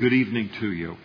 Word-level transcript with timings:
Good 0.00 0.14
evening 0.14 0.48
to 0.60 0.72
you. 0.72 0.96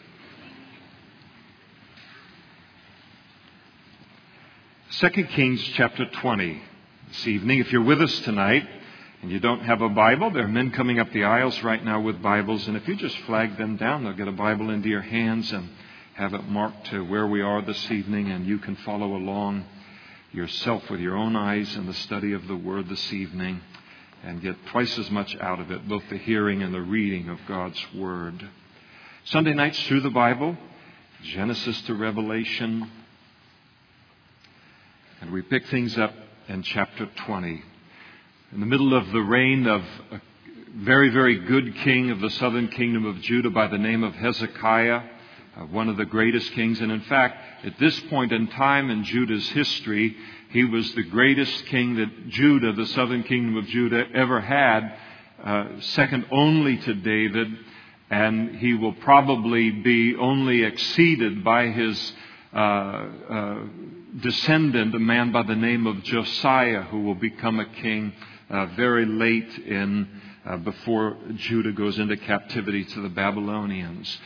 Second 4.90 5.28
Kings 5.32 5.62
chapter 5.74 6.06
20 6.06 6.62
this 7.10 7.28
evening. 7.28 7.60
If 7.60 7.74
you're 7.74 7.84
with 7.84 8.02
us 8.02 8.18
tonight 8.22 8.66
and 9.22 9.30
you 9.30 9.42
don't 9.42 9.60
have 9.60 9.82
a 9.82 9.90
Bible, 9.90 10.32
there 10.32 10.46
are 10.46 10.48
men 10.48 10.72
coming 10.72 10.98
up 10.98 11.12
the 11.12 11.26
aisles 11.26 11.62
right 11.62 11.84
now 11.84 12.00
with 12.00 12.22
Bibles, 12.22 12.70
and 12.70 12.78
if 12.78 12.88
you 12.88 12.96
just 12.96 13.18
flag 13.26 13.58
them 13.58 13.76
down, 13.76 14.06
they'll 14.06 14.14
get 14.14 14.30
a 14.30 14.32
Bible 14.32 14.70
into 14.70 14.88
your 14.88 15.02
hands 15.02 15.52
and 15.52 15.68
have 16.14 16.34
it 16.34 16.48
marked 16.48 16.86
to 16.92 17.04
where 17.04 17.28
we 17.28 17.42
are 17.42 17.62
this 17.62 17.92
evening, 17.92 18.32
and 18.32 18.46
you 18.46 18.60
can 18.60 18.78
follow 18.78 19.14
along 19.18 19.66
yourself 20.32 20.90
with 20.90 21.02
your 21.02 21.18
own 21.18 21.36
eyes 21.36 21.76
in 21.76 21.86
the 21.86 21.94
study 21.94 22.32
of 22.32 22.48
the 22.48 22.56
Word 22.56 22.88
this 22.88 23.12
evening 23.12 23.60
and 24.24 24.42
get 24.42 24.56
twice 24.68 24.98
as 24.98 25.12
much 25.12 25.36
out 25.42 25.60
of 25.60 25.70
it, 25.70 25.86
both 25.86 26.04
the 26.10 26.18
hearing 26.18 26.64
and 26.64 26.74
the 26.74 26.80
reading 26.80 27.28
of 27.28 27.40
God's 27.46 27.86
Word. 27.94 28.50
Sunday 29.30 29.56
nights 29.56 29.82
through 29.88 30.02
the 30.02 30.12
Bible, 30.12 30.56
Genesis 31.24 31.82
to 31.88 31.96
Revelation, 31.96 32.88
and 35.20 35.32
we 35.32 35.42
pick 35.42 35.66
things 35.66 35.98
up 35.98 36.14
in 36.48 36.62
chapter 36.62 37.10
20. 37.26 37.64
In 38.52 38.60
the 38.60 38.68
middle 38.68 38.96
of 38.96 39.12
the 39.12 39.22
reign 39.22 39.66
of 39.66 39.82
a 40.12 40.22
very, 40.76 41.10
very 41.10 41.40
good 41.40 41.76
king 41.78 42.12
of 42.12 42.20
the 42.20 42.30
southern 42.30 42.68
kingdom 42.68 43.04
of 43.04 43.20
Judah 43.22 43.50
by 43.50 43.66
the 43.66 43.80
name 43.80 44.04
of 44.04 44.14
Hezekiah, 44.14 45.02
uh, 45.58 45.62
one 45.62 45.90
of 45.90 45.98
the 45.98 46.06
greatest 46.06 46.52
kings. 46.52 46.80
And 46.80 46.92
in 46.92 47.02
fact, 47.02 47.66
at 47.66 47.80
this 47.80 48.00
point 48.02 48.32
in 48.32 48.46
time 48.46 48.92
in 48.92 49.04
Judah's 49.06 49.50
history, 49.50 50.16
he 50.52 50.66
was 50.66 50.94
the 50.94 51.04
greatest 51.04 51.66
king 51.66 51.96
that 51.96 52.30
Judah, 52.30 52.74
the 52.74 52.86
southern 52.86 53.24
kingdom 53.24 53.58
of 53.58 53.66
Judah, 53.66 54.04
ever 54.14 54.40
had, 54.40 54.96
uh, 55.44 55.80
second 55.80 56.28
only 56.32 56.78
to 56.78 56.94
David. 56.94 57.48
And 58.10 58.58
he 58.58 58.74
will 58.74 58.94
probably 58.94 59.72
be 59.72 60.16
only 60.16 60.64
exceeded 60.64 61.44
by 61.44 61.68
his 61.68 62.14
uh, 62.54 62.58
uh 62.58 63.64
descendant, 64.22 64.96
a 64.96 65.00
man 65.00 65.32
by 65.32 65.44
the 65.44 65.56
name 65.56 65.88
of 65.88 66.04
Josiah, 66.04 66.84
who 66.84 67.02
will 67.02 67.16
become 67.16 67.60
a 67.60 67.66
king 67.66 68.14
uh, 68.50 68.68
very 68.68 69.06
late 69.06 69.58
in 69.60 70.08
uh, 70.46 70.58
before 70.58 71.18
Judah 71.36 71.72
goes 71.72 71.98
into 71.98 72.16
captivity 72.18 72.86
to 72.86 73.02
the 73.02 73.10
Babylonians. 73.10 74.20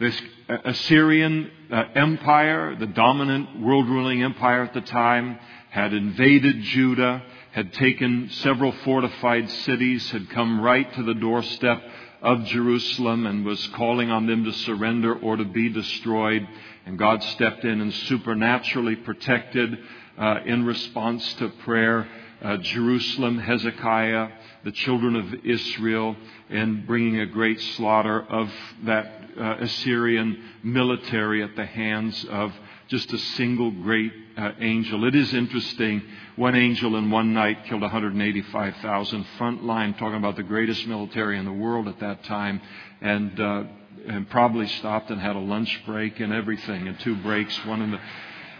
This 0.00 0.20
uh, 0.48 0.56
Assyrian 0.64 1.50
uh, 1.70 1.84
empire, 1.94 2.76
the 2.76 2.86
dominant 2.86 3.60
world 3.60 3.88
ruling 3.88 4.22
empire 4.22 4.62
at 4.62 4.74
the 4.74 4.80
time, 4.80 5.38
had 5.70 5.92
invaded 5.92 6.62
Judah, 6.62 7.22
had 7.52 7.72
taken 7.74 8.30
several 8.30 8.72
fortified 8.84 9.50
cities, 9.50 10.08
had 10.10 10.30
come 10.30 10.60
right 10.60 10.92
to 10.94 11.02
the 11.02 11.14
doorstep 11.14 11.82
of 12.22 12.44
Jerusalem 12.44 13.26
and 13.26 13.44
was 13.44 13.64
calling 13.68 14.10
on 14.10 14.26
them 14.26 14.44
to 14.44 14.52
surrender 14.52 15.14
or 15.14 15.36
to 15.36 15.44
be 15.44 15.68
destroyed. 15.68 16.46
And 16.86 16.98
God 16.98 17.22
stepped 17.22 17.64
in 17.64 17.80
and 17.80 17.92
supernaturally 17.92 18.96
protected 18.96 19.78
uh, 20.18 20.40
in 20.44 20.64
response 20.64 21.34
to 21.34 21.48
prayer 21.48 22.08
uh, 22.42 22.56
Jerusalem, 22.58 23.38
Hezekiah, 23.38 24.28
the 24.64 24.72
children 24.72 25.16
of 25.16 25.44
Israel, 25.44 26.16
and 26.50 26.86
bringing 26.86 27.20
a 27.20 27.26
great 27.26 27.60
slaughter 27.60 28.20
of 28.28 28.50
that 28.84 29.22
uh, 29.38 29.56
Assyrian 29.60 30.42
military 30.62 31.42
at 31.42 31.54
the 31.56 31.66
hands 31.66 32.24
of 32.30 32.52
just 32.88 33.12
a 33.12 33.18
single 33.18 33.70
great 33.70 34.12
uh, 34.38 34.52
angel. 34.60 35.04
It 35.04 35.14
is 35.14 35.34
interesting. 35.34 36.02
One 36.36 36.54
angel 36.54 36.96
in 36.96 37.10
one 37.10 37.34
night 37.34 37.64
killed 37.66 37.82
185,000 37.82 39.26
front 39.36 39.64
line, 39.64 39.94
talking 39.94 40.16
about 40.16 40.36
the 40.36 40.44
greatest 40.44 40.86
military 40.86 41.38
in 41.38 41.44
the 41.44 41.52
world 41.52 41.88
at 41.88 41.98
that 42.00 42.24
time, 42.24 42.60
and 43.00 43.38
uh, 43.40 43.64
and 44.06 44.30
probably 44.30 44.68
stopped 44.68 45.10
and 45.10 45.20
had 45.20 45.36
a 45.36 45.40
lunch 45.40 45.84
break 45.84 46.20
and 46.20 46.32
everything, 46.32 46.86
and 46.86 46.98
two 47.00 47.16
breaks, 47.16 47.54
one 47.66 47.82
in 47.82 47.90
the 47.90 48.00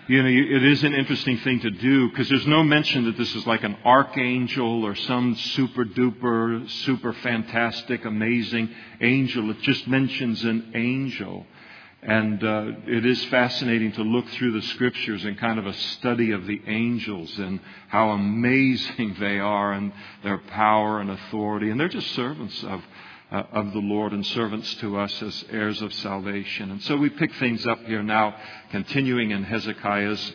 you 0.08 0.22
know, 0.22 0.28
it 0.28 0.64
is 0.64 0.82
an 0.84 0.94
interesting 0.94 1.36
thing 1.36 1.60
to 1.60 1.70
do 1.70 2.08
because 2.08 2.30
there's 2.30 2.46
no 2.46 2.62
mention 2.62 3.04
that 3.04 3.18
this 3.18 3.34
is 3.34 3.46
like 3.46 3.62
an 3.62 3.76
archangel 3.84 4.82
or 4.82 4.94
some 4.94 5.36
super 5.36 5.84
duper, 5.84 6.68
super 6.84 7.12
fantastic, 7.12 8.06
amazing 8.06 8.70
angel. 9.02 9.50
It 9.50 9.60
just 9.60 9.86
mentions 9.86 10.42
an 10.44 10.72
angel. 10.74 11.46
And 12.00 12.44
uh, 12.44 12.72
it 12.86 13.04
is 13.04 13.24
fascinating 13.24 13.90
to 13.92 14.02
look 14.02 14.28
through 14.28 14.52
the 14.52 14.66
scriptures 14.68 15.24
and 15.24 15.36
kind 15.36 15.58
of 15.58 15.66
a 15.66 15.72
study 15.72 16.30
of 16.30 16.46
the 16.46 16.60
angels 16.66 17.36
and 17.38 17.58
how 17.88 18.10
amazing 18.10 19.16
they 19.18 19.40
are 19.40 19.72
and 19.72 19.92
their 20.22 20.38
power 20.38 21.00
and 21.00 21.10
authority. 21.10 21.70
And 21.70 21.80
they're 21.80 21.88
just 21.88 22.12
servants 22.12 22.62
of, 22.62 22.84
uh, 23.32 23.42
of 23.50 23.72
the 23.72 23.80
Lord 23.80 24.12
and 24.12 24.24
servants 24.24 24.72
to 24.76 24.96
us 24.96 25.20
as 25.22 25.44
heirs 25.50 25.82
of 25.82 25.92
salvation. 25.92 26.70
And 26.70 26.80
so 26.82 26.96
we 26.96 27.10
pick 27.10 27.34
things 27.34 27.66
up 27.66 27.84
here 27.84 28.04
now, 28.04 28.36
continuing 28.70 29.32
in 29.32 29.42
Hezekiah's 29.42 30.34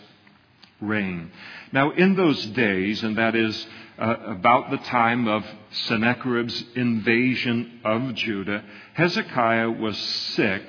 reign. 0.82 1.32
Now, 1.72 1.92
in 1.92 2.16
those 2.16 2.46
days, 2.48 3.04
and 3.04 3.18
that 3.18 3.36
is 3.36 3.68
uh, 3.98 4.16
about 4.26 4.70
the 4.70 4.78
time 4.80 5.30
of 5.30 5.46
Sennacherib's 5.72 6.62
invasion 6.76 7.80
of 7.86 8.16
Judah, 8.16 8.66
Hezekiah 8.96 9.72
was 9.72 9.98
sick 9.98 10.62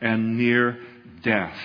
and 0.00 0.36
near 0.36 0.78
death. 1.22 1.56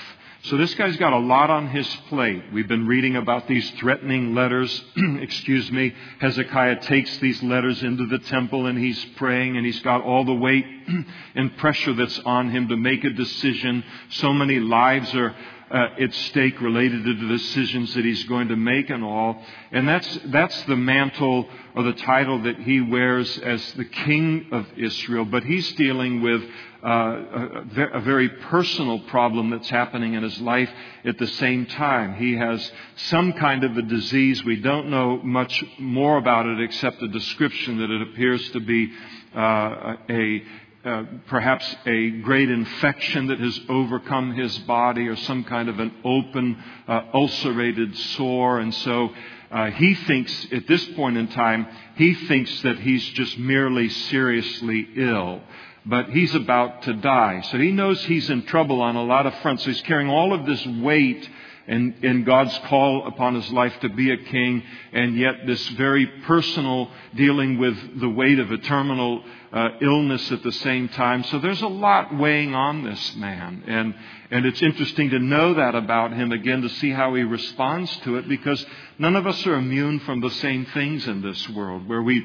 So 0.45 0.57
this 0.57 0.75
guy's 0.75 0.95
got 0.97 1.11
a 1.11 1.17
lot 1.17 1.49
on 1.49 1.69
his 1.69 1.87
plate. 2.07 2.43
We've 2.53 2.67
been 2.67 2.85
reading 2.85 3.15
about 3.15 3.47
these 3.47 3.67
threatening 3.79 4.35
letters. 4.35 4.83
Excuse 5.19 5.71
me. 5.71 5.91
Hezekiah 6.19 6.81
takes 6.81 7.17
these 7.17 7.41
letters 7.41 7.81
into 7.81 8.05
the 8.05 8.19
temple 8.19 8.67
and 8.67 8.77
he's 8.77 9.03
praying 9.15 9.57
and 9.57 9.65
he's 9.65 9.79
got 9.79 10.03
all 10.03 10.23
the 10.23 10.35
weight 10.35 10.65
and 11.35 11.57
pressure 11.57 11.93
that's 11.93 12.19
on 12.19 12.51
him 12.51 12.67
to 12.67 12.77
make 12.77 13.03
a 13.03 13.09
decision. 13.09 13.83
So 14.09 14.33
many 14.33 14.59
lives 14.59 15.15
are 15.15 15.35
uh, 15.71 15.87
at 15.99 16.13
stake 16.13 16.61
related 16.61 17.03
to 17.05 17.13
the 17.15 17.27
decisions 17.27 17.95
that 17.95 18.05
he's 18.05 18.23
going 18.25 18.49
to 18.49 18.55
make 18.55 18.91
and 18.91 19.03
all. 19.03 19.41
And 19.71 19.87
that's, 19.87 20.19
that's 20.25 20.61
the 20.65 20.75
mantle 20.75 21.49
or 21.75 21.81
the 21.81 21.93
title 21.93 22.43
that 22.43 22.59
he 22.59 22.81
wears 22.81 23.35
as 23.39 23.73
the 23.73 23.85
king 23.85 24.49
of 24.51 24.67
Israel. 24.77 25.25
But 25.25 25.43
he's 25.43 25.71
dealing 25.73 26.21
with 26.21 26.43
a, 26.85 27.89
a 27.93 28.01
very 28.01 28.29
personal 28.29 28.99
problem 28.99 29.49
that's 29.49 29.69
happening 29.69 30.13
in 30.13 30.23
his 30.23 30.39
life 30.39 30.69
at 31.03 31.17
the 31.17 31.27
same 31.27 31.65
time. 31.65 32.15
He 32.15 32.35
has 32.35 32.71
some 32.95 33.33
kind 33.33 33.63
of 33.63 33.75
a 33.75 33.81
disease. 33.81 34.43
We 34.43 34.57
don't 34.57 34.89
know 34.89 35.17
much 35.23 35.63
more 35.79 36.17
about 36.17 36.45
it 36.45 36.61
except 36.61 36.99
the 36.99 37.07
description 37.07 37.79
that 37.79 37.89
it 37.89 38.01
appears 38.03 38.49
to 38.51 38.59
be 38.59 38.91
uh, 39.35 39.95
a 40.09 40.43
uh, 40.85 41.03
perhaps 41.25 41.75
a 41.87 42.11
great 42.21 42.47
infection 42.47 43.25
that 43.27 43.39
has 43.39 43.59
overcome 43.69 44.35
his 44.35 44.55
body 44.59 45.07
or 45.07 45.15
some 45.15 45.43
kind 45.43 45.67
of 45.67 45.79
an 45.79 45.91
open, 46.03 46.63
uh, 46.87 47.01
ulcerated 47.11 47.97
sore. 47.97 48.59
And 48.59 48.71
so 48.71 49.09
uh, 49.49 49.71
he 49.71 49.95
thinks, 49.95 50.47
at 50.51 50.67
this 50.67 50.85
point 50.89 51.17
in 51.17 51.27
time, 51.29 51.65
he 51.95 52.13
thinks 52.13 52.61
that 52.61 52.77
he's 52.77 53.03
just 53.09 53.35
merely 53.39 53.89
seriously 53.89 54.87
ill 54.95 55.41
but 55.85 56.09
he's 56.09 56.33
about 56.33 56.81
to 56.83 56.93
die. 56.93 57.41
So 57.51 57.57
he 57.57 57.71
knows 57.71 58.03
he's 58.03 58.29
in 58.29 58.43
trouble 58.45 58.81
on 58.81 58.95
a 58.95 59.03
lot 59.03 59.25
of 59.25 59.35
fronts. 59.39 59.63
So 59.63 59.69
he's 59.69 59.81
carrying 59.81 60.09
all 60.09 60.33
of 60.33 60.45
this 60.45 60.65
weight 60.65 61.29
and, 61.67 62.03
in 62.03 62.23
God's 62.23 62.57
call 62.69 63.07
upon 63.07 63.35
his 63.35 63.51
life 63.51 63.73
to 63.81 63.89
be 63.89 64.11
a 64.11 64.17
king, 64.17 64.63
and 64.93 65.17
yet 65.17 65.47
this 65.47 65.67
very 65.69 66.05
personal 66.05 66.91
dealing 67.15 67.57
with 67.57 67.99
the 67.99 68.09
weight 68.09 68.39
of 68.39 68.51
a 68.51 68.57
terminal 68.59 69.23
uh, 69.51 69.69
illness 69.81 70.31
at 70.31 70.43
the 70.43 70.51
same 70.51 70.89
time. 70.89 71.23
So 71.23 71.39
there's 71.39 71.61
a 71.61 71.67
lot 71.67 72.15
weighing 72.15 72.53
on 72.53 72.83
this 72.83 73.15
man, 73.15 73.63
and 73.65 73.95
and 74.31 74.45
it's 74.45 74.61
interesting 74.61 75.11
to 75.11 75.19
know 75.19 75.53
that 75.53 75.75
about 75.75 76.13
him 76.13 76.31
again 76.31 76.61
to 76.61 76.69
see 76.69 76.91
how 76.91 77.13
he 77.15 77.23
responds 77.23 77.95
to 77.97 78.17
it, 78.17 78.27
because 78.27 78.63
none 78.99 79.15
of 79.15 79.25
us 79.25 79.45
are 79.47 79.55
immune 79.55 79.99
from 80.01 80.21
the 80.21 80.31
same 80.31 80.65
things 80.65 81.07
in 81.07 81.21
this 81.21 81.49
world 81.49 81.87
where 81.87 82.01
we 82.01 82.23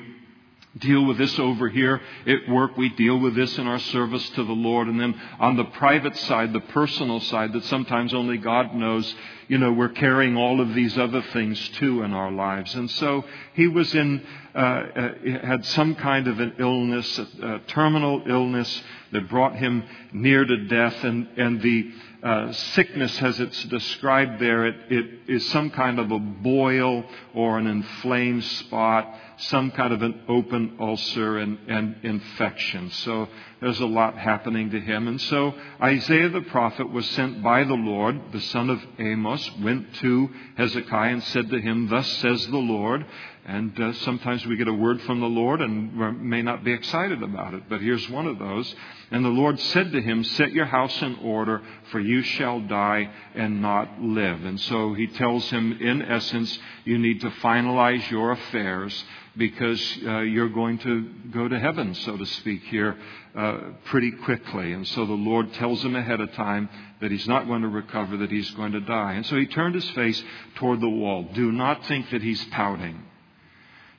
deal 0.78 1.04
with 1.04 1.19
this 1.19 1.36
over 1.38 1.69
here 1.69 2.00
at 2.26 2.48
work. 2.48 2.76
We 2.76 2.91
deal 2.91 3.19
with 3.19 3.34
this 3.34 3.58
in 3.58 3.66
our 3.66 3.81
service 3.81 4.28
to 4.31 4.44
the 4.44 4.53
Lord. 4.53 4.86
And 4.86 5.00
then 5.00 5.20
on 5.41 5.56
the 5.56 5.64
private 5.64 6.16
side, 6.16 6.53
the 6.53 6.60
personal 6.60 7.21
side 7.21 7.53
that 7.54 7.65
sometimes 7.65 8.15
only 8.15 8.39
God 8.39 8.74
knows, 8.74 9.12
you 9.48 9.59
know, 9.59 9.72
we're 9.72 9.89
carrying 9.89 10.36
all 10.36 10.60
of 10.60 10.74
these 10.74 10.97
other 10.97 11.22
things 11.33 11.59
too 11.71 12.03
in 12.03 12.12
our 12.12 12.30
lives. 12.30 12.74
And 12.74 12.89
so 12.92 13.24
he 13.54 13.66
was 13.66 13.92
in, 13.95 14.24
uh, 14.54 14.59
uh, 14.59 15.09
had 15.42 15.65
some 15.66 15.97
kind 15.97 16.28
of 16.28 16.39
an 16.39 16.54
illness, 16.60 17.18
a, 17.18 17.54
a 17.54 17.59
terminal 17.66 18.22
illness 18.27 18.83
that 19.10 19.28
brought 19.28 19.56
him 19.56 19.83
near 20.12 20.45
to 20.45 20.56
death. 20.66 21.03
And, 21.03 21.27
and 21.36 21.60
the, 21.60 21.91
uh, 22.22 22.53
sickness, 22.53 23.21
as 23.22 23.41
it's 23.41 23.65
described 23.65 24.41
there, 24.41 24.66
it, 24.66 24.74
it 24.91 25.06
is 25.27 25.48
some 25.50 25.71
kind 25.71 25.98
of 25.98 26.10
a 26.10 26.18
boil 26.18 27.04
or 27.34 27.59
an 27.59 27.66
inflamed 27.66 28.45
spot, 28.45 29.15
some 29.41 29.71
kind 29.71 29.92
of 29.92 30.03
an 30.03 30.22
open 30.28 30.77
ulcer 30.78 31.39
and, 31.39 31.59
and 31.69 31.97
infection. 32.03 32.91
So 32.91 33.28
there's 33.60 33.81
a 33.81 33.87
lot 33.87 34.16
happening 34.16 34.71
to 34.71 34.81
him. 34.81 35.09
And 35.09 35.21
so 35.21 35.54
Isaiah 35.83 36.28
the 36.28 36.42
prophet 36.42 36.91
was 36.91 37.09
sent 37.10 37.42
by 37.42 37.65
the 37.65 37.75
Lord, 37.75 38.21
the 38.33 38.41
son 38.41 38.71
of 38.71 38.81
Amos, 38.98 39.51
went 39.63 39.95
to 39.97 40.31
Hezekiah 40.57 41.13
and 41.13 41.22
said 41.25 41.51
to 41.51 41.60
him, 41.60 41.89
Thus 41.89 42.07
says 42.19 42.47
the 42.48 42.59
Lord. 42.59 43.04
And 43.47 43.81
uh, 43.81 43.95
sometimes 43.95 44.45
we 44.47 44.57
get 44.57 44.69
a 44.69 44.72
word 44.72 45.01
from 45.03 45.21
the 45.21 45.27
Lord 45.27 45.60
and 45.63 46.22
may 46.22 46.43
not 46.43 46.63
be 46.63 46.72
excited 46.72 47.22
about 47.22 47.54
it, 47.54 47.65
but 47.69 47.81
here's 47.81 48.09
one 48.10 48.27
of 48.27 48.39
those. 48.39 48.72
And 49.10 49.25
the 49.25 49.31
Lord 49.31 49.59
said 49.59 49.91
to 49.93 50.01
him, 50.01 50.22
Set 50.22 50.53
your 50.53 50.66
house 50.66 51.01
in 51.03 51.16
order, 51.16 51.63
for 51.91 51.98
you 51.98 52.22
shall 52.22 52.60
die 52.60 53.10
and 53.34 53.63
not 53.63 54.01
live. 54.01 54.45
And 54.45 54.60
so 54.60 54.95
he 54.95 55.07
tells 55.09 55.48
him, 55.51 55.72
in 55.72 56.03
essence, 56.03 56.57
you 56.84 56.98
need 56.98 57.22
to 57.22 57.31
finalize 57.31 58.09
your 58.10 58.33
affairs 58.33 59.04
because 59.36 59.98
uh, 60.04 60.21
you're 60.21 60.48
going 60.48 60.78
to 60.78 61.09
go 61.30 61.48
to 61.48 61.59
heaven, 61.59 61.94
so 61.94 62.16
to 62.16 62.27
speak, 62.27 62.62
here 62.65 62.97
uh, 63.36 63.59
pretty 63.84 64.10
quickly. 64.10 64.72
And 64.72 64.86
so 64.88 65.06
the 65.06 65.12
Lord 65.12 65.53
tells 65.54 65.84
him 65.84 65.94
ahead 65.94 66.21
of 66.21 66.32
time 66.34 66.68
that 67.00 67.10
he's 67.10 67.28
not 67.28 67.47
going 67.47 67.62
to 67.62 67.68
recover, 67.68 68.16
that 68.18 68.30
he's 68.30 68.50
going 68.53 68.72
to 68.72 68.80
die. 68.80 69.15
And 69.15 69.27
so 69.27 69.36
he 69.36 69.47
turned 69.47 69.74
his 69.74 69.88
face 69.91 70.22
toward 70.56 70.80
the 70.80 70.88
wall. 70.88 71.28
Do 71.32 71.53
not 71.53 71.86
think 71.86 72.10
that 72.10 72.22
he's 72.22 72.44
pouting. 72.47 73.04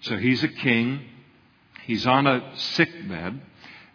So 0.02 0.18
he's 0.18 0.44
a 0.44 0.50
king. 0.50 1.02
He's 1.86 2.06
on 2.06 2.28
a 2.28 2.52
sick 2.56 2.90
bed. 3.08 3.42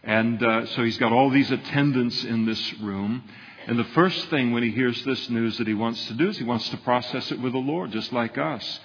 And 0.02 0.42
uh, 0.42 0.66
so 0.66 0.84
he's 0.84 0.98
got 0.98 1.12
all 1.12 1.30
these 1.30 1.50
attendants 1.50 2.24
in 2.24 2.46
this 2.46 2.74
room. 2.80 3.24
And 3.66 3.78
the 3.78 3.84
first 3.84 4.30
thing 4.30 4.52
when 4.52 4.62
he 4.62 4.70
hears 4.70 5.02
this 5.04 5.28
news 5.28 5.58
that 5.58 5.66
he 5.66 5.74
wants 5.74 6.06
to 6.06 6.14
do 6.14 6.28
is 6.28 6.38
he 6.38 6.44
wants 6.44 6.68
to 6.70 6.76
process 6.78 7.30
it 7.32 7.40
with 7.40 7.52
the 7.52 7.58
Lord, 7.58 7.90
just 7.90 8.12
like 8.12 8.38
us. 8.38 8.80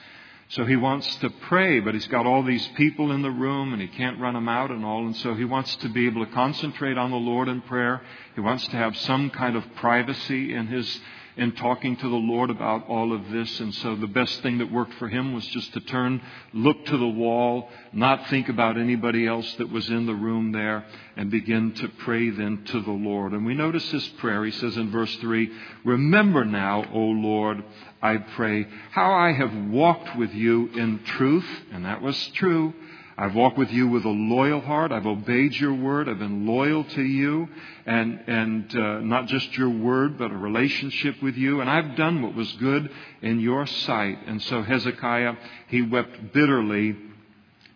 So 0.51 0.65
he 0.65 0.75
wants 0.75 1.15
to 1.17 1.29
pray, 1.29 1.79
but 1.79 1.93
he's 1.93 2.07
got 2.07 2.25
all 2.25 2.43
these 2.43 2.67
people 2.75 3.13
in 3.13 3.21
the 3.21 3.31
room 3.31 3.71
and 3.71 3.81
he 3.81 3.87
can't 3.87 4.19
run 4.19 4.33
them 4.33 4.49
out 4.49 4.69
and 4.69 4.83
all. 4.83 5.05
And 5.05 5.15
so 5.15 5.33
he 5.33 5.45
wants 5.45 5.73
to 5.77 5.87
be 5.87 6.07
able 6.07 6.25
to 6.25 6.31
concentrate 6.33 6.97
on 6.97 7.09
the 7.09 7.17
Lord 7.17 7.47
in 7.47 7.61
prayer. 7.61 8.01
He 8.35 8.41
wants 8.41 8.67
to 8.67 8.75
have 8.75 8.97
some 8.97 9.29
kind 9.29 9.55
of 9.55 9.63
privacy 9.75 10.53
in 10.53 10.67
his 10.67 10.99
in 11.37 11.53
talking 11.53 11.95
to 11.95 12.09
the 12.09 12.15
Lord 12.15 12.49
about 12.49 12.87
all 12.87 13.13
of 13.13 13.29
this. 13.31 13.59
And 13.59 13.73
so 13.75 13.95
the 13.95 14.07
best 14.07 14.41
thing 14.41 14.57
that 14.57 14.71
worked 14.71 14.93
for 14.95 15.07
him 15.07 15.33
was 15.33 15.45
just 15.47 15.71
to 15.73 15.79
turn, 15.79 16.21
look 16.53 16.85
to 16.85 16.97
the 16.97 17.07
wall, 17.07 17.69
not 17.93 18.29
think 18.29 18.49
about 18.49 18.77
anybody 18.77 19.25
else 19.25 19.51
that 19.55 19.71
was 19.71 19.89
in 19.89 20.05
the 20.05 20.13
room 20.13 20.51
there, 20.51 20.85
and 21.15 21.31
begin 21.31 21.73
to 21.75 21.87
pray 21.99 22.29
then 22.29 22.63
to 22.65 22.81
the 22.81 22.91
Lord. 22.91 23.31
And 23.31 23.45
we 23.45 23.53
notice 23.53 23.89
his 23.91 24.07
prayer. 24.19 24.43
He 24.43 24.51
says 24.51 24.75
in 24.75 24.91
verse 24.91 25.15
3 25.17 25.49
Remember 25.85 26.43
now, 26.43 26.83
O 26.93 26.99
Lord, 26.99 27.63
I 28.01 28.17
pray, 28.17 28.65
how 28.91 29.13
I 29.13 29.33
have 29.33 29.53
walked 29.69 30.17
with 30.17 30.33
you 30.33 30.69
in 30.69 31.03
truth. 31.03 31.45
And 31.71 31.85
that 31.85 32.01
was 32.01 32.17
true 32.33 32.73
I've 33.21 33.35
walked 33.35 33.59
with 33.59 33.69
you 33.69 33.87
with 33.87 34.03
a 34.05 34.09
loyal 34.09 34.61
heart. 34.61 34.91
I've 34.91 35.05
obeyed 35.05 35.53
your 35.53 35.75
word. 35.75 36.09
I've 36.09 36.17
been 36.17 36.47
loyal 36.47 36.83
to 36.83 37.03
you, 37.03 37.47
and 37.85 38.19
and 38.25 38.75
uh, 38.75 38.99
not 39.01 39.27
just 39.27 39.55
your 39.55 39.69
word, 39.69 40.17
but 40.17 40.31
a 40.31 40.35
relationship 40.35 41.21
with 41.21 41.35
you. 41.35 41.61
And 41.61 41.69
I've 41.69 41.95
done 41.95 42.23
what 42.23 42.33
was 42.33 42.51
good 42.53 42.89
in 43.21 43.39
your 43.39 43.67
sight. 43.67 44.25
And 44.25 44.41
so 44.41 44.63
Hezekiah 44.63 45.35
he 45.67 45.83
wept 45.83 46.33
bitterly 46.33 46.97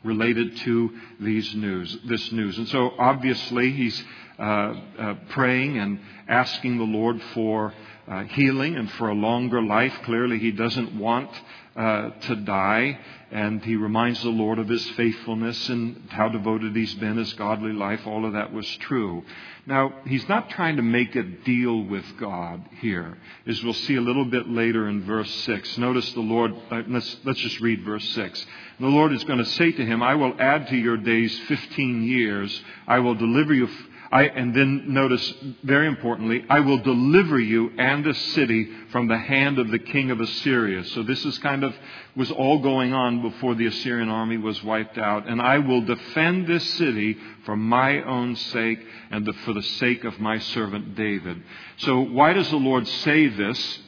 related 0.03 0.57
to 0.57 0.91
these 1.19 1.53
news, 1.53 1.95
this 2.07 2.31
news. 2.31 2.57
And 2.57 2.67
so 2.69 2.93
obviously 2.97 3.71
he's 3.71 4.03
uh, 4.39 4.41
uh, 4.41 5.13
praying 5.29 5.77
and 5.77 5.99
asking 6.27 6.79
the 6.79 6.85
Lord 6.85 7.21
for 7.35 7.71
uh, 8.07 8.23
healing 8.23 8.75
and 8.75 8.91
for 8.93 9.09
a 9.09 9.15
longer 9.15 9.61
life. 9.61 9.93
Clearly, 10.03 10.39
he 10.39 10.51
doesn't 10.51 10.97
want 10.97 11.29
uh, 11.75 12.09
to 12.11 12.35
die. 12.37 12.97
And 13.31 13.63
he 13.63 13.75
reminds 13.75 14.21
the 14.21 14.29
Lord 14.29 14.59
of 14.59 14.69
his 14.69 14.87
faithfulness 14.91 15.67
and 15.67 16.07
how 16.09 16.29
devoted 16.29 16.75
he's 16.75 16.93
been, 16.95 17.17
his 17.17 17.33
godly 17.33 17.73
life. 17.73 18.05
All 18.05 18.25
of 18.25 18.33
that 18.33 18.53
was 18.53 18.67
true. 18.77 19.23
Now, 19.65 19.93
he's 20.05 20.29
not 20.29 20.49
trying 20.51 20.77
to 20.77 20.83
make 20.83 21.15
a 21.15 21.23
deal 21.23 21.83
with 21.83 22.05
God 22.17 22.63
here, 22.79 23.17
as 23.47 23.61
we'll 23.63 23.73
see 23.73 23.95
a 23.95 24.01
little 24.01 24.25
bit 24.25 24.47
later 24.47 24.87
in 24.87 25.03
verse 25.03 25.33
6. 25.43 25.77
Notice 25.79 26.09
the 26.13 26.21
Lord, 26.21 26.53
uh, 26.71 26.83
let's, 26.87 27.17
let's 27.25 27.39
just 27.39 27.59
read 27.59 27.83
verse 27.83 28.07
6. 28.09 28.45
The 28.79 28.87
Lord 28.87 29.11
is 29.11 29.23
going 29.23 29.39
to 29.39 29.45
say 29.45 29.71
to 29.71 29.85
him, 29.85 30.03
I 30.03 30.15
will 30.15 30.35
add 30.39 30.67
to 30.67 30.77
your 30.77 30.97
days 30.97 31.37
15 31.47 32.03
years. 32.03 32.61
I 32.87 32.99
will 32.99 33.15
deliver 33.15 33.53
you. 33.53 33.65
F- 33.65 33.87
I, 34.15 34.23
and 34.27 34.55
then 34.55 34.93
notice, 34.93 35.33
very 35.61 35.87
importantly, 35.87 36.45
I 36.49 36.61
will 36.61 36.77
deliver 36.77 37.37
you 37.37 37.71
and 37.77 38.05
the 38.05 38.13
city 38.13 38.65
from 38.93 39.09
the 39.09 39.17
hand 39.17 39.59
of 39.59 39.69
the 39.71 39.79
king 39.79 40.09
of 40.09 40.21
Assyria. 40.21 40.85
So 40.85 41.03
this 41.03 41.25
is 41.25 41.37
kind 41.39 41.65
of, 41.65 41.75
was 42.15 42.31
all 42.31 42.59
going 42.59 42.93
on 42.93 43.21
before 43.21 43.55
the 43.55 43.65
Assyrian 43.65 44.07
army 44.07 44.37
was 44.37 44.63
wiped 44.63 44.97
out. 44.97 45.27
And 45.27 45.41
I 45.41 45.57
will 45.57 45.81
defend 45.81 46.47
this 46.47 46.63
city 46.75 47.17
for 47.43 47.57
my 47.57 48.01
own 48.03 48.37
sake 48.37 48.79
and 49.11 49.25
the, 49.25 49.33
for 49.43 49.51
the 49.51 49.63
sake 49.83 50.05
of 50.05 50.17
my 50.17 50.39
servant 50.39 50.95
David. 50.95 51.43
So 51.79 51.99
why 51.99 52.31
does 52.31 52.49
the 52.49 52.55
Lord 52.55 52.87
say 52.87 53.27
this? 53.27 53.79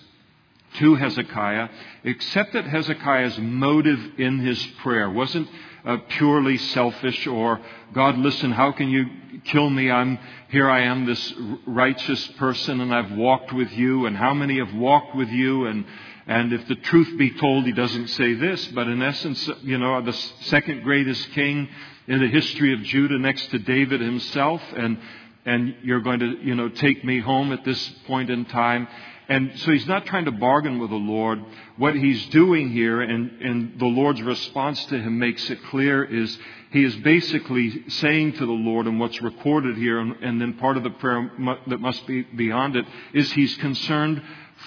To 0.79 0.95
Hezekiah, 0.95 1.69
except 2.03 2.53
that 2.53 2.65
Hezekiah's 2.65 3.39
motive 3.39 3.99
in 4.19 4.39
his 4.39 4.63
prayer 4.83 5.09
wasn't 5.09 5.47
uh, 5.85 5.97
purely 6.09 6.57
selfish 6.57 7.25
or, 7.25 7.59
God, 7.93 8.17
listen, 8.17 8.51
how 8.51 8.73
can 8.73 8.89
you 8.89 9.05
kill 9.45 9.69
me? 9.69 9.89
I'm, 9.91 10.19
here 10.49 10.69
I 10.69 10.81
am, 10.83 11.05
this 11.05 11.33
righteous 11.65 12.25
person, 12.39 12.81
and 12.81 12.93
I've 12.93 13.11
walked 13.11 13.53
with 13.53 13.71
you, 13.71 14.05
and 14.05 14.15
how 14.15 14.33
many 14.33 14.57
have 14.57 14.73
walked 14.73 15.15
with 15.15 15.29
you? 15.29 15.65
And, 15.65 15.85
and 16.25 16.53
if 16.53 16.67
the 16.67 16.75
truth 16.75 17.17
be 17.17 17.31
told, 17.31 17.65
he 17.65 17.71
doesn't 17.71 18.07
say 18.09 18.33
this, 18.33 18.65
but 18.67 18.87
in 18.87 19.01
essence, 19.01 19.49
you 19.63 19.77
know, 19.77 20.01
the 20.01 20.13
second 20.13 20.83
greatest 20.83 21.31
king 21.31 21.69
in 22.07 22.19
the 22.19 22.27
history 22.27 22.73
of 22.73 22.81
Judah 22.83 23.19
next 23.19 23.49
to 23.51 23.59
David 23.59 24.01
himself, 24.01 24.61
and, 24.75 24.97
and 25.45 25.75
you're 25.83 26.01
going 26.01 26.19
to, 26.19 26.37
you 26.41 26.55
know, 26.55 26.69
take 26.69 27.03
me 27.03 27.19
home 27.19 27.51
at 27.51 27.63
this 27.63 27.89
point 28.05 28.29
in 28.29 28.45
time. 28.45 28.87
And 29.29 29.59
so 29.59 29.73
he's 29.73 29.87
not 29.87 30.05
trying 30.05 30.23
to 30.25 30.31
bargain 30.31 30.79
with 30.79 30.89
the 30.89 30.95
Lord. 30.95 31.43
What 31.75 31.95
he's 31.95 32.25
doing 32.27 32.71
here, 32.71 33.01
and, 33.01 33.41
and 33.41 33.79
the 33.79 33.85
Lord's 33.85 34.21
response 34.21 34.83
to 34.85 34.97
him 34.99 35.19
makes 35.19 35.49
it 35.49 35.61
clear, 35.65 36.03
is 36.03 36.37
he 36.71 36.83
is 36.83 36.95
basically 36.97 37.89
saying 37.89 38.33
to 38.33 38.45
the 38.45 38.51
Lord, 38.51 38.87
and 38.87 38.99
what's 38.99 39.21
recorded 39.21 39.77
here, 39.77 39.99
and, 39.99 40.15
and 40.21 40.41
then 40.41 40.53
part 40.55 40.77
of 40.77 40.83
the 40.83 40.89
prayer 40.89 41.31
that 41.67 41.79
must 41.79 42.05
be 42.05 42.23
beyond 42.23 42.75
it, 42.75 42.85
is 43.13 43.31
he's 43.31 43.55
concerned 43.55 44.21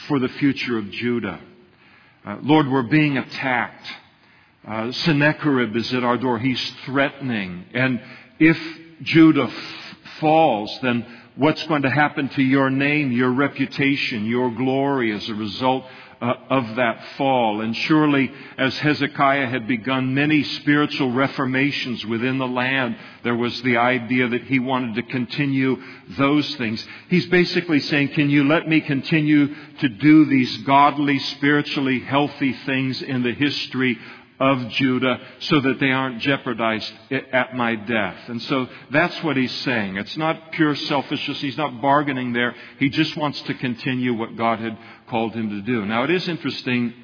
for 0.08 0.19
the 0.19 0.29
future 0.29 0.79
of 0.79 0.91
Judah. 0.91 1.41
Uh, 2.25 2.38
Lord, 2.43 2.69
we're 2.69 2.82
being 2.82 3.19
attacked. 3.19 3.87
Uh, 4.67 4.93
Sennacherib 4.93 5.75
is 5.76 5.93
at 5.93 6.05
our 6.05 6.17
door. 6.17 6.38
He's 6.38 6.73
threatening. 6.85 7.67
And 7.75 8.00
if 8.38 8.58
Judah 9.02 9.44
f- 9.44 9.97
falls, 10.20 10.79
then 10.82 11.06
what's 11.37 11.67
going 11.67 11.82
to 11.82 11.91
happen 11.91 12.29
to 12.31 12.43
your 12.43 12.70
name, 12.70 13.12
your 13.12 13.31
reputation, 13.31 14.26
your 14.26 14.50
glory 14.50 15.12
as 15.12 15.29
a 15.29 15.35
result 15.35 15.85
uh, 16.20 16.34
of 16.50 16.76
that 16.76 17.02
fall. 17.17 17.62
And 17.62 17.75
surely, 17.75 18.31
as 18.58 18.76
Hezekiah 18.78 19.46
had 19.46 19.67
begun 19.67 20.14
many 20.14 20.43
spiritual 20.43 21.12
reformations 21.12 22.05
within 22.05 22.38
the 22.38 22.46
land, 22.46 22.96
there 23.25 23.34
was 23.34 23.61
the 23.62 23.78
idea 23.78 24.28
that 24.28 24.44
he 24.44 24.58
wanted 24.58 24.96
to 24.96 25.02
continue 25.02 25.76
those 26.19 26.55
things. 26.56 26.84
He's 27.08 27.26
basically 27.26 27.81
saying, 27.81 28.08
Can 28.08 28.28
you 28.28 28.44
let 28.44 28.69
me 28.69 28.81
continue 28.81 29.54
to 29.78 29.88
do 29.88 30.26
these 30.26 30.59
godly, 30.59 31.18
spiritually 31.18 32.00
healthy 32.00 32.52
things 32.66 33.00
in 33.00 33.23
the 33.23 33.33
history 33.33 33.99
of 34.40 34.68
Judah 34.70 35.20
so 35.40 35.61
that 35.61 35.78
they 35.78 35.90
aren't 35.90 36.20
jeopardized 36.20 36.92
at 37.32 37.54
my 37.54 37.76
death. 37.76 38.16
And 38.28 38.40
so 38.42 38.66
that's 38.90 39.23
what 39.23 39.37
he's 39.37 39.52
saying. 39.61 39.99
It's 39.99 40.16
not 40.16 40.52
pure 40.52 40.75
selfishness. 40.75 41.40
He's 41.40 41.59
not 41.59 41.82
bargaining 41.82 42.32
there. 42.32 42.54
He 42.78 42.88
just 42.88 43.16
wants 43.16 43.40
to 43.42 43.54
continue 43.54 44.14
what 44.14 44.37
God 44.37 44.59
had 44.59 44.78
called 45.09 45.35
him 45.35 45.50
to 45.50 45.61
do. 45.61 45.85
Now 45.85 46.04
it 46.04 46.11
is 46.11 46.26
interesting 46.26 46.94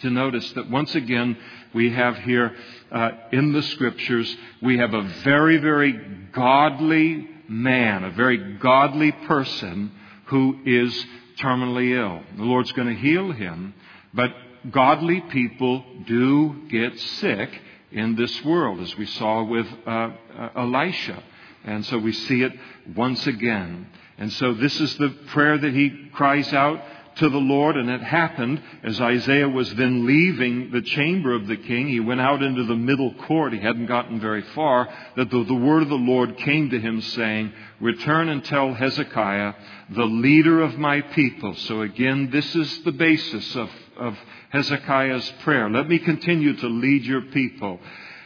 to 0.00 0.10
notice 0.10 0.52
that 0.52 0.70
once 0.70 0.94
again 0.94 1.38
we 1.72 1.90
have 1.90 2.18
here 2.18 2.54
uh, 2.92 3.10
in 3.32 3.52
the 3.52 3.62
scriptures, 3.62 4.36
we 4.62 4.76
have 4.76 4.92
a 4.92 5.02
very, 5.24 5.56
very 5.56 5.92
godly 6.32 7.26
man, 7.48 8.04
a 8.04 8.10
very 8.10 8.58
godly 8.58 9.12
person 9.12 9.92
who 10.26 10.58
is 10.66 11.06
terminally 11.38 11.96
ill. 11.96 12.22
The 12.36 12.44
Lord's 12.44 12.72
going 12.72 12.88
to 12.88 13.00
heal 13.00 13.32
him, 13.32 13.72
but 14.12 14.30
godly 14.70 15.20
people 15.20 15.84
do 16.06 16.68
get 16.68 16.98
sick 16.98 17.50
in 17.92 18.16
this 18.16 18.44
world, 18.44 18.80
as 18.80 18.96
we 18.96 19.06
saw 19.06 19.42
with 19.44 19.66
uh, 19.86 19.90
uh, 19.90 20.48
Elisha. 20.56 21.22
And 21.64 21.84
so 21.86 21.98
we 21.98 22.12
see 22.12 22.42
it 22.42 22.52
once 22.94 23.26
again. 23.26 23.88
And 24.18 24.32
so 24.34 24.54
this 24.54 24.80
is 24.80 24.96
the 24.98 25.10
prayer 25.28 25.58
that 25.58 25.72
he 25.72 26.08
cries 26.12 26.52
out 26.52 26.80
to 27.16 27.28
the 27.30 27.38
Lord, 27.38 27.76
and 27.76 27.88
it 27.88 28.02
happened 28.02 28.62
as 28.82 29.00
Isaiah 29.00 29.48
was 29.48 29.74
then 29.74 30.06
leaving 30.06 30.70
the 30.70 30.82
chamber 30.82 31.34
of 31.34 31.46
the 31.46 31.56
king. 31.56 31.88
He 31.88 32.00
went 32.00 32.20
out 32.20 32.42
into 32.42 32.64
the 32.64 32.76
middle 32.76 33.14
court. 33.26 33.54
He 33.54 33.58
hadn't 33.58 33.86
gotten 33.86 34.20
very 34.20 34.42
far. 34.54 34.88
That 35.16 35.30
the, 35.30 35.44
the 35.44 35.54
word 35.54 35.82
of 35.82 35.88
the 35.88 35.94
Lord 35.94 36.36
came 36.38 36.70
to 36.70 36.78
him 36.78 37.00
saying, 37.00 37.52
Return 37.80 38.28
and 38.28 38.44
tell 38.44 38.74
Hezekiah, 38.74 39.54
the 39.90 40.04
leader 40.04 40.60
of 40.62 40.76
my 40.78 41.00
people. 41.00 41.54
So 41.54 41.80
again, 41.80 42.30
this 42.30 42.54
is 42.54 42.84
the 42.84 42.92
basis 42.92 43.56
of, 43.56 43.70
of 43.96 44.18
Hezekiah's 44.50 45.32
prayer. 45.42 45.68
Let 45.68 45.88
me 45.88 45.98
continue 45.98 46.56
to 46.56 46.66
lead 46.66 47.04
your 47.04 47.22
people. 47.22 47.80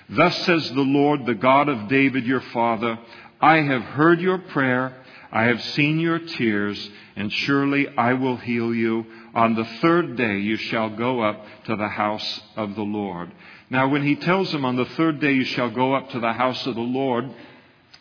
Thus 0.08 0.36
says 0.44 0.68
the 0.70 0.80
Lord, 0.80 1.26
the 1.26 1.34
God 1.34 1.68
of 1.68 1.88
David 1.88 2.26
your 2.26 2.40
father, 2.40 2.98
I 3.40 3.58
have 3.58 3.82
heard 3.82 4.20
your 4.20 4.38
prayer. 4.38 4.96
I 5.32 5.44
have 5.44 5.62
seen 5.62 6.00
your 6.00 6.18
tears, 6.18 6.90
and 7.14 7.32
surely 7.32 7.86
I 7.96 8.14
will 8.14 8.36
heal 8.36 8.74
you. 8.74 9.06
On 9.34 9.54
the 9.54 9.64
third 9.80 10.16
day 10.16 10.38
you 10.38 10.56
shall 10.56 10.90
go 10.90 11.20
up 11.22 11.46
to 11.66 11.76
the 11.76 11.88
house 11.88 12.40
of 12.56 12.74
the 12.74 12.82
Lord. 12.82 13.30
Now, 13.70 13.88
when 13.88 14.02
he 14.02 14.16
tells 14.16 14.52
him 14.52 14.64
on 14.64 14.74
the 14.74 14.84
third 14.84 15.20
day 15.20 15.32
you 15.32 15.44
shall 15.44 15.70
go 15.70 15.94
up 15.94 16.10
to 16.10 16.20
the 16.20 16.32
house 16.32 16.66
of 16.66 16.74
the 16.74 16.80
Lord, 16.80 17.30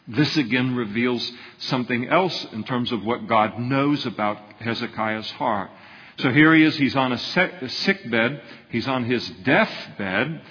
this 0.07 0.35
again 0.37 0.75
reveals 0.75 1.31
something 1.59 2.07
else 2.07 2.47
in 2.51 2.63
terms 2.63 2.91
of 2.91 3.05
what 3.05 3.27
God 3.27 3.59
knows 3.59 4.07
about 4.07 4.39
Hezekiah's 4.59 5.29
heart. 5.31 5.69
So 6.19 6.33
here 6.33 6.53
he 6.53 6.63
is, 6.63 6.75
he's 6.75 6.97
on 6.97 7.13
a 7.13 7.17
sick 7.17 8.11
bed, 8.11 8.41
he's 8.71 8.89
on 8.89 9.05
his 9.05 9.25
deathbed, 9.45 10.41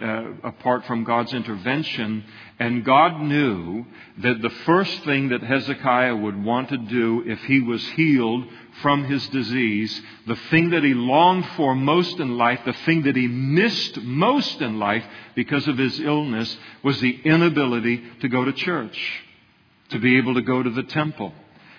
uh, 0.00 0.24
apart 0.44 0.86
from 0.86 1.02
God's 1.02 1.32
intervention, 1.32 2.24
and 2.60 2.84
God 2.84 3.20
knew 3.22 3.86
that 4.18 4.40
the 4.40 4.50
first 4.50 5.02
thing 5.02 5.30
that 5.30 5.42
Hezekiah 5.42 6.14
would 6.14 6.44
want 6.44 6.68
to 6.68 6.76
do 6.76 7.24
if 7.26 7.42
he 7.44 7.60
was 7.60 7.84
healed 7.90 8.46
from 8.82 9.04
his 9.06 9.26
disease, 9.30 10.00
the 10.28 10.36
thing 10.50 10.70
that 10.70 10.84
he 10.84 10.94
longed 10.94 11.46
for 11.56 11.74
most 11.74 12.20
in 12.20 12.38
life, 12.38 12.60
the 12.64 12.72
thing 12.84 13.02
that 13.02 13.16
he 13.16 13.26
missed 13.26 14.00
most 14.02 14.60
in 14.60 14.78
life 14.78 15.04
because 15.34 15.66
of 15.66 15.76
his 15.76 15.98
illness, 15.98 16.56
was 16.84 17.00
the 17.00 17.20
inability 17.24 18.00
to 18.20 18.28
go 18.28 18.44
to 18.44 18.52
church, 18.52 19.24
to 19.88 19.98
be 19.98 20.18
able 20.18 20.34
to 20.34 20.42
go 20.42 20.62
to 20.62 20.70
the 20.70 20.84
temple. 20.84 21.32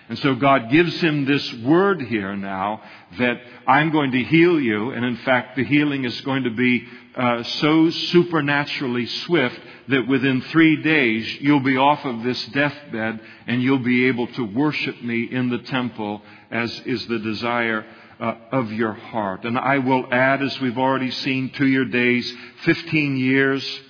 And 0.08 0.18
so 0.20 0.34
God 0.34 0.70
gives 0.70 0.98
him 1.00 1.26
this 1.26 1.52
word 1.56 2.00
here 2.00 2.34
now 2.34 2.82
that 3.18 3.36
I'm 3.66 3.90
going 3.90 4.12
to 4.12 4.24
heal 4.24 4.58
you. 4.58 4.90
And 4.90 5.04
in 5.04 5.16
fact, 5.18 5.56
the 5.56 5.64
healing 5.64 6.04
is 6.04 6.18
going 6.22 6.44
to 6.44 6.50
be 6.50 6.86
uh, 7.14 7.42
so 7.42 7.90
supernaturally 7.90 9.06
swift 9.06 9.60
that 9.88 10.06
within 10.06 10.40
three 10.42 10.82
days 10.82 11.40
you'll 11.40 11.60
be 11.60 11.76
off 11.76 12.04
of 12.04 12.22
this 12.22 12.42
deathbed 12.46 13.20
and 13.46 13.62
you'll 13.62 13.78
be 13.80 14.06
able 14.06 14.28
to 14.28 14.44
worship 14.44 15.02
me 15.02 15.24
in 15.24 15.50
the 15.50 15.58
temple 15.58 16.22
as 16.50 16.70
is 16.86 17.06
the 17.06 17.18
desire 17.18 17.84
uh, 18.20 18.34
of 18.52 18.72
your 18.72 18.92
heart. 18.92 19.44
And 19.44 19.58
I 19.58 19.78
will 19.78 20.06
add, 20.12 20.42
as 20.42 20.58
we've 20.60 20.78
already 20.78 21.10
seen, 21.10 21.50
to 21.54 21.66
your 21.66 21.84
days 21.84 22.32
15 22.64 23.16
years. 23.16 23.80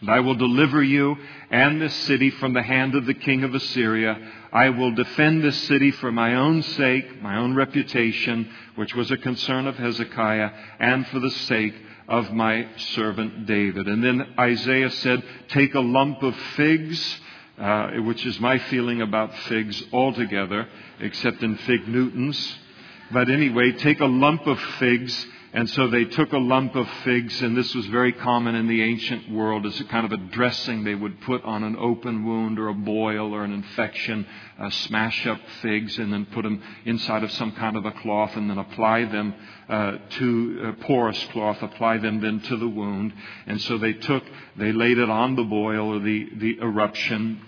And 0.00 0.10
I 0.10 0.20
will 0.20 0.34
deliver 0.34 0.82
you 0.82 1.16
and 1.50 1.80
this 1.80 1.94
city 2.02 2.30
from 2.30 2.52
the 2.52 2.62
hand 2.62 2.94
of 2.94 3.06
the 3.06 3.14
king 3.14 3.44
of 3.44 3.54
Assyria. 3.54 4.32
I 4.54 4.70
will 4.70 4.92
defend 4.92 5.42
this 5.42 5.60
city 5.64 5.90
for 5.90 6.12
my 6.12 6.36
own 6.36 6.62
sake, 6.62 7.20
my 7.20 7.38
own 7.38 7.56
reputation, 7.56 8.48
which 8.76 8.94
was 8.94 9.10
a 9.10 9.16
concern 9.16 9.66
of 9.66 9.76
Hezekiah, 9.76 10.50
and 10.78 11.04
for 11.08 11.18
the 11.18 11.30
sake 11.30 11.74
of 12.06 12.32
my 12.32 12.68
servant 12.76 13.46
David. 13.46 13.88
And 13.88 14.02
then 14.02 14.34
Isaiah 14.38 14.92
said, 14.92 15.24
Take 15.48 15.74
a 15.74 15.80
lump 15.80 16.22
of 16.22 16.36
figs, 16.56 17.20
uh, 17.58 17.90
which 18.02 18.24
is 18.24 18.38
my 18.38 18.58
feeling 18.58 19.02
about 19.02 19.34
figs 19.48 19.82
altogether, 19.92 20.68
except 21.00 21.42
in 21.42 21.56
fig 21.56 21.88
Newtons. 21.88 22.58
But 23.10 23.28
anyway, 23.28 23.72
take 23.72 23.98
a 23.98 24.06
lump 24.06 24.46
of 24.46 24.60
figs 24.78 25.26
and 25.54 25.70
so 25.70 25.86
they 25.86 26.04
took 26.04 26.32
a 26.32 26.38
lump 26.38 26.74
of 26.74 26.88
figs, 27.04 27.40
and 27.40 27.56
this 27.56 27.72
was 27.76 27.86
very 27.86 28.10
common 28.10 28.56
in 28.56 28.66
the 28.66 28.82
ancient 28.82 29.30
world 29.30 29.64
as 29.66 29.78
a 29.78 29.84
kind 29.84 30.04
of 30.04 30.10
a 30.10 30.16
dressing 30.16 30.82
they 30.82 30.96
would 30.96 31.20
put 31.20 31.44
on 31.44 31.62
an 31.62 31.76
open 31.76 32.24
wound 32.24 32.58
or 32.58 32.66
a 32.66 32.74
boil 32.74 33.32
or 33.32 33.44
an 33.44 33.52
infection, 33.52 34.26
uh, 34.58 34.68
smash 34.68 35.24
up 35.28 35.40
figs 35.62 35.96
and 35.98 36.12
then 36.12 36.26
put 36.26 36.42
them 36.42 36.60
inside 36.84 37.22
of 37.22 37.30
some 37.30 37.52
kind 37.52 37.76
of 37.76 37.84
a 37.84 37.92
cloth 37.92 38.34
and 38.34 38.50
then 38.50 38.58
apply 38.58 39.04
them 39.04 39.32
uh, 39.68 39.92
to 40.10 40.60
uh, 40.64 40.84
porous 40.84 41.24
cloth, 41.26 41.62
apply 41.62 41.98
them 41.98 42.20
then 42.20 42.40
to 42.40 42.56
the 42.56 42.68
wound. 42.68 43.12
And 43.46 43.60
so 43.60 43.78
they 43.78 43.92
took, 43.92 44.24
they 44.56 44.72
laid 44.72 44.98
it 44.98 45.08
on 45.08 45.36
the 45.36 45.44
boil 45.44 45.94
or 45.94 46.00
the, 46.00 46.30
the 46.34 46.58
eruption 46.62 47.40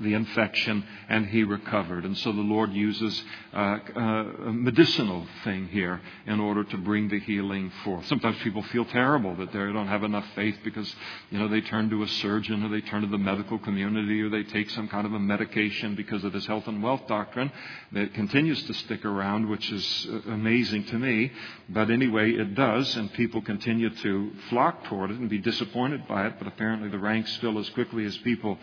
the 0.00 0.14
infection 0.14 0.84
and 1.08 1.26
he 1.26 1.44
recovered. 1.44 2.04
And 2.04 2.16
so 2.18 2.32
the 2.32 2.40
Lord 2.40 2.72
uses 2.72 3.22
uh, 3.52 3.78
uh, 3.96 4.00
a 4.00 4.52
medicinal 4.52 5.26
thing 5.44 5.68
here 5.68 6.00
in 6.26 6.40
order 6.40 6.64
to 6.64 6.78
bring 6.78 7.08
the 7.08 7.20
healing 7.20 7.72
forth. 7.84 8.06
Sometimes 8.06 8.36
people 8.42 8.62
feel 8.64 8.84
terrible 8.84 9.34
that 9.36 9.52
they 9.52 9.58
don't 9.58 9.88
have 9.88 10.04
enough 10.04 10.26
faith 10.34 10.56
because, 10.64 10.94
you 11.30 11.38
know, 11.38 11.48
they 11.48 11.60
turn 11.60 11.90
to 11.90 12.02
a 12.02 12.08
surgeon 12.08 12.62
or 12.62 12.68
they 12.68 12.80
turn 12.80 13.02
to 13.02 13.08
the 13.08 13.18
medical 13.18 13.58
community 13.58 14.20
or 14.22 14.28
they 14.28 14.44
take 14.44 14.70
some 14.70 14.88
kind 14.88 15.06
of 15.06 15.12
a 15.12 15.18
medication 15.18 15.94
because 15.94 16.22
of 16.24 16.32
this 16.32 16.46
health 16.46 16.66
and 16.66 16.82
wealth 16.82 17.06
doctrine 17.08 17.50
that 17.92 18.14
continues 18.14 18.62
to 18.64 18.74
stick 18.74 19.04
around, 19.04 19.48
which 19.48 19.70
is 19.70 20.06
uh, 20.10 20.30
amazing 20.30 20.84
to 20.86 20.98
me. 20.98 21.32
But 21.68 21.90
anyway, 21.90 22.32
it 22.32 22.54
does, 22.54 22.94
and 22.96 23.12
people 23.14 23.42
continue 23.42 23.90
to 23.90 24.30
flock 24.50 24.84
toward 24.84 25.10
it 25.10 25.18
and 25.18 25.28
be 25.28 25.38
disappointed 25.38 26.06
by 26.06 26.26
it, 26.26 26.34
but 26.38 26.46
apparently 26.46 26.88
the 26.88 26.98
ranks 26.98 27.34
fill 27.36 27.58
as 27.58 27.68
quickly 27.70 28.04
as 28.04 28.16
people 28.18 28.58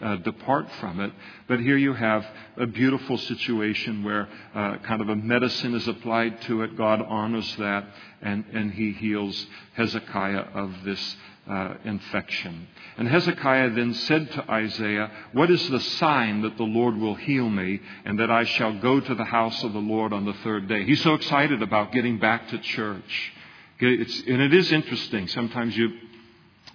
uh, 0.00 0.16
depart 0.16 0.66
from 0.80 1.00
it. 1.00 1.12
But 1.46 1.60
here 1.60 1.76
you 1.76 1.92
have 1.92 2.26
a 2.56 2.66
beautiful 2.66 3.18
situation 3.18 4.02
where 4.02 4.28
uh, 4.54 4.78
kind 4.78 5.00
of 5.00 5.08
a 5.08 5.16
medicine 5.16 5.74
is 5.74 5.86
applied 5.86 6.40
to 6.42 6.62
it. 6.62 6.76
God 6.76 7.02
honors 7.02 7.54
that, 7.56 7.84
and, 8.22 8.44
and 8.52 8.72
he 8.72 8.92
heals 8.92 9.46
Hezekiah 9.74 10.46
of 10.54 10.72
this 10.84 11.16
uh, 11.48 11.74
infection. 11.84 12.68
And 12.96 13.08
Hezekiah 13.08 13.70
then 13.70 13.94
said 13.94 14.30
to 14.32 14.50
Isaiah, 14.50 15.10
What 15.32 15.50
is 15.50 15.68
the 15.68 15.80
sign 15.80 16.42
that 16.42 16.56
the 16.56 16.64
Lord 16.64 16.96
will 16.96 17.14
heal 17.14 17.48
me 17.48 17.80
and 18.04 18.18
that 18.20 18.30
I 18.30 18.44
shall 18.44 18.78
go 18.78 19.00
to 19.00 19.14
the 19.14 19.24
house 19.24 19.62
of 19.64 19.72
the 19.72 19.78
Lord 19.78 20.12
on 20.12 20.24
the 20.24 20.34
third 20.44 20.68
day? 20.68 20.84
He's 20.84 21.02
so 21.02 21.14
excited 21.14 21.62
about 21.62 21.92
getting 21.92 22.18
back 22.18 22.48
to 22.48 22.58
church. 22.58 23.32
It's, 23.80 24.20
and 24.26 24.42
it 24.42 24.52
is 24.52 24.70
interesting. 24.70 25.26
Sometimes 25.28 25.76
you, 25.76 25.90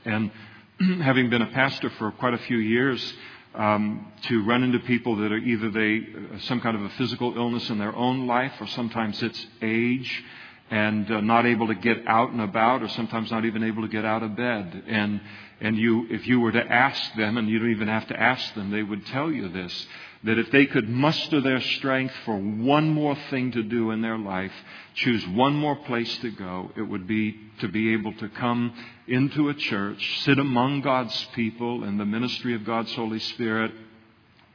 and 0.04 0.32
having 1.04 1.30
been 1.30 1.44
a 1.44 1.52
pastor 1.52 1.90
for 1.92 2.12
quite 2.12 2.34
a 2.34 2.40
few 2.40 2.58
years, 2.58 3.14
um, 3.58 4.12
to 4.24 4.44
run 4.44 4.64
into 4.64 4.80
people 4.80 5.16
that 5.18 5.32
are 5.32 5.38
either 5.38 5.70
they 5.72 5.98
uh, 5.98 6.40
some 6.42 6.62
kind 6.62 6.76
of 6.76 6.84
a 6.84 6.90
physical 6.90 7.36
illness 7.36 7.70
in 7.70 7.78
their 7.78 7.96
own 7.96 8.28
life, 8.28 8.54
or 8.60 8.68
sometimes 8.68 9.22
it's 9.24 9.48
age 9.62 10.24
and 10.70 11.10
uh, 11.12 11.22
not 11.22 11.46
able 11.46 11.68
to 11.68 11.76
get 11.76 12.08
out 12.08 12.32
and 12.32 12.42
about, 12.42 12.82
or 12.82 12.88
sometimes 12.90 13.30
not 13.32 13.46
even 13.46 13.64
able 13.64 13.84
to 13.84 13.88
get 13.88 14.04
out 14.04 14.24
of 14.24 14.36
bed. 14.36 14.84
And 14.88 15.22
and 15.62 15.78
you, 15.78 16.08
if 16.10 16.28
you 16.28 16.40
were 16.40 16.52
to 16.52 16.64
ask 16.64 17.16
them, 17.16 17.38
and 17.38 17.50
you 17.50 17.60
don't 17.60 17.72
even 17.72 17.88
have 17.88 18.08
to 18.08 18.20
ask 18.20 18.54
them, 18.56 18.72
they 18.72 18.84
would 18.84 19.06
tell 19.08 19.32
you 19.32 19.50
this 19.50 19.88
that 20.26 20.40
if 20.40 20.50
they 20.50 20.66
could 20.66 20.90
muster 20.90 21.40
their 21.40 21.62
strength 21.62 22.14
for 22.26 22.36
one 22.36 22.90
more 22.90 23.16
thing 23.30 23.52
to 23.52 23.62
do 23.62 23.92
in 23.92 24.02
their 24.02 24.18
life, 24.18 24.52
choose 24.96 25.26
one 25.28 25.54
more 25.54 25.76
place 25.76 26.18
to 26.18 26.32
go, 26.32 26.72
it 26.76 26.82
would 26.82 27.06
be 27.06 27.40
to 27.60 27.68
be 27.68 27.94
able 27.94 28.12
to 28.14 28.28
come 28.30 28.74
into 29.08 29.50
a 29.50 29.54
church, 29.54 30.22
sit 30.24 30.40
among 30.40 30.82
God's 30.82 31.28
people 31.36 31.84
in 31.84 32.00
the 32.00 32.06
ministry 32.06 32.56
of 32.56 32.66
God's 32.66 32.92
Holy 32.96 33.20
Spirit, 33.20 33.72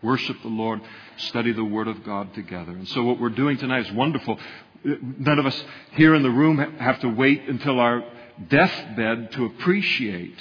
worship 0.03 0.43
the 0.43 0.49
Lord, 0.49 0.81
study 1.19 1.53
the 1.53 1.65
Word 1.65 1.87
of 1.87 2.03
God 2.03 2.35
together. 2.35 2.73
And 2.73 2.89
so 2.89 3.05
what 3.05 3.21
we're 3.21 3.29
doing 3.29 3.57
tonight 3.57 3.87
is 3.87 3.93
wonderful. 3.93 4.41
None 4.83 5.39
of 5.39 5.47
us 5.47 5.65
here 5.93 6.17
in 6.17 6.25
the 6.25 6.31
room 6.31 6.59
have 6.59 6.99
to 7.01 7.09
wait 7.09 7.49
until 7.49 7.79
our 7.79 8.03
deathbed 8.49 9.31
to 9.33 9.45
appreciate 9.45 10.37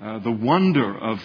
uh, 0.00 0.18
the 0.20 0.30
wonder 0.30 0.96
of 0.96 1.20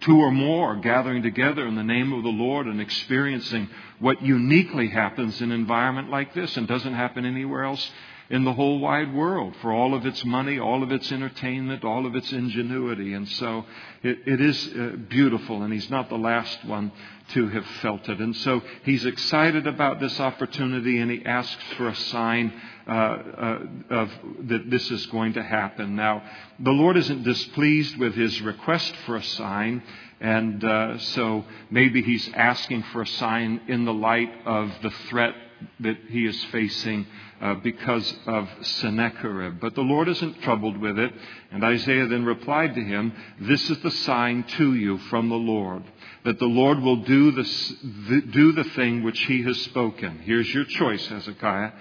two 0.00 0.18
or 0.18 0.30
more 0.30 0.76
gathering 0.76 1.22
together 1.22 1.66
in 1.66 1.76
the 1.76 1.82
name 1.82 2.12
of 2.12 2.22
the 2.22 2.28
Lord 2.28 2.66
and 2.66 2.80
experiencing 2.80 3.70
what 4.00 4.20
uniquely 4.20 4.88
happens 4.88 5.40
in 5.40 5.50
an 5.50 5.58
environment 5.58 6.10
like 6.10 6.34
this 6.34 6.56
and 6.56 6.68
doesn't 6.68 6.94
happen 6.94 7.24
anywhere 7.24 7.64
else 7.64 7.90
in 8.30 8.44
the 8.44 8.52
whole 8.52 8.78
wide 8.78 9.14
world 9.14 9.54
for 9.62 9.72
all 9.72 9.94
of 9.94 10.04
its 10.04 10.22
money, 10.24 10.58
all 10.58 10.82
of 10.82 10.92
its 10.92 11.10
entertainment, 11.10 11.84
all 11.84 12.04
of 12.04 12.14
its 12.14 12.30
ingenuity. 12.30 13.14
And 13.14 13.26
so 13.26 13.64
it, 14.02 14.18
it 14.26 14.40
is 14.40 14.74
uh, 14.74 14.96
beautiful, 15.08 15.62
and 15.62 15.72
he's 15.72 15.88
not 15.88 16.10
the 16.10 16.18
last 16.18 16.62
one 16.66 16.92
to 17.28 17.48
have 17.48 17.66
felt 17.82 18.08
it. 18.08 18.20
And 18.20 18.34
so 18.36 18.62
he's 18.84 19.04
excited 19.04 19.66
about 19.66 20.00
this 20.00 20.18
opportunity, 20.20 20.98
and 20.98 21.10
he 21.10 21.24
asks 21.24 21.62
for 21.76 21.88
a 21.88 21.94
sign 21.94 22.52
uh, 22.86 22.90
uh, 22.90 23.58
of 23.90 24.10
that 24.44 24.70
this 24.70 24.90
is 24.90 25.06
going 25.06 25.34
to 25.34 25.42
happen. 25.42 25.96
Now, 25.96 26.22
the 26.58 26.70
Lord 26.70 26.96
isn't 26.96 27.22
displeased 27.22 27.98
with 27.98 28.14
his 28.14 28.40
request 28.42 28.94
for 29.06 29.16
a 29.16 29.22
sign. 29.22 29.82
And 30.20 30.64
uh, 30.64 30.98
so 30.98 31.44
maybe 31.70 32.02
he's 32.02 32.28
asking 32.34 32.82
for 32.92 33.02
a 33.02 33.06
sign 33.06 33.60
in 33.68 33.84
the 33.84 33.94
light 33.94 34.32
of 34.46 34.70
the 34.82 34.90
threat 35.08 35.34
that 35.80 35.96
he 36.08 36.26
is 36.26 36.44
facing 36.46 37.06
uh, 37.40 37.54
because 37.54 38.14
of 38.26 38.48
Sennacherib. 38.62 39.60
But 39.60 39.74
the 39.74 39.82
Lord 39.82 40.08
isn't 40.08 40.42
troubled 40.42 40.76
with 40.76 40.98
it. 40.98 41.12
And 41.50 41.64
Isaiah 41.64 42.06
then 42.06 42.24
replied 42.24 42.74
to 42.74 42.80
him, 42.82 43.12
This 43.40 43.68
is 43.70 43.78
the 43.78 43.90
sign 43.90 44.44
to 44.56 44.74
you 44.74 44.98
from 45.10 45.28
the 45.28 45.36
Lord, 45.36 45.84
that 46.24 46.38
the 46.38 46.46
Lord 46.46 46.80
will 46.80 47.02
do 47.04 47.30
the, 47.32 48.22
do 48.32 48.52
the 48.52 48.64
thing 48.74 49.02
which 49.02 49.20
he 49.20 49.42
has 49.42 49.60
spoken. 49.62 50.20
Here's 50.24 50.52
your 50.52 50.64
choice, 50.64 51.06
Hezekiah. 51.06 51.72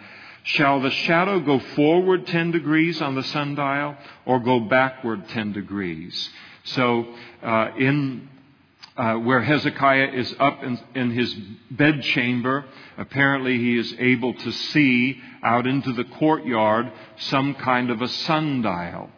Shall 0.44 0.80
the 0.80 0.92
shadow 0.92 1.42
go 1.42 1.60
forward 1.60 2.26
10 2.28 2.52
degrees 2.52 3.02
on 3.02 3.16
the 3.16 3.24
sundial 3.24 3.96
or 4.26 4.40
go 4.40 4.62
backward 4.62 5.28
10 5.30 5.52
degrees? 5.52 6.30
So, 6.64 7.06
uh, 7.44 7.72
in 7.78 8.30
uh, 8.98 9.16
where 9.16 9.42
Hezekiah 9.42 10.12
is 10.14 10.34
up 10.40 10.64
in, 10.64 10.80
in 10.96 11.12
his 11.12 11.34
bedchamber. 11.72 12.66
Apparently, 12.98 13.58
he 13.58 13.78
is 13.78 13.94
able 14.00 14.34
to 14.34 14.52
see 14.52 15.22
out 15.44 15.68
into 15.68 15.94
the 15.94 16.04
courtyard 16.04 16.92
some 17.18 17.56
kind 17.56 17.90
of 17.90 18.02
a 18.02 18.08
sundial. 18.08 19.10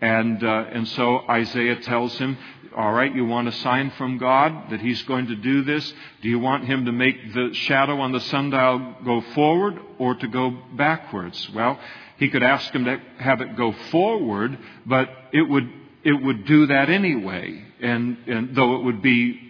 And, 0.00 0.42
uh, 0.42 0.64
and 0.72 0.86
so 0.88 1.20
Isaiah 1.28 1.80
tells 1.80 2.16
him, 2.18 2.36
all 2.76 2.92
right, 2.92 3.14
you 3.14 3.24
want 3.24 3.48
a 3.48 3.52
sign 3.52 3.90
from 3.92 4.18
God 4.18 4.70
that 4.70 4.80
He's 4.80 5.00
going 5.02 5.28
to 5.28 5.36
do 5.36 5.62
this? 5.62 5.94
Do 6.22 6.28
you 6.28 6.40
want 6.40 6.64
Him 6.64 6.86
to 6.86 6.92
make 6.92 7.32
the 7.32 7.54
shadow 7.54 8.00
on 8.00 8.10
the 8.10 8.18
sundial 8.18 8.96
go 9.04 9.20
forward 9.32 9.78
or 9.98 10.16
to 10.16 10.26
go 10.26 10.50
backwards? 10.76 11.48
Well, 11.54 11.78
he 12.16 12.28
could 12.30 12.42
ask 12.42 12.72
him 12.72 12.84
to 12.84 13.00
have 13.18 13.40
it 13.40 13.56
go 13.56 13.72
forward, 13.90 14.58
but 14.86 15.08
it 15.32 15.42
would, 15.42 15.68
it 16.04 16.22
would 16.22 16.44
do 16.44 16.66
that 16.66 16.90
anyway. 16.90 17.64
And, 17.80 18.18
and 18.26 18.54
though 18.54 18.76
it 18.76 18.84
would 18.84 19.02
be 19.02 19.40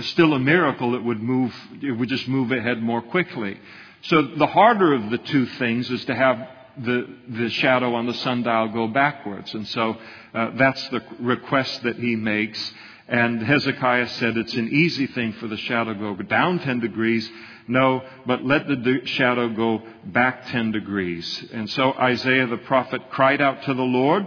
still 0.00 0.34
a 0.34 0.38
miracle, 0.38 0.94
it 0.94 1.02
would 1.02 1.22
move, 1.22 1.54
it 1.82 1.92
would 1.92 2.08
just 2.08 2.28
move 2.28 2.52
ahead 2.52 2.82
more 2.82 3.00
quickly. 3.00 3.58
So 4.02 4.22
the 4.22 4.46
harder 4.46 4.94
of 4.94 5.10
the 5.10 5.18
two 5.18 5.46
things 5.46 5.90
is 5.90 6.04
to 6.06 6.14
have 6.14 6.48
the, 6.78 7.06
the 7.28 7.50
shadow 7.50 7.94
on 7.94 8.06
the 8.06 8.14
sundial 8.14 8.68
go 8.68 8.88
backwards. 8.88 9.52
And 9.54 9.66
so 9.68 9.96
uh, 10.34 10.50
that's 10.56 10.88
the 10.88 11.02
request 11.20 11.82
that 11.82 11.96
he 11.96 12.16
makes. 12.16 12.72
And 13.08 13.42
Hezekiah 13.42 14.08
said 14.08 14.36
it's 14.36 14.54
an 14.54 14.68
easy 14.68 15.06
thing 15.08 15.32
for 15.34 15.48
the 15.48 15.56
shadow 15.56 15.92
to 15.92 15.98
go 15.98 16.14
down 16.22 16.60
10 16.60 16.80
degrees. 16.80 17.28
No, 17.66 18.02
but 18.26 18.44
let 18.44 18.66
the 18.66 19.00
shadow 19.04 19.48
go 19.48 19.82
back 20.06 20.46
10 20.46 20.72
degrees. 20.72 21.44
And 21.52 21.68
so 21.70 21.92
Isaiah 21.92 22.46
the 22.46 22.56
prophet 22.58 23.10
cried 23.10 23.40
out 23.40 23.62
to 23.64 23.74
the 23.74 23.82
Lord. 23.82 24.26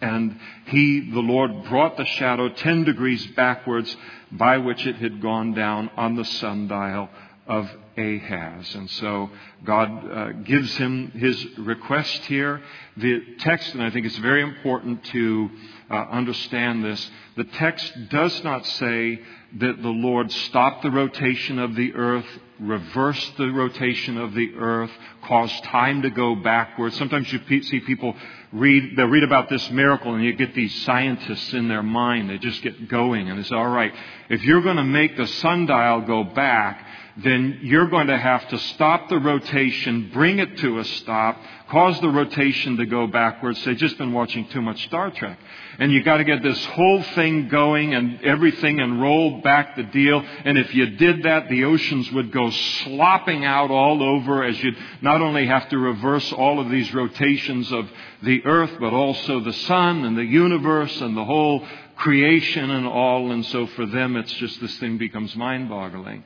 And 0.00 0.38
he, 0.66 1.10
the 1.10 1.20
Lord, 1.20 1.64
brought 1.64 1.96
the 1.96 2.06
shadow 2.06 2.48
10 2.48 2.84
degrees 2.84 3.26
backwards 3.28 3.94
by 4.32 4.58
which 4.58 4.86
it 4.86 4.96
had 4.96 5.20
gone 5.20 5.52
down 5.52 5.90
on 5.96 6.16
the 6.16 6.24
sundial 6.24 7.10
of 7.46 7.70
Ahaz. 8.00 8.74
And 8.74 8.90
so 8.90 9.30
God 9.64 10.10
uh, 10.10 10.32
gives 10.44 10.76
him 10.76 11.10
his 11.12 11.58
request 11.58 12.22
here. 12.22 12.62
The 12.96 13.20
text, 13.40 13.74
and 13.74 13.82
I 13.82 13.90
think 13.90 14.06
it's 14.06 14.18
very 14.18 14.42
important 14.42 15.04
to 15.06 15.50
uh, 15.90 15.94
understand 16.10 16.84
this, 16.84 17.10
the 17.36 17.44
text 17.44 17.92
does 18.08 18.42
not 18.44 18.66
say 18.66 19.20
that 19.58 19.82
the 19.82 19.88
Lord 19.88 20.30
stopped 20.30 20.82
the 20.82 20.90
rotation 20.90 21.58
of 21.58 21.74
the 21.74 21.94
earth, 21.94 22.26
reversed 22.60 23.36
the 23.36 23.50
rotation 23.50 24.16
of 24.18 24.34
the 24.34 24.54
earth, 24.56 24.90
caused 25.24 25.64
time 25.64 26.02
to 26.02 26.10
go 26.10 26.36
backwards. 26.36 26.96
Sometimes 26.96 27.32
you 27.32 27.62
see 27.62 27.80
people 27.80 28.14
read, 28.52 28.96
they 28.96 29.02
read 29.04 29.24
about 29.24 29.48
this 29.48 29.70
miracle 29.70 30.14
and 30.14 30.24
you 30.24 30.32
get 30.34 30.54
these 30.54 30.74
scientists 30.84 31.52
in 31.52 31.68
their 31.68 31.82
mind. 31.82 32.30
They 32.30 32.38
just 32.38 32.62
get 32.62 32.88
going 32.88 33.28
and 33.28 33.40
it's 33.40 33.52
all 33.52 33.68
right. 33.68 33.92
If 34.28 34.44
you're 34.44 34.62
going 34.62 34.76
to 34.76 34.84
make 34.84 35.16
the 35.16 35.26
sundial 35.26 36.02
go 36.02 36.24
back, 36.24 36.86
then 37.22 37.60
you're 37.62 37.88
going 37.88 38.06
to 38.06 38.16
have 38.16 38.46
to 38.48 38.58
stop 38.58 39.08
the 39.08 39.18
rotation, 39.18 40.10
bring 40.12 40.38
it 40.38 40.58
to 40.58 40.78
a 40.78 40.84
stop, 40.84 41.40
cause 41.68 42.00
the 42.00 42.08
rotation 42.08 42.76
to 42.76 42.86
go 42.86 43.06
backwards. 43.06 43.64
They've 43.64 43.76
just 43.76 43.98
been 43.98 44.12
watching 44.12 44.46
too 44.48 44.60
much 44.60 44.82
Star 44.84 45.10
Trek. 45.10 45.38
And 45.78 45.92
you 45.92 46.02
got 46.02 46.18
to 46.18 46.24
get 46.24 46.42
this 46.42 46.64
whole 46.66 47.02
thing 47.02 47.48
going 47.48 47.94
and 47.94 48.22
everything 48.22 48.80
and 48.80 49.00
roll 49.00 49.40
back 49.40 49.76
the 49.76 49.84
deal. 49.84 50.24
And 50.44 50.58
if 50.58 50.74
you 50.74 50.86
did 50.96 51.22
that, 51.24 51.48
the 51.48 51.64
oceans 51.64 52.10
would 52.12 52.32
go 52.32 52.50
slopping 52.50 53.44
out 53.44 53.70
all 53.70 54.02
over 54.02 54.44
as 54.44 54.62
you'd 54.62 54.76
not 55.00 55.20
only 55.20 55.46
have 55.46 55.68
to 55.70 55.78
reverse 55.78 56.32
all 56.32 56.60
of 56.60 56.70
these 56.70 56.92
rotations 56.92 57.70
of 57.72 57.88
the 58.22 58.44
earth, 58.44 58.72
but 58.78 58.92
also 58.92 59.40
the 59.40 59.52
sun 59.52 60.04
and 60.04 60.16
the 60.16 60.24
universe 60.24 61.00
and 61.00 61.16
the 61.16 61.24
whole 61.24 61.66
creation 61.96 62.70
and 62.70 62.86
all. 62.86 63.30
And 63.30 63.44
so 63.46 63.66
for 63.68 63.86
them, 63.86 64.16
it's 64.16 64.32
just 64.34 64.60
this 64.60 64.76
thing 64.78 64.98
becomes 64.98 65.34
mind 65.36 65.68
boggling. 65.68 66.24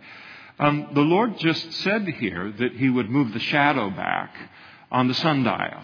Um, 0.59 0.91
the 0.95 1.01
Lord 1.01 1.39
just 1.39 1.73
said 1.83 2.07
here 2.07 2.53
that 2.59 2.73
He 2.77 2.89
would 2.89 3.11
move 3.11 3.33
the 3.33 3.41
shadow 3.41 3.91
back 3.91 4.35
on 4.91 5.09
the 5.09 5.15
sundial. 5.15 5.83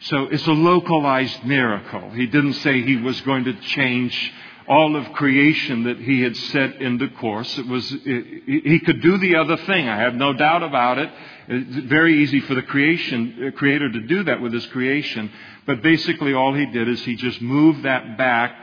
So 0.00 0.24
it's 0.24 0.46
a 0.46 0.52
localized 0.52 1.44
miracle. 1.44 2.10
He 2.10 2.26
didn't 2.26 2.54
say 2.54 2.82
He 2.82 2.96
was 2.96 3.20
going 3.20 3.44
to 3.44 3.52
change 3.60 4.32
all 4.66 4.96
of 4.96 5.12
creation 5.12 5.84
that 5.84 5.98
He 5.98 6.22
had 6.22 6.36
set 6.36 6.82
into 6.82 7.08
course. 7.08 7.56
It 7.56 7.66
was, 7.66 7.92
it, 8.04 8.64
He 8.64 8.80
could 8.80 9.00
do 9.00 9.18
the 9.18 9.36
other 9.36 9.56
thing. 9.58 9.88
I 9.88 9.98
have 9.98 10.14
no 10.14 10.32
doubt 10.32 10.64
about 10.64 10.98
it. 10.98 11.10
It's 11.46 11.86
very 11.86 12.22
easy 12.22 12.40
for 12.40 12.54
the 12.54 12.62
creation, 12.62 13.46
uh, 13.46 13.56
Creator 13.56 13.92
to 13.92 14.00
do 14.00 14.24
that 14.24 14.40
with 14.40 14.52
His 14.52 14.66
creation. 14.66 15.30
But 15.66 15.82
basically 15.82 16.34
all 16.34 16.52
He 16.52 16.66
did 16.66 16.88
is 16.88 17.00
He 17.02 17.14
just 17.14 17.40
moved 17.40 17.84
that 17.84 18.18
back 18.18 18.56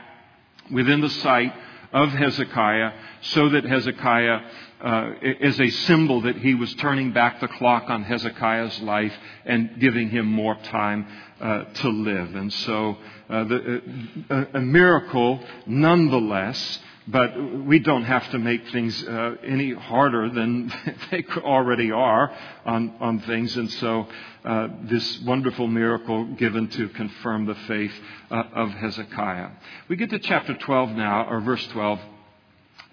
within 0.70 1.00
the 1.00 1.10
sight 1.10 1.54
of 1.92 2.10
Hezekiah 2.10 2.92
so 3.22 3.48
that 3.48 3.64
Hezekiah 3.64 4.40
uh, 4.80 5.10
as 5.40 5.60
a 5.60 5.70
symbol 5.70 6.22
that 6.22 6.36
he 6.36 6.54
was 6.54 6.72
turning 6.74 7.12
back 7.12 7.40
the 7.40 7.48
clock 7.48 7.90
on 7.90 8.04
Hezekiah's 8.04 8.80
life 8.80 9.12
and 9.44 9.80
giving 9.80 10.08
him 10.08 10.26
more 10.26 10.54
time 10.54 11.06
uh, 11.40 11.64
to 11.64 11.88
live. 11.88 12.34
And 12.34 12.52
so, 12.52 12.96
uh, 13.28 13.44
the, 13.44 13.82
uh, 14.30 14.34
a, 14.54 14.58
a, 14.58 14.60
miracle 14.60 15.40
nonetheless, 15.66 16.78
but 17.06 17.64
we 17.64 17.78
don't 17.78 18.04
have 18.04 18.30
to 18.30 18.38
make 18.38 18.68
things 18.68 19.02
uh, 19.04 19.36
any 19.44 19.72
harder 19.72 20.30
than 20.30 20.72
they 21.10 21.24
already 21.38 21.90
are 21.90 22.32
on, 22.64 22.94
on 23.00 23.20
things. 23.20 23.56
And 23.56 23.70
so, 23.72 24.06
uh, 24.44 24.68
this 24.84 25.20
wonderful 25.22 25.66
miracle 25.66 26.24
given 26.34 26.68
to 26.68 26.88
confirm 26.90 27.46
the 27.46 27.54
faith 27.66 27.92
of 28.30 28.70
Hezekiah. 28.70 29.50
We 29.88 29.96
get 29.96 30.10
to 30.10 30.18
chapter 30.18 30.54
12 30.54 30.90
now, 30.90 31.28
or 31.28 31.40
verse 31.40 31.66
12, 31.68 31.98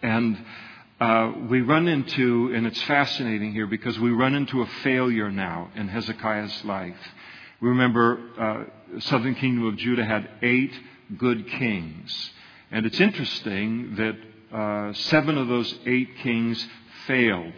and 0.01 0.37
uh, 0.99 1.33
we 1.49 1.61
run 1.61 1.87
into, 1.87 2.53
and 2.55 2.65
it's 2.65 2.81
fascinating 2.83 3.51
here 3.51 3.67
because 3.67 3.99
we 3.99 4.11
run 4.11 4.33
into 4.33 4.61
a 4.61 4.65
failure 4.83 5.29
now 5.29 5.69
in 5.75 5.89
Hezekiah's 5.89 6.63
life. 6.63 6.95
Remember, 7.59 8.19
uh, 8.39 8.99
southern 9.01 9.35
kingdom 9.35 9.67
of 9.67 9.75
Judah 9.75 10.05
had 10.05 10.29
eight 10.41 10.73
good 11.17 11.49
kings. 11.49 12.31
And 12.71 12.85
it's 12.85 12.99
interesting 12.99 13.95
that 13.95 14.57
uh, 14.57 14.93
seven 14.93 15.37
of 15.37 15.47
those 15.47 15.73
eight 15.85 16.17
kings 16.23 16.65
failed 17.07 17.53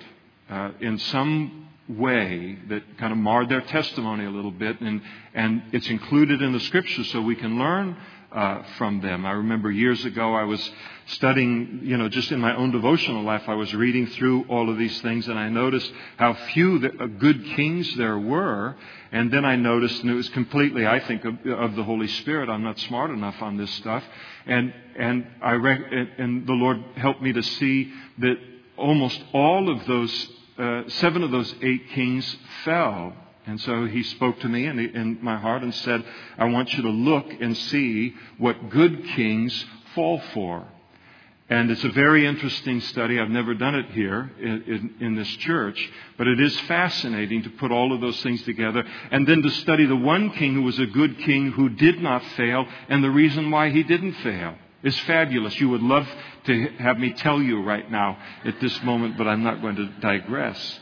uh, 0.49 0.71
in 0.79 0.97
some 0.97 1.67
way 1.87 2.57
that 2.69 2.97
kind 2.97 3.11
of 3.11 3.19
marred 3.19 3.49
their 3.49 3.61
testimony 3.61 4.25
a 4.25 4.31
little 4.31 4.51
bit. 4.51 4.81
And, 4.81 5.01
and 5.33 5.61
it's 5.73 5.89
included 5.89 6.41
in 6.41 6.53
the 6.53 6.59
scriptures 6.61 7.11
so 7.11 7.21
we 7.21 7.35
can 7.35 7.59
learn 7.59 7.97
uh, 8.31 8.61
from 8.77 9.01
them. 9.01 9.25
I 9.25 9.31
remember 9.31 9.71
years 9.71 10.03
ago 10.05 10.35
I 10.35 10.43
was 10.43 10.71
studying, 11.07 11.79
you 11.83 11.97
know, 11.97 12.09
just 12.09 12.31
in 12.31 12.39
my 12.39 12.55
own 12.55 12.71
devotional 12.71 13.23
life, 13.23 13.43
I 13.47 13.55
was 13.55 13.73
reading 13.73 14.07
through 14.07 14.45
all 14.49 14.69
of 14.69 14.77
these 14.77 14.99
things 15.01 15.27
and 15.27 15.39
I 15.39 15.49
noticed 15.49 15.91
how 16.17 16.33
few 16.53 16.77
uh, 16.77 17.05
good 17.05 17.43
kings 17.55 17.95
there 17.95 18.17
were. 18.17 18.75
And 19.11 19.31
then 19.31 19.45
I 19.45 19.55
noticed, 19.55 20.01
and 20.01 20.11
it 20.11 20.15
was 20.15 20.27
completely, 20.29 20.85
I 20.85 20.99
think, 20.99 21.23
of, 21.23 21.45
of 21.45 21.75
the 21.75 21.83
Holy 21.83 22.07
Spirit. 22.07 22.49
I'm 22.49 22.63
not 22.63 22.77
smart 22.79 23.09
enough 23.11 23.41
on 23.41 23.55
this 23.55 23.71
stuff. 23.75 24.03
And, 24.45 24.73
and 24.97 25.25
I, 25.41 25.51
re- 25.51 26.09
and 26.17 26.45
the 26.45 26.53
Lord 26.53 26.83
helped 26.97 27.21
me 27.21 27.31
to 27.31 27.41
see 27.41 27.93
that 28.19 28.35
almost 28.75 29.19
all 29.33 29.69
of 29.69 29.85
those, 29.87 30.27
uh, 30.57 30.83
seven 30.87 31.23
of 31.23 31.31
those 31.31 31.55
eight 31.61 31.89
kings 31.91 32.37
fell 32.65 33.13
and 33.47 33.61
so 33.61 33.85
he 33.85 34.03
spoke 34.03 34.39
to 34.41 34.49
me 34.49 34.65
in, 34.65 34.75
the, 34.75 34.93
in, 34.93 35.19
my 35.23 35.37
heart 35.37 35.63
and 35.63 35.73
said, 35.73 36.03
I 36.37 36.45
want 36.45 36.73
you 36.73 36.83
to 36.83 36.89
look 36.89 37.25
and 37.39 37.55
see 37.57 38.13
what 38.37 38.69
good 38.69 39.05
kings 39.15 39.65
fall 39.95 40.21
for. 40.33 40.67
And 41.49 41.71
it's 41.71 41.83
a 41.85 41.89
very 41.89 42.25
interesting 42.25 42.81
study. 42.81 43.17
I've 43.17 43.29
never 43.29 43.53
done 43.53 43.73
it 43.75 43.89
here 43.91 44.29
in, 44.37 44.63
in, 44.63 44.95
in, 44.99 45.15
this 45.15 45.29
church, 45.37 45.79
but 46.17 46.27
it 46.27 46.41
is 46.41 46.59
fascinating 46.61 47.43
to 47.43 47.49
put 47.51 47.71
all 47.71 47.93
of 47.93 48.01
those 48.01 48.21
things 48.21 48.43
together 48.43 48.83
and 49.11 49.25
then 49.25 49.41
to 49.41 49.49
study 49.49 49.85
the 49.85 49.95
one 49.95 50.31
king 50.31 50.53
who 50.53 50.63
was 50.63 50.77
a 50.77 50.85
good 50.85 51.17
king 51.19 51.51
who 51.51 51.69
did 51.69 52.01
not 52.01 52.21
fail 52.35 52.67
and 52.89 53.01
the 53.01 53.09
reason 53.09 53.49
why 53.49 53.69
he 53.69 53.83
didn't 53.83 54.15
fail 54.15 54.55
is 54.83 54.99
fabulous. 54.99 55.57
You 55.57 55.69
would 55.69 55.81
love 55.81 56.05
to 56.47 56.67
have 56.79 56.99
me 56.99 57.13
tell 57.13 57.41
you 57.41 57.63
right 57.63 57.89
now 57.89 58.17
at 58.43 58.59
this 58.59 58.83
moment, 58.83 59.17
but 59.17 59.25
I'm 59.25 59.43
not 59.43 59.61
going 59.61 59.77
to 59.77 59.85
digress. 60.01 60.79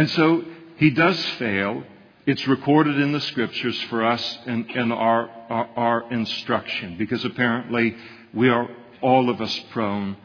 And 0.00 0.08
so 0.08 0.42
he 0.78 0.88
does 0.88 1.22
fail. 1.32 1.84
It's 2.24 2.48
recorded 2.48 2.98
in 2.98 3.12
the 3.12 3.20
scriptures 3.20 3.78
for 3.90 4.02
us 4.02 4.38
and, 4.46 4.64
and 4.70 4.94
our, 4.94 5.28
our, 5.50 5.68
our 5.76 6.10
instruction 6.10 6.96
because 6.96 7.22
apparently 7.26 7.94
we 8.32 8.48
are 8.48 8.66
all 9.02 9.28
of 9.28 9.42
us 9.42 9.54
prone 9.72 10.16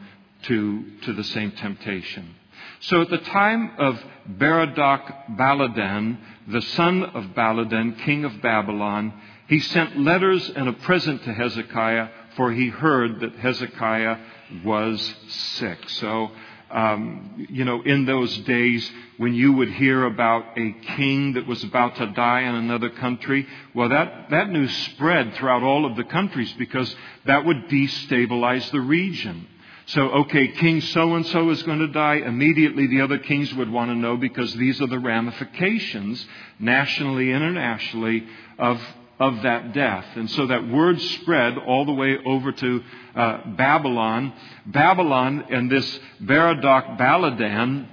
to, 0.44 0.82
to 1.02 1.12
the 1.12 1.24
same 1.24 1.50
temptation. 1.52 2.36
So 2.80 3.02
at 3.02 3.10
the 3.10 3.18
time 3.18 3.72
of 3.76 4.02
Berodach 4.26 5.36
Baladan, 5.36 6.20
the 6.48 6.62
son 6.62 7.02
of 7.02 7.34
Baladan, 7.34 8.02
king 8.02 8.24
of 8.24 8.40
Babylon, 8.40 9.12
he 9.46 9.60
sent 9.60 10.00
letters 10.00 10.50
and 10.56 10.70
a 10.70 10.72
present 10.72 11.22
to 11.24 11.34
Hezekiah, 11.34 12.08
for 12.34 12.50
he 12.50 12.70
heard 12.70 13.20
that 13.20 13.36
Hezekiah 13.36 14.16
was 14.64 15.14
sick. 15.28 15.86
So 15.90 16.30
um, 16.70 17.46
you 17.48 17.64
know, 17.64 17.82
in 17.82 18.06
those 18.06 18.36
days 18.38 18.90
when 19.18 19.34
you 19.34 19.52
would 19.52 19.70
hear 19.70 20.04
about 20.04 20.58
a 20.58 20.72
king 20.96 21.34
that 21.34 21.46
was 21.46 21.62
about 21.64 21.96
to 21.96 22.06
die 22.08 22.42
in 22.42 22.54
another 22.54 22.90
country, 22.90 23.46
well, 23.74 23.88
that, 23.88 24.30
that 24.30 24.50
news 24.50 24.74
spread 24.88 25.34
throughout 25.34 25.62
all 25.62 25.86
of 25.86 25.96
the 25.96 26.04
countries 26.04 26.52
because 26.58 26.94
that 27.24 27.44
would 27.44 27.68
destabilize 27.68 28.70
the 28.72 28.80
region. 28.80 29.46
So, 29.88 30.02
okay, 30.02 30.48
King 30.48 30.80
so 30.80 31.14
and 31.14 31.24
so 31.26 31.50
is 31.50 31.62
going 31.62 31.78
to 31.78 31.86
die. 31.86 32.16
Immediately 32.16 32.88
the 32.88 33.02
other 33.02 33.18
kings 33.18 33.54
would 33.54 33.70
want 33.70 33.92
to 33.92 33.94
know 33.94 34.16
because 34.16 34.52
these 34.54 34.80
are 34.80 34.88
the 34.88 34.98
ramifications, 34.98 36.26
nationally, 36.58 37.30
internationally, 37.30 38.26
of, 38.58 38.82
of 39.18 39.42
that 39.42 39.72
death. 39.72 40.04
And 40.14 40.30
so 40.30 40.46
that 40.46 40.68
word 40.68 41.00
spread 41.00 41.56
all 41.58 41.84
the 41.84 41.92
way 41.92 42.16
over 42.24 42.52
to 42.52 42.82
uh, 43.14 43.50
Babylon. 43.56 44.32
Babylon 44.66 45.46
and 45.50 45.70
this 45.70 46.00
Berodach 46.20 46.98
Baladan, 46.98 47.86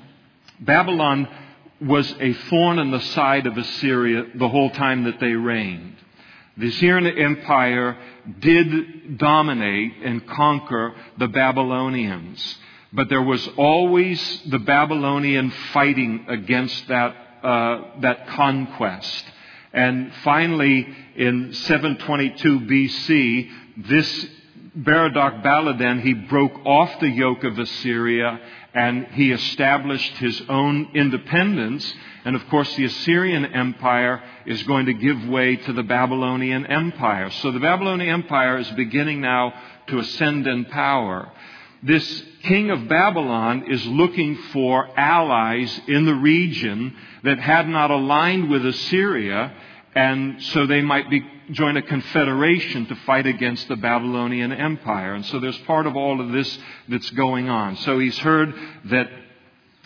Babylon 0.59 1.27
was 1.81 2.13
a 2.19 2.33
thorn 2.33 2.79
in 2.79 2.91
the 2.91 3.01
side 3.01 3.45
of 3.45 3.57
Assyria 3.57 4.25
the 4.35 4.49
whole 4.49 4.69
time 4.71 5.05
that 5.05 5.19
they 5.19 5.33
reigned. 5.33 5.95
The 6.55 6.67
Assyrian 6.67 7.17
Empire 7.17 7.97
did 8.39 9.17
dominate 9.17 9.93
and 10.03 10.25
conquer 10.27 10.93
the 11.17 11.27
Babylonians, 11.27 12.57
but 12.91 13.09
there 13.09 13.23
was 13.23 13.47
always 13.57 14.41
the 14.47 14.59
Babylonian 14.59 15.51
fighting 15.73 16.25
against 16.27 16.87
that, 16.89 17.15
uh, 17.43 17.99
that 18.01 18.27
conquest. 18.27 19.25
And 19.73 20.13
finally, 20.23 20.87
in 21.15 21.53
722 21.53 22.59
BC, 22.61 23.49
this 23.89 24.27
Berodach 24.75 25.43
Baladan, 25.43 26.01
he 26.01 26.13
broke 26.13 26.65
off 26.65 26.99
the 26.99 27.09
yoke 27.09 27.43
of 27.43 27.57
Assyria 27.57 28.39
and 28.73 29.07
he 29.13 29.31
established 29.31 30.13
his 30.17 30.41
own 30.49 30.89
independence. 30.95 31.91
And 32.25 32.35
of 32.35 32.47
course, 32.49 32.73
the 32.75 32.85
Assyrian 32.85 33.45
Empire 33.45 34.23
is 34.45 34.63
going 34.63 34.87
to 34.87 34.93
give 34.93 35.27
way 35.27 35.57
to 35.57 35.73
the 35.73 35.83
Babylonian 35.83 36.65
Empire. 36.65 37.29
So 37.29 37.51
the 37.51 37.59
Babylonian 37.59 38.09
Empire 38.09 38.57
is 38.57 38.69
beginning 38.71 39.21
now 39.21 39.53
to 39.87 39.99
ascend 39.99 40.47
in 40.47 40.65
power. 40.65 41.31
This 41.83 42.23
king 42.43 42.71
of 42.71 42.87
Babylon 42.87 43.69
is 43.69 43.85
looking 43.85 44.37
for 44.53 44.87
allies 44.97 45.81
in 45.87 46.05
the 46.05 46.15
region 46.15 46.95
that 47.23 47.39
had 47.39 47.67
not 47.67 47.91
aligned 47.91 48.49
with 48.49 48.65
Assyria, 48.65 49.53
and 49.95 50.41
so 50.43 50.65
they 50.65 50.81
might 50.81 51.09
be 51.09 51.21
join 51.51 51.77
a 51.77 51.81
confederation 51.81 52.85
to 52.87 52.95
fight 53.05 53.27
against 53.27 53.67
the 53.67 53.75
Babylonian 53.75 54.51
Empire. 54.51 55.13
And 55.13 55.25
so 55.25 55.39
there's 55.39 55.57
part 55.59 55.85
of 55.85 55.95
all 55.95 56.21
of 56.21 56.31
this 56.31 56.57
that's 56.87 57.09
going 57.11 57.49
on. 57.49 57.75
So 57.77 57.99
he's 57.99 58.17
heard 58.17 58.53
that 58.85 59.09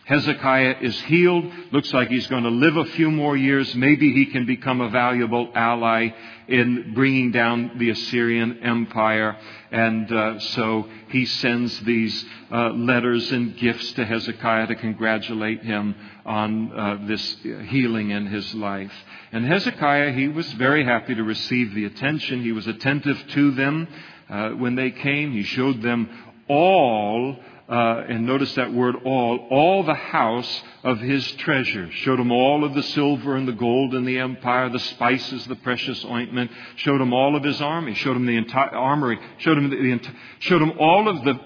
Hezekiah 0.08 0.78
is 0.80 0.98
healed. 1.02 1.52
Looks 1.74 1.94
like 1.94 2.08
he's 2.08 2.28
going 2.28 2.44
to 2.44 2.50
live 2.50 2.78
a 2.78 2.86
few 2.86 3.12
more 3.12 3.36
years. 3.36 3.76
Maybe 3.76 4.14
he 4.14 4.28
can 4.28 4.46
become 4.46 4.80
a 4.80 4.90
valuable 4.90 5.52
ally 5.54 6.12
in 6.48 6.94
bringing 6.94 7.32
down 7.32 7.74
the 7.78 7.90
Assyrian 7.90 8.64
Empire. 8.64 9.38
And 9.70 10.10
uh, 10.10 10.40
so 10.40 10.88
he 11.10 11.26
sends 11.26 11.78
these 11.82 12.26
uh, 12.50 12.70
letters 12.70 13.30
and 13.34 13.58
gifts 13.58 13.92
to 13.94 14.06
Hezekiah 14.06 14.68
to 14.68 14.76
congratulate 14.76 15.64
him 15.64 15.94
on 16.26 16.72
uh, 16.72 17.06
this 17.06 17.36
healing 17.68 18.12
in 18.12 18.28
his 18.28 18.56
life. 18.56 18.94
And 19.34 19.46
Hezekiah, 19.46 20.14
he 20.14 20.30
was 20.30 20.50
very 20.54 20.86
happy 20.86 21.16
to 21.16 21.24
receive 21.24 21.76
the 21.76 21.84
attention. 21.84 22.44
He 22.44 22.54
was 22.54 22.66
attentive 22.66 23.22
to 23.32 23.52
them 23.52 23.90
uh, 24.30 24.52
when 24.52 24.76
they 24.76 24.92
came. 24.92 25.34
He 25.34 25.44
showed 25.44 25.82
them 25.82 26.10
all 26.48 27.36
uh, 27.70 28.06
and 28.08 28.26
notice 28.26 28.54
that 28.56 28.74
word 28.74 28.96
all, 29.04 29.46
all 29.50 29.84
the 29.84 29.94
house 29.94 30.64
of 30.84 31.00
his 31.00 31.30
treasure. 31.34 31.92
Showed 31.92 32.20
him 32.20 32.32
all 32.32 32.64
of 32.64 32.74
the 32.74 32.84
silver 32.84 33.36
and 33.36 33.46
the 33.46 33.54
gold 33.54 33.94
in 33.94 34.06
the 34.06 34.20
empire, 34.20 34.70
the 34.70 34.80
spices, 34.80 35.46
the 35.48 35.56
precious 35.56 36.04
ointment. 36.06 36.50
Showed 36.78 37.02
him 37.02 37.12
all 37.12 37.36
of 37.36 37.44
his 37.44 37.62
army. 37.62 37.94
Showed 37.94 38.16
him 38.16 38.26
the 38.26 38.38
entire 38.38 38.70
armory. 38.70 39.20
Showed 39.40 39.58
him 39.58 39.70
the, 39.70 39.76
the 39.76 40.12
showed 40.40 40.62
him 40.62 40.80
all 40.80 41.10
of 41.10 41.26
the 41.26 41.38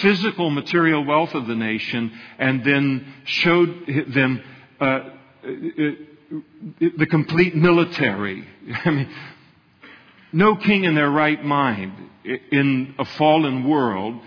physical 0.00 0.50
material 0.50 1.04
wealth 1.04 1.34
of 1.34 1.46
the 1.46 1.54
nation, 1.54 2.12
and 2.38 2.64
then 2.64 3.14
showed 3.24 3.86
them 4.08 4.42
uh, 4.80 4.84
uh 4.84 5.10
the 6.80 7.06
complete 7.08 7.54
military. 7.54 8.44
I 8.84 8.90
mean, 8.90 9.08
no 10.32 10.56
king 10.56 10.82
in 10.82 10.96
their 10.96 11.10
right 11.10 11.42
mind 11.42 11.92
in 12.24 12.94
a 12.98 13.04
fallen 13.04 13.68
world 13.68 14.20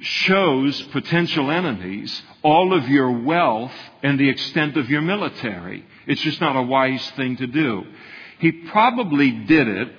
shows 0.00 0.80
potential 0.92 1.50
enemies 1.50 2.22
all 2.42 2.74
of 2.74 2.88
your 2.88 3.10
wealth 3.10 3.72
and 4.02 4.18
the 4.18 4.28
extent 4.28 4.76
of 4.76 4.90
your 4.90 5.02
military. 5.02 5.84
It's 6.06 6.20
just 6.20 6.40
not 6.40 6.56
a 6.56 6.62
wise 6.62 7.10
thing 7.12 7.36
to 7.38 7.46
do. 7.46 7.84
He 8.38 8.52
probably 8.52 9.30
did 9.30 9.68
it 9.68 9.92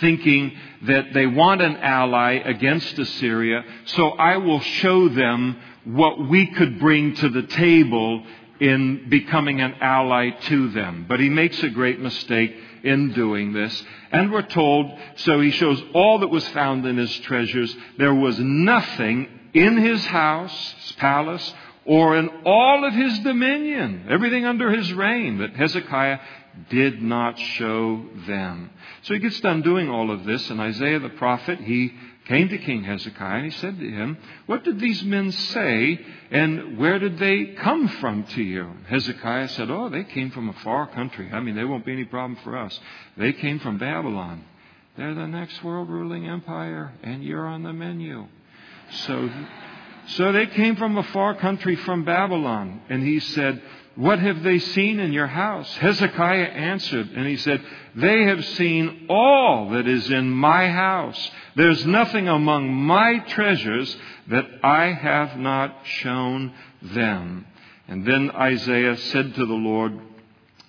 thinking 0.00 0.52
that 0.82 1.12
they 1.12 1.26
want 1.26 1.62
an 1.62 1.76
ally 1.76 2.32
against 2.32 2.98
Assyria, 2.98 3.64
so 3.84 4.10
I 4.10 4.38
will 4.38 4.60
show 4.60 5.08
them 5.08 5.56
what 5.84 6.28
we 6.28 6.46
could 6.46 6.80
bring 6.80 7.14
to 7.16 7.28
the 7.28 7.42
table 7.42 8.24
in 8.60 9.08
becoming 9.08 9.60
an 9.60 9.74
ally 9.80 10.30
to 10.30 10.70
them. 10.70 11.06
But 11.08 11.20
he 11.20 11.28
makes 11.28 11.62
a 11.62 11.68
great 11.68 12.00
mistake 12.00 12.54
in 12.82 13.12
doing 13.12 13.52
this. 13.52 13.84
And 14.10 14.32
we're 14.32 14.42
told, 14.42 14.90
so 15.16 15.40
he 15.40 15.50
shows 15.50 15.82
all 15.94 16.20
that 16.20 16.28
was 16.28 16.46
found 16.48 16.86
in 16.86 16.96
his 16.96 17.14
treasures. 17.20 17.74
There 17.98 18.14
was 18.14 18.38
nothing 18.38 19.28
in 19.54 19.76
his 19.76 20.04
house, 20.06 20.74
his 20.80 20.92
palace, 20.92 21.54
or 21.84 22.16
in 22.16 22.28
all 22.44 22.84
of 22.84 22.94
his 22.94 23.18
dominion, 23.20 24.06
everything 24.08 24.44
under 24.44 24.70
his 24.70 24.92
reign, 24.92 25.38
that 25.38 25.56
Hezekiah 25.56 26.20
did 26.70 27.02
not 27.02 27.38
show 27.38 28.04
them. 28.26 28.70
So 29.02 29.14
he 29.14 29.20
gets 29.20 29.40
done 29.40 29.62
doing 29.62 29.88
all 29.88 30.10
of 30.10 30.24
this, 30.24 30.48
and 30.50 30.60
Isaiah 30.60 31.00
the 31.00 31.08
prophet, 31.08 31.58
he 31.60 31.92
came 32.26 32.48
to 32.48 32.58
King 32.58 32.84
Hezekiah 32.84 33.36
and 33.36 33.44
he 33.44 33.50
said 33.50 33.78
to 33.78 33.90
him, 33.90 34.16
What 34.46 34.64
did 34.64 34.78
these 34.78 35.02
men 35.02 35.32
say 35.32 36.00
and 36.30 36.78
where 36.78 36.98
did 36.98 37.18
they 37.18 37.46
come 37.46 37.88
from 37.88 38.24
to 38.24 38.42
you? 38.42 38.70
Hezekiah 38.88 39.48
said, 39.48 39.70
Oh, 39.70 39.88
they 39.88 40.04
came 40.04 40.30
from 40.30 40.48
a 40.48 40.52
far 40.64 40.86
country. 40.86 41.30
I 41.32 41.40
mean, 41.40 41.56
they 41.56 41.64
won't 41.64 41.84
be 41.84 41.92
any 41.92 42.04
problem 42.04 42.38
for 42.44 42.56
us. 42.56 42.78
They 43.16 43.32
came 43.32 43.58
from 43.58 43.78
Babylon. 43.78 44.44
They're 44.96 45.14
the 45.14 45.26
next 45.26 45.64
world 45.64 45.88
ruling 45.88 46.26
empire 46.26 46.92
and 47.02 47.24
you're 47.24 47.46
on 47.46 47.62
the 47.62 47.72
menu. 47.72 48.26
So, 48.90 49.30
so 50.08 50.32
they 50.32 50.46
came 50.46 50.76
from 50.76 50.98
a 50.98 51.02
far 51.04 51.34
country 51.34 51.76
from 51.76 52.04
Babylon. 52.04 52.82
And 52.88 53.02
he 53.02 53.20
said, 53.20 53.62
what 53.94 54.18
have 54.20 54.42
they 54.42 54.58
seen 54.58 55.00
in 55.00 55.12
your 55.12 55.26
house? 55.26 55.70
Hezekiah 55.76 56.44
answered, 56.44 57.10
and 57.10 57.26
he 57.26 57.36
said, 57.36 57.62
They 57.94 58.24
have 58.24 58.44
seen 58.44 59.06
all 59.10 59.70
that 59.70 59.86
is 59.86 60.10
in 60.10 60.30
my 60.30 60.68
house. 60.70 61.30
There's 61.56 61.84
nothing 61.84 62.28
among 62.28 62.72
my 62.72 63.18
treasures 63.18 63.94
that 64.28 64.46
I 64.62 64.92
have 64.92 65.36
not 65.36 65.76
shown 65.84 66.54
them. 66.80 67.46
And 67.86 68.06
then 68.06 68.30
Isaiah 68.30 68.96
said 68.96 69.34
to 69.34 69.44
the 69.44 69.52
Lord, 69.52 69.98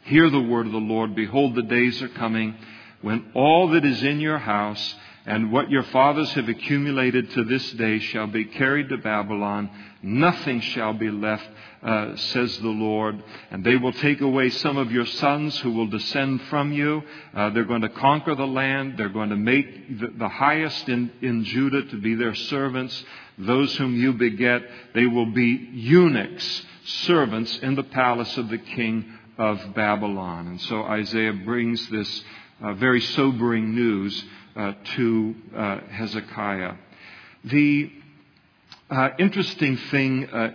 Hear 0.04 0.30
the 0.30 0.42
word 0.42 0.66
of 0.66 0.74
the 0.74 0.78
Lord. 0.80 1.16
Behold, 1.16 1.56
the 1.56 1.62
days 1.64 2.02
are 2.02 2.10
coming 2.10 2.56
when 3.02 3.32
all 3.34 3.70
that 3.70 3.86
is 3.86 4.04
in 4.04 4.20
your 4.20 4.40
house 4.40 4.96
and 5.26 5.52
what 5.52 5.70
your 5.70 5.84
fathers 5.84 6.32
have 6.34 6.50
accumulated 6.50 7.32
to 7.32 7.46
this 7.46 7.72
day 7.74 8.00
shall 8.00 8.28
be 8.28 8.44
carried 8.44 8.90
to 8.90 8.98
Babylon. 8.98 9.70
Nothing 10.02 10.60
shall 10.60 10.94
be 10.94 11.10
left 11.10 11.48
uh, 11.82 12.16
says 12.16 12.58
the 12.60 12.68
Lord. 12.68 13.24
And 13.52 13.64
they 13.64 13.76
will 13.78 13.94
take 13.94 14.22
away 14.22 14.50
some 14.50 14.78
of 14.78 14.92
your 14.92 15.06
sons 15.06 15.58
who 15.60 15.72
will 15.72 15.88
descend 15.88 16.42
from 16.44 16.74
you. 16.74 17.04
Uh, 17.34 17.50
they're 17.52 17.66
going 17.66 17.82
to 17.82 17.90
conquer 17.90 18.36
the 18.36 18.48
land. 18.48 18.96
They're 18.98 19.10
going 19.10 19.30
to 19.30 19.38
make 19.38 20.00
the, 20.00 20.08
the 20.18 20.30
highest 20.30 20.90
in, 20.90 21.12
in 21.22 21.44
Judah 21.46 21.84
to 21.84 22.02
be 22.02 22.16
their 22.16 22.36
servants. 22.36 23.04
Those 23.38 23.76
whom 23.78 23.96
you 23.96 24.14
beget, 24.14 24.62
they 24.94 25.06
will 25.06 25.32
be 25.32 25.70
eunuchs, 25.74 26.66
servants 26.86 27.60
in 27.60 27.76
the 27.76 27.84
palace 27.84 28.38
of 28.38 28.50
the 28.50 28.58
king 28.58 29.06
of 29.38 29.60
Babylon. 29.74 30.48
And 30.48 30.62
so 30.62 30.84
Isaiah 30.84 31.34
brings 31.34 31.90
this 31.90 32.24
uh, 32.62 32.74
very 32.74 33.02
sobering 33.02 33.74
news 33.74 34.24
to 34.56 35.36
uh, 35.56 35.80
Hezekiah. 35.90 36.76
The 37.46 37.92
uh, 38.90 39.10
interesting 39.20 39.78
thing 39.78 40.30
uh, 40.30 40.52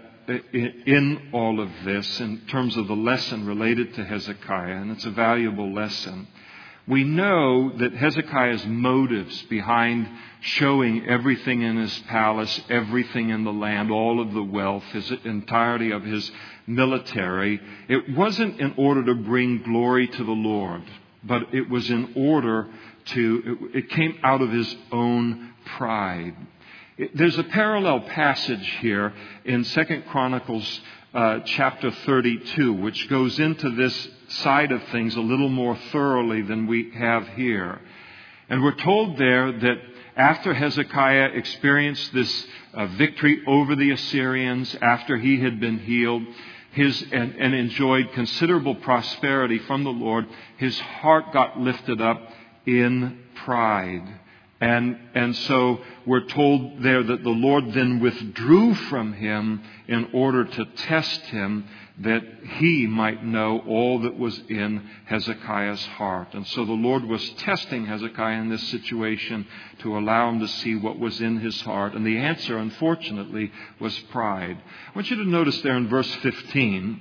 in 0.52 1.30
all 1.32 1.60
of 1.60 1.70
this 1.84 2.20
in 2.20 2.42
terms 2.48 2.76
of 2.76 2.86
the 2.86 2.96
lesson 2.96 3.46
related 3.46 3.94
to 3.94 4.04
Hezekiah, 4.04 4.76
and 4.76 4.90
it's 4.90 5.04
a 5.04 5.10
valuable 5.10 5.72
lesson. 5.72 6.28
We 6.86 7.04
know 7.04 7.70
that 7.78 7.92
Hezekiah's 7.92 8.64
motives 8.66 9.42
behind 9.50 10.08
showing 10.40 11.06
everything 11.06 11.62
in 11.62 11.76
his 11.76 11.96
palace, 12.08 12.60
everything 12.70 13.30
in 13.30 13.44
the 13.44 13.52
land, 13.52 13.90
all 13.90 14.20
of 14.20 14.32
the 14.32 14.42
wealth, 14.42 14.84
his 14.92 15.10
entirety 15.24 15.90
of 15.90 16.04
his 16.04 16.30
military, 16.66 17.60
it 17.88 18.16
wasn't 18.16 18.60
in 18.60 18.74
order 18.76 19.04
to 19.04 19.14
bring 19.14 19.62
glory 19.62 20.06
to 20.06 20.24
the 20.24 20.30
Lord, 20.30 20.82
but 21.24 21.52
it 21.52 21.68
was 21.68 21.90
in 21.90 22.12
order 22.16 22.68
to, 23.08 23.70
it 23.74 23.90
came 23.90 24.18
out 24.22 24.42
of 24.42 24.50
his 24.50 24.74
own 24.92 25.52
pride. 25.76 26.34
There's 27.14 27.38
a 27.38 27.44
parallel 27.44 28.00
passage 28.00 28.68
here 28.80 29.12
in 29.44 29.64
Second 29.64 30.06
Chronicles 30.06 30.80
uh, 31.14 31.40
chapter 31.44 31.90
32, 31.90 32.72
which 32.72 33.08
goes 33.08 33.38
into 33.38 33.70
this 33.70 34.08
side 34.28 34.72
of 34.72 34.82
things 34.88 35.14
a 35.14 35.20
little 35.20 35.48
more 35.48 35.76
thoroughly 35.92 36.42
than 36.42 36.66
we 36.66 36.90
have 36.90 37.26
here. 37.28 37.80
And 38.48 38.62
we're 38.62 38.74
told 38.74 39.16
there 39.16 39.52
that 39.52 39.78
after 40.16 40.52
Hezekiah 40.52 41.30
experienced 41.34 42.12
this 42.12 42.46
uh, 42.74 42.86
victory 42.86 43.42
over 43.46 43.76
the 43.76 43.92
Assyrians, 43.92 44.74
after 44.82 45.16
he 45.16 45.40
had 45.40 45.60
been 45.60 45.78
healed, 45.78 46.24
his, 46.72 47.02
and, 47.12 47.34
and 47.36 47.54
enjoyed 47.54 48.12
considerable 48.12 48.74
prosperity 48.74 49.58
from 49.60 49.84
the 49.84 49.90
Lord, 49.90 50.26
his 50.56 50.78
heart 50.78 51.32
got 51.32 51.58
lifted 51.58 52.00
up 52.00 52.20
in 52.68 53.18
pride. 53.34 54.06
And, 54.60 54.98
and 55.14 55.36
so 55.36 55.80
we're 56.04 56.26
told 56.26 56.82
there 56.82 57.02
that 57.02 57.22
the 57.22 57.30
Lord 57.30 57.72
then 57.72 58.00
withdrew 58.00 58.74
from 58.74 59.12
him 59.12 59.62
in 59.86 60.10
order 60.12 60.44
to 60.44 60.64
test 60.64 61.20
him 61.22 61.64
that 62.00 62.22
he 62.58 62.86
might 62.86 63.24
know 63.24 63.60
all 63.60 64.00
that 64.00 64.18
was 64.18 64.38
in 64.48 64.88
Hezekiah's 65.06 65.84
heart. 65.86 66.34
And 66.34 66.46
so 66.48 66.64
the 66.64 66.72
Lord 66.72 67.04
was 67.04 67.28
testing 67.38 67.86
Hezekiah 67.86 68.40
in 68.40 68.48
this 68.48 68.68
situation 68.68 69.46
to 69.80 69.96
allow 69.96 70.28
him 70.28 70.40
to 70.40 70.48
see 70.48 70.74
what 70.74 70.98
was 70.98 71.20
in 71.20 71.38
his 71.38 71.60
heart. 71.60 71.94
And 71.94 72.04
the 72.04 72.18
answer, 72.18 72.58
unfortunately, 72.58 73.52
was 73.80 73.96
pride. 74.10 74.58
I 74.88 74.92
want 74.94 75.10
you 75.10 75.16
to 75.16 75.28
notice 75.28 75.60
there 75.62 75.76
in 75.76 75.88
verse 75.88 76.12
15, 76.16 77.00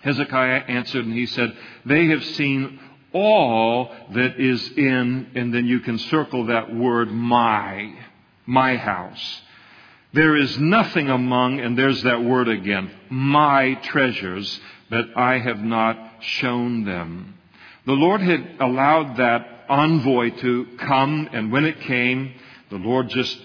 Hezekiah 0.00 0.64
answered 0.68 1.04
and 1.04 1.14
he 1.14 1.26
said, 1.26 1.54
They 1.84 2.06
have 2.06 2.24
seen 2.24 2.78
all 3.16 3.94
that 4.12 4.38
is 4.38 4.70
in, 4.76 5.30
and 5.34 5.52
then 5.54 5.66
you 5.66 5.80
can 5.80 5.98
circle 5.98 6.46
that 6.46 6.74
word, 6.74 7.10
my, 7.10 7.94
my 8.44 8.76
house. 8.76 9.42
There 10.12 10.36
is 10.36 10.58
nothing 10.58 11.08
among, 11.08 11.60
and 11.60 11.76
there's 11.76 12.02
that 12.02 12.22
word 12.22 12.48
again, 12.48 12.90
my 13.10 13.74
treasures 13.74 14.60
that 14.90 15.06
I 15.16 15.38
have 15.38 15.60
not 15.60 15.96
shown 16.20 16.84
them. 16.84 17.34
The 17.86 17.92
Lord 17.92 18.20
had 18.20 18.56
allowed 18.60 19.16
that 19.16 19.64
envoy 19.68 20.30
to 20.30 20.66
come, 20.78 21.28
and 21.32 21.50
when 21.50 21.64
it 21.64 21.80
came, 21.80 22.32
the 22.70 22.76
Lord 22.76 23.08
just 23.08 23.38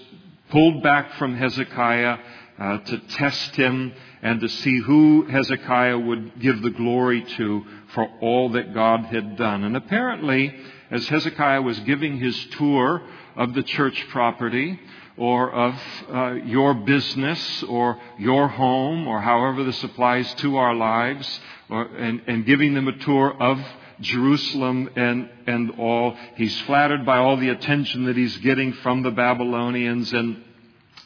pulled 0.50 0.82
back 0.82 1.14
from 1.14 1.36
Hezekiah 1.36 2.18
uh, 2.58 2.78
to 2.78 2.98
test 2.98 3.56
him 3.56 3.92
and 4.22 4.40
to 4.40 4.48
see 4.48 4.78
who 4.80 5.26
Hezekiah 5.26 5.98
would 5.98 6.40
give 6.40 6.62
the 6.62 6.70
glory 6.70 7.22
to 7.36 7.64
for 7.94 8.08
all 8.20 8.50
that 8.50 8.72
God 8.72 9.06
had 9.06 9.36
done. 9.36 9.64
And 9.64 9.76
apparently, 9.76 10.54
as 10.90 11.08
Hezekiah 11.08 11.62
was 11.62 11.78
giving 11.80 12.18
his 12.18 12.46
tour 12.52 13.02
of 13.36 13.54
the 13.54 13.62
church 13.62 14.06
property, 14.10 14.78
or 15.16 15.50
of 15.52 15.74
uh, 16.10 16.32
your 16.44 16.74
business 16.74 17.62
or 17.64 18.00
your 18.18 18.48
home 18.48 19.06
or 19.06 19.20
however 19.20 19.62
this 19.64 19.82
applies 19.84 20.32
to 20.34 20.56
our 20.56 20.74
lives 20.74 21.40
or, 21.68 21.82
and, 21.82 22.22
and 22.26 22.46
giving 22.46 22.74
them 22.74 22.88
a 22.88 22.98
tour 22.98 23.34
of 23.40 23.60
Jerusalem 24.00 24.88
and, 24.96 25.28
and 25.46 25.72
all. 25.78 26.16
He's 26.36 26.58
flattered 26.62 27.04
by 27.04 27.18
all 27.18 27.36
the 27.36 27.50
attention 27.50 28.06
that 28.06 28.16
he's 28.16 28.36
getting 28.38 28.72
from 28.74 29.02
the 29.02 29.10
Babylonians 29.10 30.12
and 30.12 30.42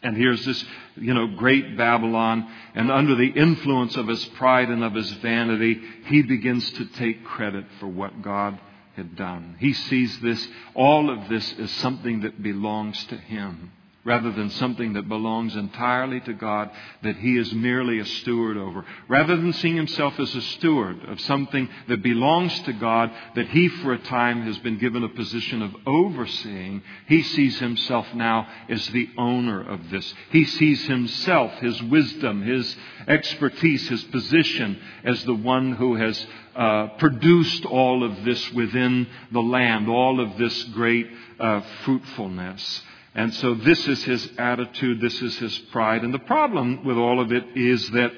and 0.02 0.16
here's 0.16 0.44
this, 0.44 0.64
you 0.96 1.14
know, 1.14 1.26
great 1.36 1.76
Babylon. 1.76 2.48
And 2.74 2.90
under 2.90 3.14
the 3.14 3.28
influence 3.28 3.96
of 3.96 4.08
his 4.08 4.24
pride 4.36 4.68
and 4.68 4.84
of 4.84 4.94
his 4.94 5.10
vanity, 5.14 5.80
he 6.06 6.22
begins 6.22 6.70
to 6.72 6.84
take 6.86 7.24
credit 7.24 7.64
for 7.80 7.86
what 7.86 8.22
God 8.22 8.58
had 8.94 9.16
done. 9.16 9.56
He 9.58 9.72
sees 9.72 10.18
this, 10.20 10.46
all 10.74 11.10
of 11.10 11.28
this 11.28 11.52
is 11.54 11.70
something 11.72 12.20
that 12.20 12.42
belongs 12.42 13.02
to 13.06 13.16
him 13.16 13.72
rather 14.06 14.30
than 14.30 14.48
something 14.50 14.92
that 14.92 15.08
belongs 15.08 15.56
entirely 15.56 16.20
to 16.20 16.32
God 16.32 16.70
that 17.02 17.16
he 17.16 17.36
is 17.36 17.52
merely 17.52 17.98
a 17.98 18.06
steward 18.06 18.56
over. 18.56 18.84
Rather 19.08 19.36
than 19.36 19.52
seeing 19.52 19.76
himself 19.76 20.18
as 20.20 20.32
a 20.34 20.40
steward 20.40 21.04
of 21.08 21.20
something 21.22 21.68
that 21.88 22.04
belongs 22.04 22.58
to 22.60 22.72
God 22.72 23.10
that 23.34 23.48
he 23.48 23.68
for 23.68 23.92
a 23.92 23.98
time 23.98 24.42
has 24.42 24.56
been 24.58 24.78
given 24.78 25.02
a 25.02 25.08
position 25.08 25.60
of 25.60 25.74
overseeing, 25.86 26.82
he 27.08 27.20
sees 27.24 27.58
himself 27.58 28.06
now 28.14 28.46
as 28.68 28.86
the 28.88 29.10
owner 29.18 29.60
of 29.68 29.90
this. 29.90 30.14
He 30.30 30.44
sees 30.44 30.86
himself, 30.86 31.52
his 31.54 31.82
wisdom, 31.82 32.42
his 32.42 32.76
expertise, 33.08 33.88
his 33.88 34.04
position 34.04 34.80
as 35.02 35.24
the 35.24 35.34
one 35.34 35.72
who 35.72 35.96
has 35.96 36.26
uh, 36.54 36.86
produced 36.98 37.66
all 37.66 38.04
of 38.04 38.24
this 38.24 38.52
within 38.52 39.08
the 39.32 39.42
land, 39.42 39.88
all 39.88 40.20
of 40.20 40.38
this 40.38 40.62
great 40.64 41.08
uh, 41.40 41.60
fruitfulness. 41.84 42.82
And 43.16 43.32
so 43.32 43.54
this 43.54 43.88
is 43.88 44.04
his 44.04 44.28
attitude, 44.36 45.00
this 45.00 45.22
is 45.22 45.38
his 45.38 45.58
pride. 45.72 46.02
And 46.02 46.12
the 46.12 46.18
problem 46.18 46.84
with 46.84 46.98
all 46.98 47.18
of 47.18 47.32
it 47.32 47.56
is 47.56 47.90
that 47.92 48.12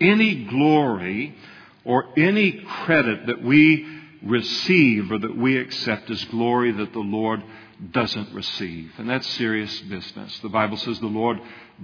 any 0.00 0.44
glory 0.44 1.36
or 1.84 2.16
any 2.16 2.52
credit 2.52 3.26
that 3.26 3.42
we 3.42 3.84
receive 4.22 5.10
or 5.10 5.18
that 5.18 5.36
we 5.36 5.58
accept 5.58 6.10
is 6.10 6.24
glory 6.26 6.70
that 6.70 6.92
the 6.92 7.00
Lord 7.00 7.42
doesn't 7.90 8.32
receive. 8.32 8.92
And 8.98 9.10
that's 9.10 9.26
serious 9.26 9.80
business. 9.80 10.38
The 10.38 10.48
Bible 10.48 10.76
says 10.76 11.00
the 11.00 11.06
Lord 11.06 11.40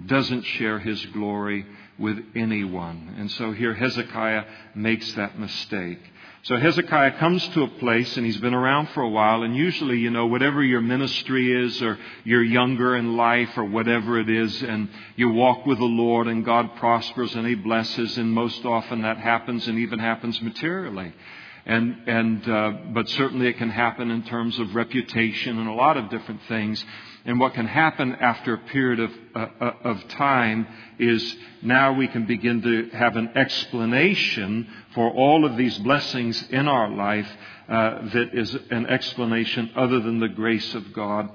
doesn't 0.06 0.42
share 0.42 0.78
his 0.78 1.04
glory 1.06 1.66
with 1.98 2.18
anyone. 2.36 3.16
And 3.18 3.28
so 3.32 3.50
here 3.50 3.74
Hezekiah 3.74 4.44
makes 4.76 5.12
that 5.14 5.36
mistake. 5.36 5.98
So 6.44 6.56
Hezekiah 6.56 7.18
comes 7.18 7.46
to 7.48 7.64
a 7.64 7.68
place, 7.68 8.16
and 8.16 8.24
he's 8.24 8.38
been 8.38 8.54
around 8.54 8.88
for 8.90 9.02
a 9.02 9.08
while, 9.10 9.42
and 9.42 9.54
usually, 9.54 9.98
you 9.98 10.08
know, 10.08 10.26
whatever 10.26 10.64
your 10.64 10.80
ministry 10.80 11.52
is, 11.52 11.82
or 11.82 11.98
you're 12.24 12.42
younger 12.42 12.96
in 12.96 13.14
life, 13.14 13.58
or 13.58 13.64
whatever 13.64 14.18
it 14.18 14.30
is, 14.30 14.62
and 14.62 14.88
you 15.16 15.28
walk 15.28 15.66
with 15.66 15.76
the 15.76 15.84
Lord, 15.84 16.28
and 16.28 16.42
God 16.42 16.76
prospers 16.76 17.34
and 17.34 17.46
He 17.46 17.56
blesses, 17.56 18.16
and 18.16 18.32
most 18.32 18.64
often 18.64 19.02
that 19.02 19.18
happens, 19.18 19.68
and 19.68 19.78
even 19.80 19.98
happens 19.98 20.40
materially. 20.40 21.12
And, 21.66 22.08
and, 22.08 22.48
uh, 22.48 22.72
but 22.94 23.06
certainly 23.10 23.48
it 23.48 23.58
can 23.58 23.68
happen 23.68 24.10
in 24.10 24.22
terms 24.22 24.58
of 24.58 24.74
reputation 24.74 25.58
and 25.58 25.68
a 25.68 25.74
lot 25.74 25.98
of 25.98 26.08
different 26.08 26.40
things. 26.48 26.82
And 27.24 27.38
what 27.38 27.54
can 27.54 27.66
happen 27.66 28.14
after 28.14 28.54
a 28.54 28.58
period 28.58 29.00
of, 29.00 29.10
uh, 29.34 29.46
uh, 29.60 29.72
of 29.84 30.08
time 30.08 30.66
is 30.98 31.36
now 31.60 31.92
we 31.92 32.08
can 32.08 32.24
begin 32.24 32.62
to 32.62 32.88
have 32.96 33.16
an 33.16 33.36
explanation 33.36 34.66
for 34.94 35.10
all 35.10 35.44
of 35.44 35.56
these 35.56 35.76
blessings 35.78 36.42
in 36.50 36.66
our 36.66 36.88
life 36.88 37.28
uh, 37.68 38.08
that 38.12 38.30
is 38.32 38.56
an 38.70 38.86
explanation 38.86 39.70
other 39.76 40.00
than 40.00 40.18
the 40.18 40.28
grace 40.28 40.74
of 40.74 40.92
God 40.92 41.30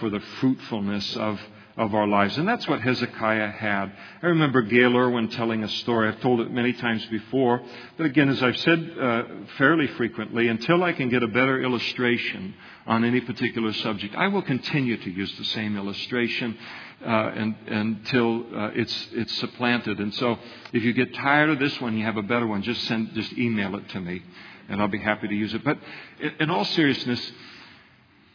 for 0.00 0.10
the 0.10 0.20
fruitfulness 0.40 1.16
of 1.16 1.40
of 1.78 1.94
our 1.94 2.08
lives. 2.08 2.36
And 2.36 2.46
that's 2.46 2.66
what 2.66 2.80
Hezekiah 2.80 3.52
had. 3.52 3.92
I 4.20 4.26
remember 4.26 4.62
Gayle 4.62 4.96
Erwin 4.96 5.28
telling 5.28 5.62
a 5.62 5.68
story. 5.68 6.08
I've 6.08 6.20
told 6.20 6.40
it 6.40 6.50
many 6.50 6.72
times 6.72 7.06
before. 7.06 7.62
But 7.96 8.06
again, 8.06 8.28
as 8.28 8.42
I've 8.42 8.58
said 8.58 8.90
uh, 9.00 9.22
fairly 9.56 9.86
frequently, 9.86 10.48
until 10.48 10.82
I 10.82 10.92
can 10.92 11.08
get 11.08 11.22
a 11.22 11.28
better 11.28 11.62
illustration 11.62 12.54
on 12.86 13.04
any 13.04 13.20
particular 13.20 13.72
subject, 13.72 14.16
I 14.16 14.26
will 14.26 14.42
continue 14.42 14.96
to 14.96 15.10
use 15.10 15.32
the 15.38 15.44
same 15.44 15.76
illustration 15.76 16.58
uh, 17.00 17.08
and, 17.08 17.54
until 17.68 18.40
uh, 18.56 18.70
it's, 18.74 19.08
it's 19.12 19.38
supplanted. 19.38 20.00
And 20.00 20.12
so 20.14 20.36
if 20.72 20.82
you 20.82 20.92
get 20.92 21.14
tired 21.14 21.50
of 21.50 21.60
this 21.60 21.80
one, 21.80 21.96
you 21.96 22.04
have 22.04 22.16
a 22.16 22.22
better 22.22 22.46
one, 22.46 22.62
just, 22.62 22.82
send, 22.84 23.14
just 23.14 23.32
email 23.34 23.76
it 23.76 23.88
to 23.90 24.00
me, 24.00 24.20
and 24.68 24.82
I'll 24.82 24.88
be 24.88 24.98
happy 24.98 25.28
to 25.28 25.34
use 25.34 25.54
it. 25.54 25.62
But 25.62 25.78
in 26.40 26.50
all 26.50 26.64
seriousness, 26.64 27.32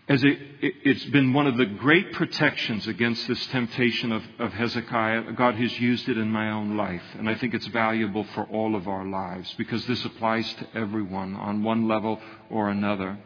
as 0.10 0.22
it, 0.24 0.38
has 0.86 1.06
been 1.06 1.32
one 1.32 1.48
of 1.48 1.56
the 1.56 1.66
great 1.66 2.12
protections 2.12 2.88
against 2.88 3.26
this 3.28 3.46
temptation 3.48 4.12
of, 4.12 4.24
of, 4.38 4.52
Hezekiah. 4.52 5.32
God 5.34 5.56
has 5.56 5.80
used 5.80 6.10
it 6.10 6.18
in 6.18 6.30
my 6.30 6.52
own 6.52 6.76
life, 6.76 7.04
and 7.18 7.30
I 7.30 7.36
think 7.36 7.54
it's 7.54 7.68
valuable 7.68 8.26
for 8.36 8.44
all 8.46 8.76
of 8.76 8.88
our 8.88 9.06
lives 9.06 9.54
because 9.58 9.86
this 9.88 10.04
applies 10.04 10.52
to 10.56 10.68
everyone 10.76 11.36
on 11.36 11.64
one 11.64 11.88
level 11.88 12.20
or 12.50 12.70
another. 12.70 13.18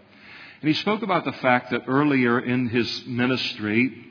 And 0.61 0.67
he 0.67 0.73
spoke 0.73 1.01
about 1.01 1.25
the 1.25 1.33
fact 1.33 1.71
that 1.71 1.83
earlier 1.87 2.39
in 2.39 2.69
his 2.69 3.05
ministry, 3.07 4.06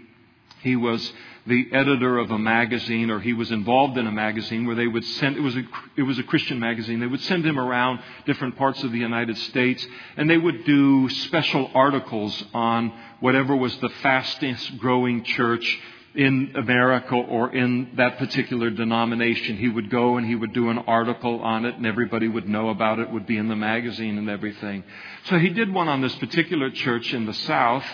he 0.66 0.74
was 0.74 1.12
the 1.46 1.68
editor 1.72 2.18
of 2.18 2.32
a 2.32 2.38
magazine, 2.38 3.08
or 3.08 3.20
he 3.20 3.32
was 3.32 3.52
involved 3.52 3.96
in 3.96 4.06
a 4.08 4.10
magazine 4.10 4.66
where 4.66 4.74
they 4.74 4.88
would 4.88 5.04
send, 5.04 5.36
it 5.36 5.40
was 5.40 5.56
a, 5.56 5.62
it 5.96 6.02
was 6.02 6.18
a 6.18 6.24
Christian 6.24 6.58
magazine, 6.58 6.98
they 6.98 7.06
would 7.06 7.20
send 7.20 7.46
him 7.46 7.56
around 7.56 8.00
different 8.26 8.56
parts 8.56 8.82
of 8.82 8.90
the 8.90 8.98
United 8.98 9.38
States, 9.38 9.86
and 10.16 10.28
they 10.28 10.36
would 10.36 10.64
do 10.64 11.08
special 11.08 11.70
articles 11.72 12.44
on 12.52 12.92
whatever 13.20 13.54
was 13.54 13.76
the 13.78 13.88
fastest 14.02 14.76
growing 14.78 15.22
church 15.22 15.78
in 16.16 16.52
America 16.56 17.14
or 17.14 17.54
in 17.54 17.92
that 17.96 18.18
particular 18.18 18.70
denomination. 18.70 19.56
He 19.56 19.68
would 19.68 19.88
go 19.88 20.16
and 20.16 20.26
he 20.26 20.34
would 20.34 20.52
do 20.52 20.70
an 20.70 20.78
article 20.78 21.40
on 21.42 21.64
it 21.64 21.76
and 21.76 21.86
everybody 21.86 22.26
would 22.26 22.48
know 22.48 22.70
about 22.70 22.98
it, 22.98 23.12
would 23.12 23.26
be 23.26 23.36
in 23.36 23.48
the 23.48 23.54
magazine 23.54 24.18
and 24.18 24.28
everything. 24.28 24.82
So 25.26 25.38
he 25.38 25.50
did 25.50 25.72
one 25.72 25.88
on 25.88 26.00
this 26.00 26.14
particular 26.16 26.70
church 26.70 27.12
in 27.12 27.26
the 27.26 27.34
South 27.34 27.84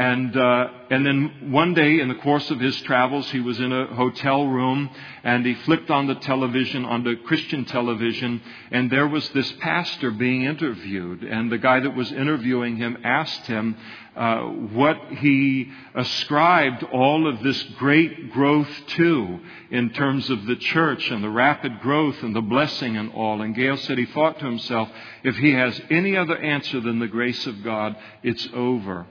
and, 0.00 0.34
uh, 0.34 0.68
and 0.88 1.04
then 1.04 1.52
one 1.52 1.74
day 1.74 2.00
in 2.00 2.08
the 2.08 2.14
course 2.14 2.50
of 2.50 2.58
his 2.58 2.74
travels, 2.80 3.30
he 3.32 3.40
was 3.40 3.60
in 3.60 3.70
a 3.70 3.94
hotel 3.94 4.46
room 4.46 4.88
and 5.22 5.44
he 5.44 5.52
flipped 5.52 5.90
on 5.90 6.06
the 6.06 6.14
television, 6.14 6.86
on 6.86 7.04
the 7.04 7.16
Christian 7.16 7.66
television, 7.66 8.40
and 8.70 8.90
there 8.90 9.06
was 9.06 9.28
this 9.34 9.52
pastor 9.60 10.10
being 10.10 10.44
interviewed. 10.44 11.22
And 11.22 11.52
the 11.52 11.58
guy 11.58 11.80
that 11.80 11.94
was 11.94 12.10
interviewing 12.12 12.78
him 12.78 12.96
asked 13.04 13.44
him 13.44 13.76
uh, 14.16 14.40
what 14.72 14.96
he 15.18 15.70
ascribed 15.94 16.82
all 16.82 17.28
of 17.28 17.42
this 17.42 17.62
great 17.78 18.32
growth 18.32 18.70
to 18.86 19.38
in 19.70 19.90
terms 19.90 20.30
of 20.30 20.46
the 20.46 20.56
church 20.56 21.10
and 21.10 21.22
the 21.22 21.28
rapid 21.28 21.78
growth 21.80 22.22
and 22.22 22.34
the 22.34 22.40
blessing 22.40 22.96
and 22.96 23.12
all. 23.12 23.42
And 23.42 23.54
Gayle 23.54 23.76
said 23.76 23.98
he 23.98 24.06
thought 24.06 24.38
to 24.38 24.46
himself, 24.46 24.88
if 25.24 25.36
he 25.36 25.52
has 25.52 25.78
any 25.90 26.16
other 26.16 26.38
answer 26.38 26.80
than 26.80 27.00
the 27.00 27.06
grace 27.06 27.46
of 27.46 27.62
God, 27.62 27.96
it's 28.22 28.48
over. 28.54 29.06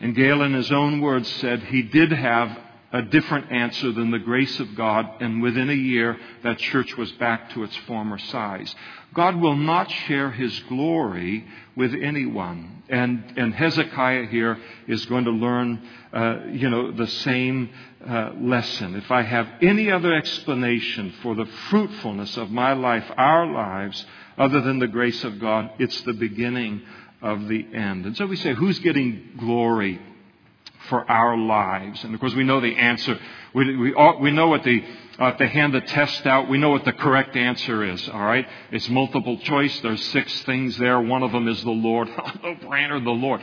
And 0.00 0.14
Gayle, 0.14 0.42
in 0.42 0.54
his 0.54 0.72
own 0.72 1.00
words, 1.00 1.30
said 1.40 1.62
he 1.64 1.82
did 1.82 2.10
have 2.10 2.58
a 2.92 3.02
different 3.02 3.52
answer 3.52 3.92
than 3.92 4.10
the 4.10 4.18
grace 4.18 4.58
of 4.58 4.74
God, 4.74 5.06
and 5.20 5.42
within 5.42 5.70
a 5.70 5.74
year, 5.74 6.18
that 6.42 6.58
church 6.58 6.96
was 6.96 7.12
back 7.12 7.50
to 7.50 7.62
its 7.62 7.76
former 7.86 8.18
size. 8.18 8.74
God 9.14 9.36
will 9.36 9.56
not 9.56 9.90
share 9.90 10.30
his 10.30 10.58
glory 10.60 11.46
with 11.76 11.94
anyone. 11.94 12.82
And, 12.88 13.34
and 13.36 13.54
Hezekiah 13.54 14.26
here 14.26 14.58
is 14.88 15.06
going 15.06 15.24
to 15.24 15.30
learn, 15.30 15.88
uh, 16.12 16.46
you 16.50 16.68
know, 16.68 16.90
the 16.90 17.06
same 17.06 17.70
uh, 18.04 18.32
lesson. 18.40 18.96
If 18.96 19.10
I 19.10 19.22
have 19.22 19.48
any 19.62 19.90
other 19.90 20.12
explanation 20.12 21.14
for 21.22 21.36
the 21.36 21.46
fruitfulness 21.68 22.36
of 22.36 22.50
my 22.50 22.72
life, 22.72 23.04
our 23.16 23.46
lives, 23.46 24.04
other 24.36 24.60
than 24.62 24.80
the 24.80 24.88
grace 24.88 25.22
of 25.22 25.38
God, 25.38 25.70
it's 25.78 26.00
the 26.02 26.14
beginning 26.14 26.82
of 27.22 27.48
the 27.48 27.66
end. 27.72 28.06
And 28.06 28.16
so 28.16 28.26
we 28.26 28.36
say, 28.36 28.54
who's 28.54 28.78
getting 28.80 29.34
glory 29.38 30.00
for 30.88 31.08
our 31.10 31.36
lives? 31.36 32.02
And 32.04 32.14
of 32.14 32.20
course, 32.20 32.34
we 32.34 32.44
know 32.44 32.60
the 32.60 32.76
answer. 32.76 33.18
We, 33.54 33.76
we, 33.76 33.94
we 34.20 34.30
know 34.30 34.48
what 34.48 34.64
the, 34.64 34.82
uh, 35.18 35.32
they 35.38 35.48
hand 35.48 35.74
the 35.74 35.82
test 35.82 36.26
out, 36.26 36.48
we 36.48 36.58
know 36.58 36.70
what 36.70 36.84
the 36.84 36.92
correct 36.92 37.36
answer 37.36 37.84
is, 37.84 38.08
all 38.08 38.20
right? 38.20 38.46
It's 38.70 38.88
multiple 38.88 39.38
choice. 39.38 39.80
There's 39.80 40.04
six 40.06 40.42
things 40.42 40.78
there. 40.78 41.00
One 41.00 41.22
of 41.22 41.32
them 41.32 41.48
is 41.48 41.62
the 41.62 41.70
Lord. 41.70 42.08
no 42.42 42.54
brainer, 42.56 43.02
the 43.02 43.10
Lord. 43.10 43.40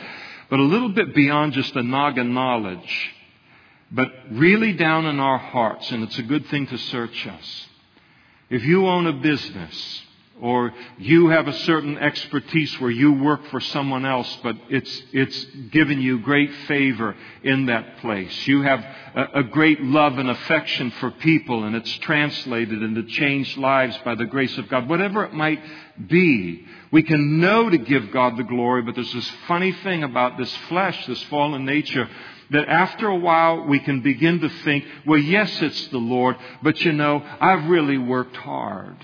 But 0.50 0.60
a 0.60 0.64
little 0.64 0.90
bit 0.90 1.14
beyond 1.14 1.54
just 1.54 1.74
the 1.74 1.84
noggin 1.84 2.34
knowledge, 2.34 3.14
but 3.92 4.12
really 4.32 4.74
down 4.74 5.06
in 5.06 5.20
our 5.20 5.38
hearts, 5.38 5.92
and 5.92 6.04
it's 6.04 6.18
a 6.18 6.24
good 6.24 6.48
thing 6.48 6.68
to 6.68 6.78
search 6.78 7.28
us. 7.28 7.68
If 8.50 8.64
you 8.64 8.88
own 8.88 9.08
a 9.08 9.14
business, 9.14 10.02
or 10.42 10.72
you 10.98 11.30
have 11.30 11.48
a 11.48 11.54
certain 11.54 11.98
expertise 11.98 12.80
where 12.80 12.92
you 12.92 13.14
work 13.14 13.46
for 13.48 13.60
someone 13.60 14.06
else, 14.06 14.38
but 14.44 14.56
it's, 14.70 15.04
it's 15.12 15.46
given 15.72 16.00
you 16.00 16.20
great 16.20 16.54
favor 16.68 17.16
in 17.44 17.68
that 17.68 17.98
place. 17.98 18.48
You 18.48 18.62
have 18.62 18.80
a, 19.16 19.40
a, 19.40 19.44
great 19.44 19.82
love 19.82 20.18
and 20.18 20.30
affection 20.30 20.92
for 21.00 21.10
people, 21.12 21.64
and 21.64 21.76
it's 21.76 21.98
translated 22.00 22.84
into 22.84 23.04
changed 23.04 23.58
lives 23.58 23.98
by 24.06 24.16
the 24.16 24.26
grace 24.26 24.56
of 24.58 24.70
God. 24.70 24.88
Whatever 24.88 25.24
it 25.26 25.34
might 25.34 25.62
be, 26.08 26.66
we 26.92 27.02
can 27.02 27.40
know 27.40 27.70
to 27.70 27.78
give 27.78 28.12
God 28.12 28.38
the 28.38 28.44
glory, 28.44 28.84
but 28.84 28.96
there's 28.96 29.14
this 29.14 29.32
funny 29.48 29.72
thing 29.72 30.04
about 30.04 30.38
this 30.38 30.56
flesh, 30.70 31.06
this 31.08 31.22
fallen 31.24 31.66
nature, 31.66 32.08
that 32.52 32.68
after 32.70 33.08
a 33.08 33.18
while 33.18 33.66
we 33.66 33.80
can 33.80 34.02
begin 34.02 34.40
to 34.40 34.50
think, 34.64 34.86
well, 35.06 35.20
yes, 35.20 35.62
it's 35.62 35.88
the 35.88 35.98
Lord, 35.98 36.38
but 36.62 36.80
you 36.82 36.94
know, 36.94 37.24
I've 37.42 37.68
really 37.70 37.98
worked 37.98 38.38
hard. 38.38 38.98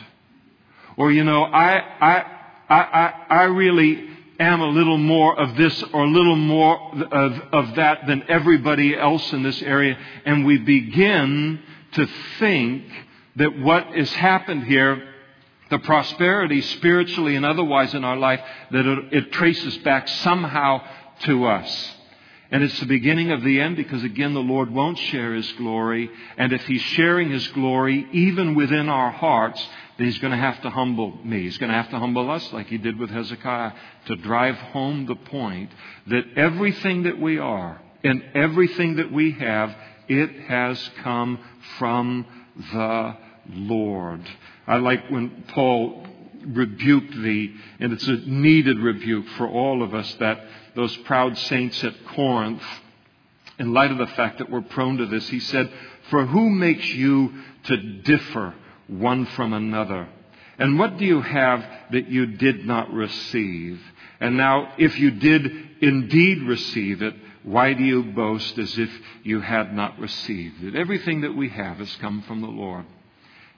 Or, 0.98 1.12
you 1.12 1.24
know, 1.24 1.44
I, 1.44 1.78
I, 1.78 2.26
I, 2.70 3.14
I 3.30 3.44
really 3.44 4.10
am 4.40 4.62
a 4.62 4.68
little 4.68 4.98
more 4.98 5.40
of 5.40 5.56
this 5.56 5.84
or 5.94 6.04
a 6.04 6.08
little 6.08 6.36
more 6.36 6.78
of, 7.12 7.40
of 7.52 7.76
that 7.76 8.08
than 8.08 8.24
everybody 8.30 8.96
else 8.98 9.32
in 9.34 9.44
this 9.44 9.62
area. 9.62 9.98
And 10.26 10.46
we 10.46 10.58
begin 10.58 11.60
to 11.94 12.08
think 12.40 12.84
that 13.36 13.60
what 13.60 13.88
has 13.96 14.12
happened 14.14 14.66
here, 14.66 15.08
the 15.70 15.80
prosperity 15.80 16.62
spiritually 16.62 17.36
and 17.36 17.46
otherwise 17.46 17.94
in 17.94 18.04
our 18.04 18.18
life, 18.18 18.42
that 18.72 18.86
it, 18.86 19.14
it 19.14 19.32
traces 19.32 19.78
back 19.80 20.08
somehow 20.08 20.82
to 21.22 21.46
us. 21.46 21.96
And 22.54 22.62
it's 22.62 22.80
the 22.80 22.86
beginning 22.86 23.32
of 23.32 23.42
the 23.42 23.60
end 23.60 23.78
because 23.78 24.04
again, 24.04 24.36
the 24.36 24.40
Lord 24.40 24.70
won't 24.70 25.00
share 25.00 25.34
His 25.34 25.52
glory. 25.54 26.08
And 26.38 26.54
if 26.54 26.64
He's 26.68 26.84
sharing 26.84 27.32
His 27.32 27.48
glory 27.48 28.08
even 28.14 28.54
within 28.54 28.90
our 28.90 29.10
hearts, 29.10 29.60
then 29.98 30.06
He's 30.06 30.20
going 30.20 30.34
to 30.34 30.38
have 30.38 30.62
to 30.62 30.70
humble 30.70 31.18
me. 31.26 31.42
He's 31.42 31.58
going 31.58 31.72
to 31.72 31.76
have 31.76 31.90
to 31.90 31.98
humble 31.98 32.30
us 32.30 32.54
like 32.54 32.68
He 32.68 32.78
did 32.78 33.00
with 33.00 33.10
Hezekiah 33.10 33.72
to 34.06 34.16
drive 34.18 34.56
home 34.56 35.08
the 35.08 35.16
point 35.16 35.72
that 36.06 36.26
everything 36.36 37.04
that 37.04 37.20
we 37.20 37.40
are 37.40 37.82
and 38.04 38.24
everything 38.36 38.98
that 38.98 39.12
we 39.12 39.32
have, 39.32 39.76
it 40.08 40.30
has 40.42 40.92
come 41.02 41.40
from 41.80 42.28
the 42.72 43.18
Lord. 43.50 44.22
I 44.68 44.78
like 44.78 45.10
when 45.10 45.44
Paul 45.48 46.06
rebuked 46.46 47.14
the, 47.22 47.54
and 47.80 47.94
it's 47.94 48.08
a 48.08 48.18
needed 48.18 48.80
rebuke 48.80 49.28
for 49.38 49.48
all 49.48 49.84
of 49.84 49.94
us 49.94 50.14
that 50.16 50.44
those 50.76 50.96
proud 50.98 51.38
saints 51.38 51.84
at 51.84 51.94
Corinth, 52.08 52.64
in 53.60 53.74
light 53.74 53.92
of 53.92 53.98
the 53.98 54.08
fact 54.08 54.40
that 54.40 54.50
we're 54.50 54.62
prone 54.62 54.98
to 54.98 55.06
this, 55.06 55.28
he 55.30 55.40
said, 55.40 55.72
For 56.10 56.26
who 56.26 56.50
makes 56.50 56.88
you 56.94 57.34
to 57.66 57.78
differ 57.78 58.56
one 58.88 59.26
from 59.28 59.54
another? 59.54 60.08
And 60.58 60.78
what 60.78 60.98
do 60.98 61.06
you 61.06 61.22
have 61.22 61.66
that 61.92 62.10
you 62.10 62.26
did 62.26 62.66
not 62.66 62.92
receive? 62.94 63.82
And 64.20 64.38
now, 64.38 64.74
if 64.78 64.98
you 65.00 65.12
did 65.12 65.52
indeed 65.82 66.44
receive 66.44 67.02
it, 67.02 67.16
why 67.44 67.74
do 67.74 67.84
you 67.84 68.04
boast 68.04 68.58
as 68.58 68.78
if 68.78 68.90
you 69.24 69.42
had 69.42 69.76
not 69.76 70.00
received 70.00 70.64
it? 70.64 70.76
Everything 70.76 71.22
that 71.22 71.36
we 71.36 71.50
have 71.50 71.78
has 71.78 71.94
come 71.98 72.22
from 72.22 72.42
the 72.42 72.48
Lord. 72.48 72.86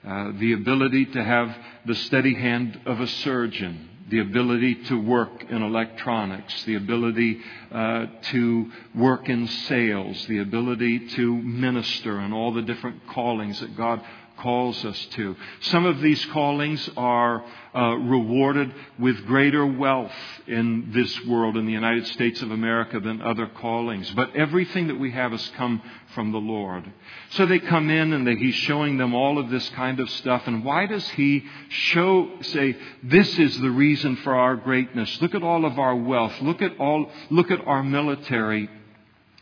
Uh, 0.05 0.31
the 0.37 0.53
ability 0.53 1.05
to 1.05 1.23
have 1.23 1.55
the 1.85 1.95
steady 1.95 2.35
hand 2.35 2.79
of 2.85 2.99
a 2.99 3.07
surgeon, 3.07 3.89
the 4.09 4.19
ability 4.19 4.75
to 4.75 5.01
work 5.01 5.49
in 5.49 5.63
electronics, 5.63 6.63
the 6.65 6.75
ability 6.75 7.39
uh, 7.71 8.05
to 8.21 8.71
work 8.93 9.27
in 9.29 9.47
sales, 9.47 10.23
the 10.27 10.37
ability 10.37 11.07
to 11.07 11.35
minister, 11.35 12.19
and 12.19 12.35
all 12.35 12.53
the 12.53 12.61
different 12.61 13.07
callings 13.07 13.59
that 13.61 13.75
God 13.75 13.99
calls 14.37 14.83
us 14.85 15.05
to. 15.11 15.35
Some 15.61 15.85
of 15.85 16.01
these 16.01 16.23
callings 16.27 16.89
are 16.97 17.43
uh, 17.75 17.95
rewarded 17.97 18.73
with 18.97 19.25
greater 19.25 19.65
wealth 19.65 20.11
in 20.47 20.91
this 20.93 21.25
world, 21.25 21.57
in 21.57 21.65
the 21.65 21.73
United 21.73 22.07
States 22.07 22.41
of 22.41 22.51
America, 22.51 22.99
than 22.99 23.21
other 23.21 23.47
callings. 23.47 24.09
But 24.11 24.35
everything 24.35 24.87
that 24.87 24.99
we 24.99 25.11
have 25.11 25.31
has 25.31 25.51
come 25.57 25.81
from 26.13 26.31
the 26.31 26.37
Lord. 26.37 26.91
So 27.31 27.45
they 27.45 27.59
come 27.59 27.89
in 27.89 28.13
and 28.13 28.25
they, 28.25 28.35
He's 28.35 28.55
showing 28.55 28.97
them 28.97 29.13
all 29.13 29.37
of 29.37 29.49
this 29.49 29.67
kind 29.69 29.99
of 29.99 30.09
stuff. 30.09 30.43
And 30.45 30.63
why 30.63 30.85
does 30.85 31.07
He 31.09 31.43
show, 31.69 32.29
say, 32.41 32.77
this 33.03 33.37
is 33.37 33.59
the 33.59 33.71
reason 33.71 34.15
for 34.17 34.35
our 34.35 34.55
greatness? 34.55 35.21
Look 35.21 35.35
at 35.35 35.43
all 35.43 35.65
of 35.65 35.79
our 35.79 35.95
wealth. 35.95 36.33
Look 36.41 36.61
at 36.61 36.79
all, 36.79 37.11
look 37.29 37.51
at 37.51 37.65
our 37.65 37.83
military. 37.83 38.69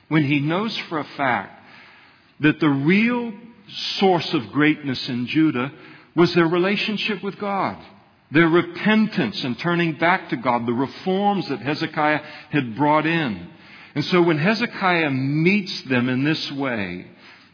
When 0.10 0.26
He 0.26 0.40
knows 0.40 0.76
for 0.90 1.00
a 1.00 1.06
fact 1.18 1.62
that 2.40 2.60
the 2.60 2.70
real 2.70 3.34
source 3.68 4.34
of 4.34 4.52
greatness 4.52 5.10
in 5.10 5.28
Judah 5.28 5.72
was 6.16 6.34
their 6.34 6.48
relationship 6.48 7.24
with 7.24 7.40
God, 7.40 7.78
their 8.32 8.48
repentance 8.48 9.44
and 9.44 9.58
turning 9.60 9.94
back 9.94 10.30
to 10.30 10.38
God, 10.38 10.66
the 10.66 10.74
reforms 10.74 11.48
that 11.50 11.60
Hezekiah 11.60 12.22
had 12.50 12.76
brought 12.76 13.06
in. 13.06 13.50
And 13.96 14.06
so 14.06 14.22
when 14.22 14.38
Hezekiah 14.38 15.12
meets 15.12 15.84
them 15.84 16.10
in 16.10 16.24
this 16.24 16.52
way, 16.52 17.08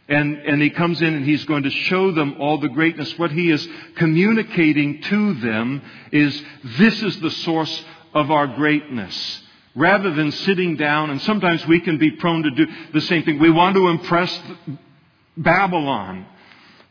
and, 0.08 0.38
and 0.38 0.62
he 0.62 0.72
comes 0.72 1.02
in 1.02 1.14
and 1.14 1.26
he's 1.26 1.46
going 1.46 1.64
to 1.64 1.70
show 1.70 2.12
them 2.12 2.38
all 2.40 2.58
the 2.58 2.70
greatness, 2.70 3.18
what 3.20 3.32
he 3.32 3.52
is 3.52 3.68
communicating 3.96 5.02
to 5.04 5.34
them 5.36 5.82
is 6.12 6.44
this 6.78 7.02
is 7.04 7.20
the 7.20 7.30
source 7.30 7.84
of 8.14 8.32
our 8.32 8.48
greatness 8.48 9.44
rather 9.76 10.14
than 10.14 10.32
sitting 10.32 10.76
down, 10.76 11.10
and 11.10 11.22
sometimes 11.22 11.66
we 11.68 11.80
can 11.80 11.98
be 11.98 12.12
prone 12.12 12.44
to 12.44 12.52
do 12.52 12.68
the 12.92 13.02
same 13.02 13.24
thing. 13.24 13.40
We 13.40 13.52
want 13.52 13.76
to 13.76 13.88
impress 13.88 14.42
Babylon. 15.40 16.26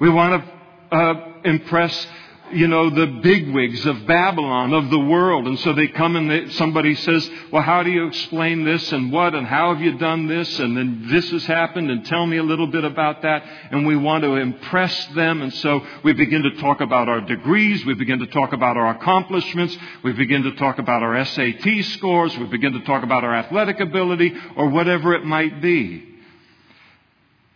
We 0.00 0.08
want 0.08 0.42
to 0.42 0.96
uh, 0.96 1.32
impress, 1.44 2.06
you 2.50 2.66
know, 2.66 2.88
the 2.88 3.06
bigwigs 3.20 3.84
of 3.84 4.06
Babylon, 4.06 4.72
of 4.72 4.88
the 4.88 4.98
world. 4.98 5.46
And 5.46 5.58
so 5.58 5.74
they 5.74 5.88
come 5.88 6.16
and 6.16 6.30
they, 6.30 6.48
somebody 6.52 6.94
says, 6.94 7.28
well, 7.52 7.62
how 7.62 7.82
do 7.82 7.90
you 7.90 8.06
explain 8.06 8.64
this 8.64 8.90
and 8.90 9.12
what 9.12 9.34
and 9.34 9.46
how 9.46 9.74
have 9.74 9.82
you 9.82 9.98
done 9.98 10.28
this? 10.28 10.58
And 10.60 10.74
then 10.74 11.08
this 11.10 11.30
has 11.30 11.44
happened 11.44 11.90
and 11.90 12.06
tell 12.06 12.24
me 12.24 12.38
a 12.38 12.42
little 12.42 12.68
bit 12.68 12.84
about 12.84 13.20
that. 13.20 13.42
And 13.70 13.86
we 13.86 13.96
want 13.96 14.24
to 14.24 14.36
impress 14.36 15.06
them. 15.08 15.42
And 15.42 15.52
so 15.52 15.84
we 16.02 16.14
begin 16.14 16.42
to 16.44 16.56
talk 16.56 16.80
about 16.80 17.08
our 17.10 17.20
degrees. 17.20 17.84
We 17.84 17.94
begin 17.94 18.20
to 18.20 18.26
talk 18.28 18.54
about 18.54 18.78
our 18.78 18.88
accomplishments. 18.90 19.76
We 20.02 20.12
begin 20.12 20.44
to 20.44 20.52
talk 20.52 20.78
about 20.78 21.02
our 21.02 21.22
SAT 21.22 21.84
scores. 21.96 22.36
We 22.38 22.46
begin 22.46 22.72
to 22.72 22.80
talk 22.84 23.02
about 23.02 23.24
our 23.24 23.34
athletic 23.34 23.80
ability 23.80 24.34
or 24.56 24.70
whatever 24.70 25.12
it 25.12 25.24
might 25.24 25.60
be. 25.60 26.07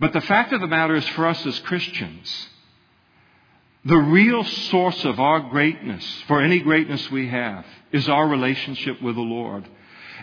But 0.03 0.12
the 0.12 0.21
fact 0.21 0.53
of 0.53 0.61
the 0.61 0.67
matter 0.67 0.97
is, 0.97 1.07
for 1.11 1.29
us 1.29 1.47
as 1.47 1.61
Christians, 1.61 2.49
the 3.85 3.97
real 3.97 4.43
source 4.43 5.05
of 5.05 5.21
our 5.21 5.38
greatness, 5.38 6.05
for 6.27 6.43
any 6.43 6.59
greatness 6.59 7.09
we 7.12 7.29
have, 7.29 7.65
is 7.93 8.09
our 8.09 8.27
relationship 8.27 9.01
with 9.01 9.15
the 9.15 9.21
Lord. 9.21 9.65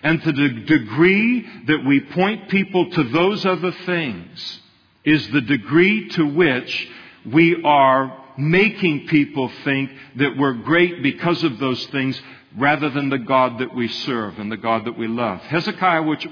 And 0.04 0.22
to 0.22 0.34
the 0.34 0.50
degree 0.50 1.48
that 1.68 1.86
we 1.86 2.02
point 2.02 2.50
people 2.50 2.92
to 2.92 3.04
those 3.06 3.46
other 3.46 3.72
things 3.72 4.60
is 5.06 5.26
the 5.30 5.40
degree 5.40 6.10
to 6.10 6.26
which 6.26 6.90
we 7.26 7.64
are 7.64 8.22
making 8.38 9.08
people 9.08 9.50
think 9.64 9.92
that 10.18 10.36
we're 10.36 10.56
great 10.56 11.02
because 11.02 11.42
of 11.46 11.58
those 11.58 11.86
things 11.86 12.22
rather 12.58 12.90
than 12.90 13.08
the 13.08 13.18
God 13.18 13.60
that 13.60 13.74
we 13.74 13.88
serve 13.88 14.40
and 14.40 14.52
the 14.52 14.58
God 14.58 14.84
that 14.84 14.98
we 14.98 15.08
love. 15.08 15.40
Hezekiah, 15.40 16.04
which 16.04 16.28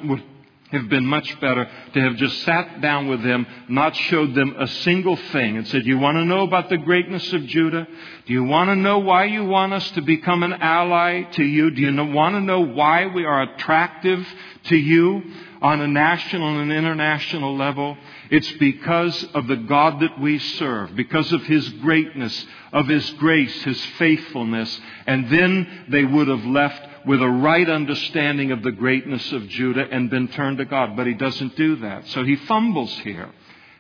have 0.72 0.90
been 0.90 1.06
much 1.06 1.40
better 1.40 1.70
to 1.94 2.02
have 2.02 2.16
just 2.18 2.44
sat 2.44 2.82
down 2.82 3.08
with 3.08 3.24
them, 3.24 3.46
not 3.70 3.96
showed 3.96 4.36
them 4.36 4.56
a 4.60 4.68
single 4.68 5.16
thing, 5.16 5.58
and 5.58 5.68
said, 5.68 5.86
You 5.86 5.98
want 5.98 6.18
to 6.18 6.26
know 6.26 6.44
about 6.44 6.70
the 6.70 6.78
greatness 6.78 7.32
of 7.34 7.46
Judah? 7.46 7.88
Do 8.26 8.34
you 8.34 8.44
want 8.44 8.70
to 8.70 8.76
know 8.76 9.00
why 9.00 9.26
you 9.26 9.46
want 9.46 9.74
us 9.74 9.90
to 9.92 10.02
become 10.02 10.44
an 10.44 10.54
ally 10.54 11.24
to 11.24 11.44
you? 11.44 11.72
Do 11.72 11.82
you 11.82 12.06
want 12.06 12.36
to 12.36 12.42
know 12.42 12.62
why 12.62 13.08
we 13.08 13.26
are 13.26 13.44
attractive 13.44 14.26
to 14.66 14.76
you 14.76 15.24
on 15.62 15.82
a 15.82 15.88
national 15.88 16.60
and 16.60 16.72
international 16.72 17.58
level, 17.58 17.98
it's 18.30 18.52
because 18.54 19.24
of 19.34 19.48
the 19.48 19.56
God 19.56 20.00
that 20.02 20.20
we 20.20 20.40
serve, 20.40 20.96
because 20.96 21.32
of 21.32 21.44
His 21.44 21.68
greatness, 21.70 22.46
of 22.72 22.88
His 22.88 23.10
grace, 23.12 23.64
His 23.64 23.84
faithfulness. 23.98 24.80
And 25.06 25.30
then 25.30 25.86
they 25.90 26.04
would 26.04 26.28
have 26.28 26.46
left 26.46 26.87
with 27.08 27.22
a 27.22 27.30
right 27.30 27.68
understanding 27.70 28.52
of 28.52 28.62
the 28.62 28.72
greatness 28.72 29.32
of 29.32 29.48
Judah 29.48 29.88
and 29.90 30.10
been 30.10 30.28
turned 30.28 30.58
to 30.58 30.66
God. 30.66 30.96
But 30.98 31.08
He 31.08 31.14
doesn't 31.14 31.56
do 31.56 31.78
that. 31.78 32.06
So 32.10 32.24
He 32.24 32.36
fumbles 32.36 32.94
here. 33.00 33.30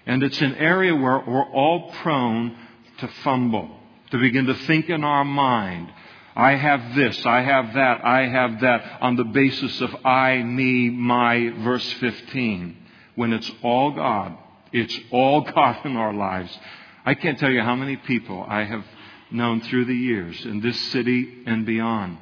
And 0.05 0.23
it's 0.23 0.41
an 0.41 0.55
area 0.55 0.95
where 0.95 1.21
we're 1.27 1.51
all 1.51 1.91
prone 2.01 2.57
to 2.99 3.07
fumble, 3.23 3.69
to 4.11 4.17
begin 4.17 4.45
to 4.45 4.55
think 4.55 4.89
in 4.89 5.03
our 5.03 5.25
mind 5.25 5.91
I 6.37 6.55
have 6.55 6.95
this, 6.95 7.25
I 7.25 7.41
have 7.41 7.73
that, 7.73 8.05
I 8.05 8.27
have 8.27 8.61
that 8.61 8.99
on 9.01 9.15
the 9.15 9.23
basis 9.23 9.81
of 9.81 10.05
I, 10.05 10.37
me, 10.43 10.91
my, 10.91 11.49
verse 11.63 11.91
15. 11.93 12.77
When 13.15 13.33
it's 13.33 13.51
all 13.63 13.89
God, 13.91 14.37
it's 14.71 14.97
all 15.11 15.41
God 15.55 15.83
in 15.83 15.97
our 15.97 16.13
lives. 16.13 16.55
I 17.03 17.15
can't 17.15 17.39
tell 17.39 17.49
you 17.49 17.63
how 17.63 17.75
many 17.75 17.97
people 17.97 18.45
I 18.47 18.65
have 18.65 18.85
known 19.31 19.61
through 19.61 19.85
the 19.85 19.95
years 19.95 20.45
in 20.45 20.61
this 20.61 20.79
city 20.91 21.43
and 21.47 21.65
beyond 21.65 22.19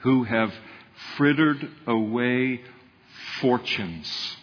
who 0.00 0.24
have 0.24 0.52
frittered 1.16 1.68
away 1.86 2.60
fortunes 3.40 4.36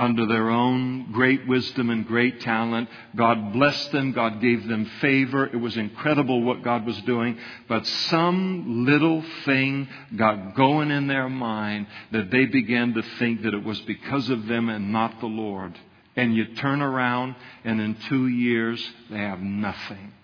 under 0.00 0.24
their 0.24 0.48
own 0.48 1.12
great 1.12 1.46
wisdom 1.46 1.90
and 1.90 2.06
great 2.06 2.40
talent. 2.40 2.88
God 3.14 3.52
blessed 3.52 3.92
them. 3.92 4.12
God 4.12 4.40
gave 4.40 4.66
them 4.66 4.86
favor. 5.00 5.46
It 5.46 5.60
was 5.60 5.76
incredible 5.76 6.42
what 6.42 6.62
God 6.62 6.86
was 6.86 6.98
doing. 7.02 7.36
But 7.68 7.86
some 7.86 8.86
little 8.86 9.22
thing 9.44 9.88
got 10.16 10.54
going 10.54 10.90
in 10.90 11.06
their 11.06 11.28
mind 11.28 11.86
that 12.12 12.30
they 12.30 12.46
began 12.46 12.94
to 12.94 13.02
think 13.18 13.42
that 13.42 13.52
it 13.52 13.62
was 13.62 13.78
because 13.82 14.30
of 14.30 14.46
them 14.46 14.70
and 14.70 14.90
not 14.90 15.20
the 15.20 15.26
Lord. 15.26 15.78
And 16.16 16.34
you 16.34 16.46
turn 16.54 16.80
around 16.80 17.36
and 17.64 17.78
in 17.78 17.94
two 18.08 18.26
years 18.26 18.82
they 19.10 19.18
have 19.18 19.40
nothing. 19.40 20.14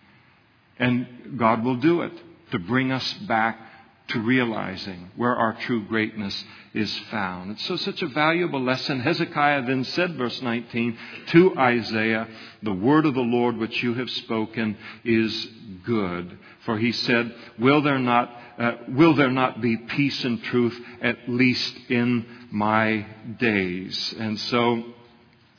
And 0.79 1.37
God 1.37 1.63
will 1.63 1.77
do 1.77 2.01
it 2.01 2.13
to 2.53 2.59
bring 2.59 2.93
us 2.93 3.13
back 3.29 3.59
to 4.09 4.21
realizing 4.21 5.11
where 5.17 5.35
our 5.35 5.55
true 5.55 5.85
greatness 5.87 6.45
is 6.75 6.97
found. 7.11 7.53
It's 7.53 7.65
so 7.67 7.77
such 7.77 8.03
a 8.03 8.07
valuable 8.07 8.63
lesson. 8.63 9.01
Hezekiah 9.01 9.67
then 9.67 9.85
said, 9.85 10.17
verse 10.17 10.41
19, 10.41 10.97
to 11.29 11.59
Isaiah, 11.59 12.29
the 12.63 12.73
word 12.73 13.07
of 13.07 13.15
the 13.15 13.21
Lord 13.21 13.57
which 13.57 13.83
you 13.83 13.95
have 13.95 14.11
spoken 14.11 14.77
is 15.05 15.49
good. 15.85 16.39
For 16.65 16.79
he 16.79 16.93
said, 16.93 17.35
will 17.59 17.83
there 17.83 17.99
not, 17.99 18.31
uh, 18.59 18.73
will 18.89 19.15
there 19.15 19.31
not 19.31 19.61
be 19.61 19.77
peace 19.77 20.25
and 20.25 20.43
truth 20.45 20.79
at 21.03 21.29
least 21.29 21.77
in 21.89 22.27
my 22.51 23.07
days? 23.39 24.15
And 24.19 24.39
so 24.39 24.85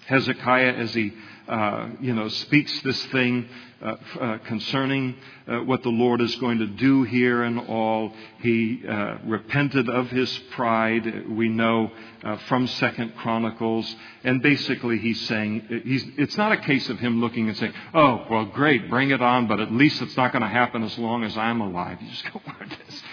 Hezekiah, 0.05 0.73
as 0.73 0.93
he 0.93 1.13
uh, 1.47 1.89
you 2.01 2.13
know, 2.13 2.27
speaks 2.27 2.81
this 2.81 3.01
thing 3.05 3.47
uh, 3.81 3.95
uh, 4.19 4.37
concerning 4.39 5.15
uh, 5.47 5.59
what 5.59 5.83
the 5.83 5.89
Lord 5.89 6.19
is 6.21 6.35
going 6.37 6.59
to 6.59 6.67
do 6.67 7.03
here 7.03 7.43
and 7.43 7.59
all. 7.59 8.11
He 8.41 8.83
uh, 8.87 9.17
repented 9.25 9.87
of 9.87 10.09
his 10.09 10.35
pride. 10.51 11.29
We 11.29 11.49
know 11.49 11.91
uh, 12.23 12.37
from 12.47 12.67
Second 12.67 13.15
Chronicles, 13.17 13.95
and 14.23 14.41
basically 14.41 14.97
he's 14.97 15.21
saying 15.27 15.83
he's, 15.85 16.03
it's 16.17 16.37
not 16.37 16.51
a 16.51 16.57
case 16.57 16.89
of 16.89 16.99
him 16.99 17.21
looking 17.21 17.49
and 17.49 17.57
saying, 17.57 17.73
"Oh, 17.93 18.25
well, 18.29 18.45
great, 18.45 18.89
bring 18.89 19.11
it 19.11 19.21
on," 19.21 19.47
but 19.47 19.59
at 19.59 19.71
least 19.71 20.01
it's 20.01 20.17
not 20.17 20.31
going 20.31 20.41
to 20.41 20.47
happen 20.47 20.83
as 20.83 20.97
long 20.97 21.23
as 21.23 21.37
I'm 21.37 21.61
alive. 21.61 22.01
You 22.01 22.09
just 22.09 22.31
go, 22.33 22.39
"Where 22.45 22.67
this?" 22.67 23.03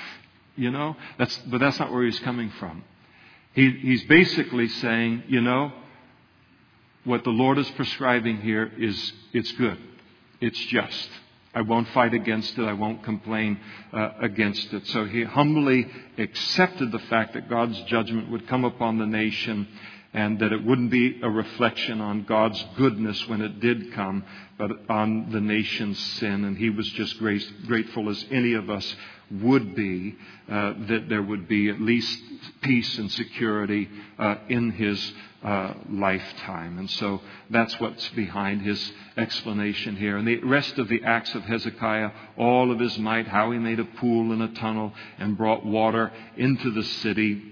You 0.56 0.70
know, 0.70 0.96
that's 1.18 1.36
but 1.46 1.58
that's 1.58 1.78
not 1.78 1.92
where 1.92 2.04
he's 2.04 2.20
coming 2.20 2.50
from. 2.58 2.84
He, 3.54 3.70
he's 3.70 4.04
basically 4.04 4.68
saying, 4.68 5.24
you 5.28 5.40
know, 5.40 5.72
what 7.04 7.22
the 7.22 7.30
Lord 7.30 7.58
is 7.58 7.70
prescribing 7.72 8.40
here 8.40 8.70
is 8.78 9.12
it's 9.32 9.52
good. 9.52 9.78
It's 10.40 10.58
just. 10.66 11.08
I 11.54 11.60
won't 11.60 11.88
fight 11.90 12.14
against 12.14 12.58
it. 12.58 12.64
I 12.64 12.72
won't 12.72 13.04
complain 13.04 13.60
uh, 13.92 14.10
against 14.20 14.72
it. 14.72 14.86
So 14.88 15.04
he 15.04 15.22
humbly 15.22 15.86
accepted 16.18 16.90
the 16.90 16.98
fact 16.98 17.34
that 17.34 17.48
God's 17.48 17.80
judgment 17.82 18.30
would 18.30 18.48
come 18.48 18.64
upon 18.64 18.98
the 18.98 19.06
nation 19.06 19.68
and 20.12 20.38
that 20.38 20.52
it 20.52 20.64
wouldn't 20.64 20.90
be 20.90 21.20
a 21.22 21.30
reflection 21.30 22.00
on 22.00 22.24
God's 22.24 22.64
goodness 22.76 23.28
when 23.28 23.40
it 23.40 23.60
did 23.60 23.92
come, 23.94 24.24
but 24.58 24.70
on 24.88 25.30
the 25.30 25.40
nation's 25.40 25.98
sin. 25.98 26.44
And 26.44 26.56
he 26.56 26.70
was 26.70 26.88
just 26.90 27.18
grace, 27.18 27.48
grateful 27.66 28.08
as 28.08 28.24
any 28.30 28.54
of 28.54 28.70
us 28.70 28.96
would 29.30 29.74
be 29.74 30.16
uh, 30.48 30.74
that 30.88 31.08
there 31.08 31.22
would 31.22 31.48
be 31.48 31.68
at 31.68 31.80
least 31.80 32.20
peace 32.62 32.98
and 32.98 33.10
security 33.10 33.88
uh, 34.18 34.36
in 34.48 34.70
his 34.72 35.12
uh, 35.44 35.74
lifetime. 35.90 36.78
And 36.78 36.90
so 36.90 37.20
that's 37.50 37.78
what's 37.78 38.08
behind 38.10 38.62
his 38.62 38.92
explanation 39.16 39.96
here. 39.96 40.16
And 40.16 40.26
the 40.26 40.42
rest 40.42 40.78
of 40.78 40.88
the 40.88 41.02
acts 41.04 41.34
of 41.34 41.42
Hezekiah, 41.42 42.10
all 42.38 42.72
of 42.72 42.80
his 42.80 42.98
might, 42.98 43.28
how 43.28 43.50
he 43.50 43.58
made 43.58 43.78
a 43.78 43.84
pool 43.84 44.32
and 44.32 44.42
a 44.42 44.48
tunnel 44.48 44.92
and 45.18 45.36
brought 45.36 45.64
water 45.64 46.10
into 46.36 46.70
the 46.70 46.82
city. 46.82 47.42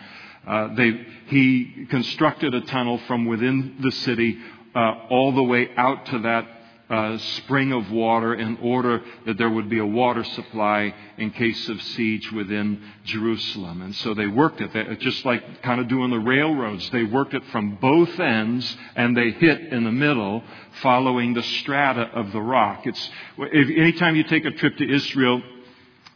Uh, 0.49 0.75
they, 0.75 0.93
he 1.27 1.87
constructed 1.91 2.55
a 2.55 2.63
tunnel 2.63 2.99
from 3.07 3.27
within 3.27 3.77
the 3.81 3.93
city 3.93 4.39
uh, 4.75 4.95
all 5.11 5.33
the 5.33 5.43
way 5.43 5.69
out 5.77 6.07
to 6.07 6.19
that 6.21 6.47
uh, 6.91 7.19
spring 7.19 7.73
of 7.73 7.91
water 7.91 8.35
in 8.35 8.57
order 8.63 9.03
that 9.27 9.37
there 9.37 9.51
would 9.51 9.69
be 9.69 9.79
a 9.79 9.85
water 9.85 10.25
supply 10.25 10.95
in 11.19 11.31
case 11.31 11.69
of 11.69 11.83
siege 11.83 12.33
within 12.33 12.83
Jerusalem. 13.05 13.83
And 13.83 13.95
so 13.97 14.15
they 14.15 14.27
worked 14.27 14.63
it, 14.63 15.01
just 15.01 15.25
like 15.27 15.63
kind 15.63 15.81
of 15.83 15.89
doing 15.89 16.11
the 16.11 16.19
railroads. 16.19 16.89
They 16.91 17.05
worked 17.05 17.35
it 17.35 17.45
from 17.53 17.77
both 17.77 18.19
ends 18.19 18.77
and 18.97 19.15
they 19.15 19.33
hit 19.33 19.73
in 19.73 19.85
the 19.85 19.93
middle 19.93 20.43
following 20.81 21.35
the 21.35 21.43
strata 21.43 22.11
of 22.15 22.33
the 22.33 22.41
rock. 22.41 22.87
It's, 22.87 23.11
if, 23.37 23.69
anytime 23.69 24.17
you 24.17 24.25
take 24.25 24.47
a 24.47 24.53
trip 24.53 24.79
to 24.79 24.91
Israel, 24.91 25.43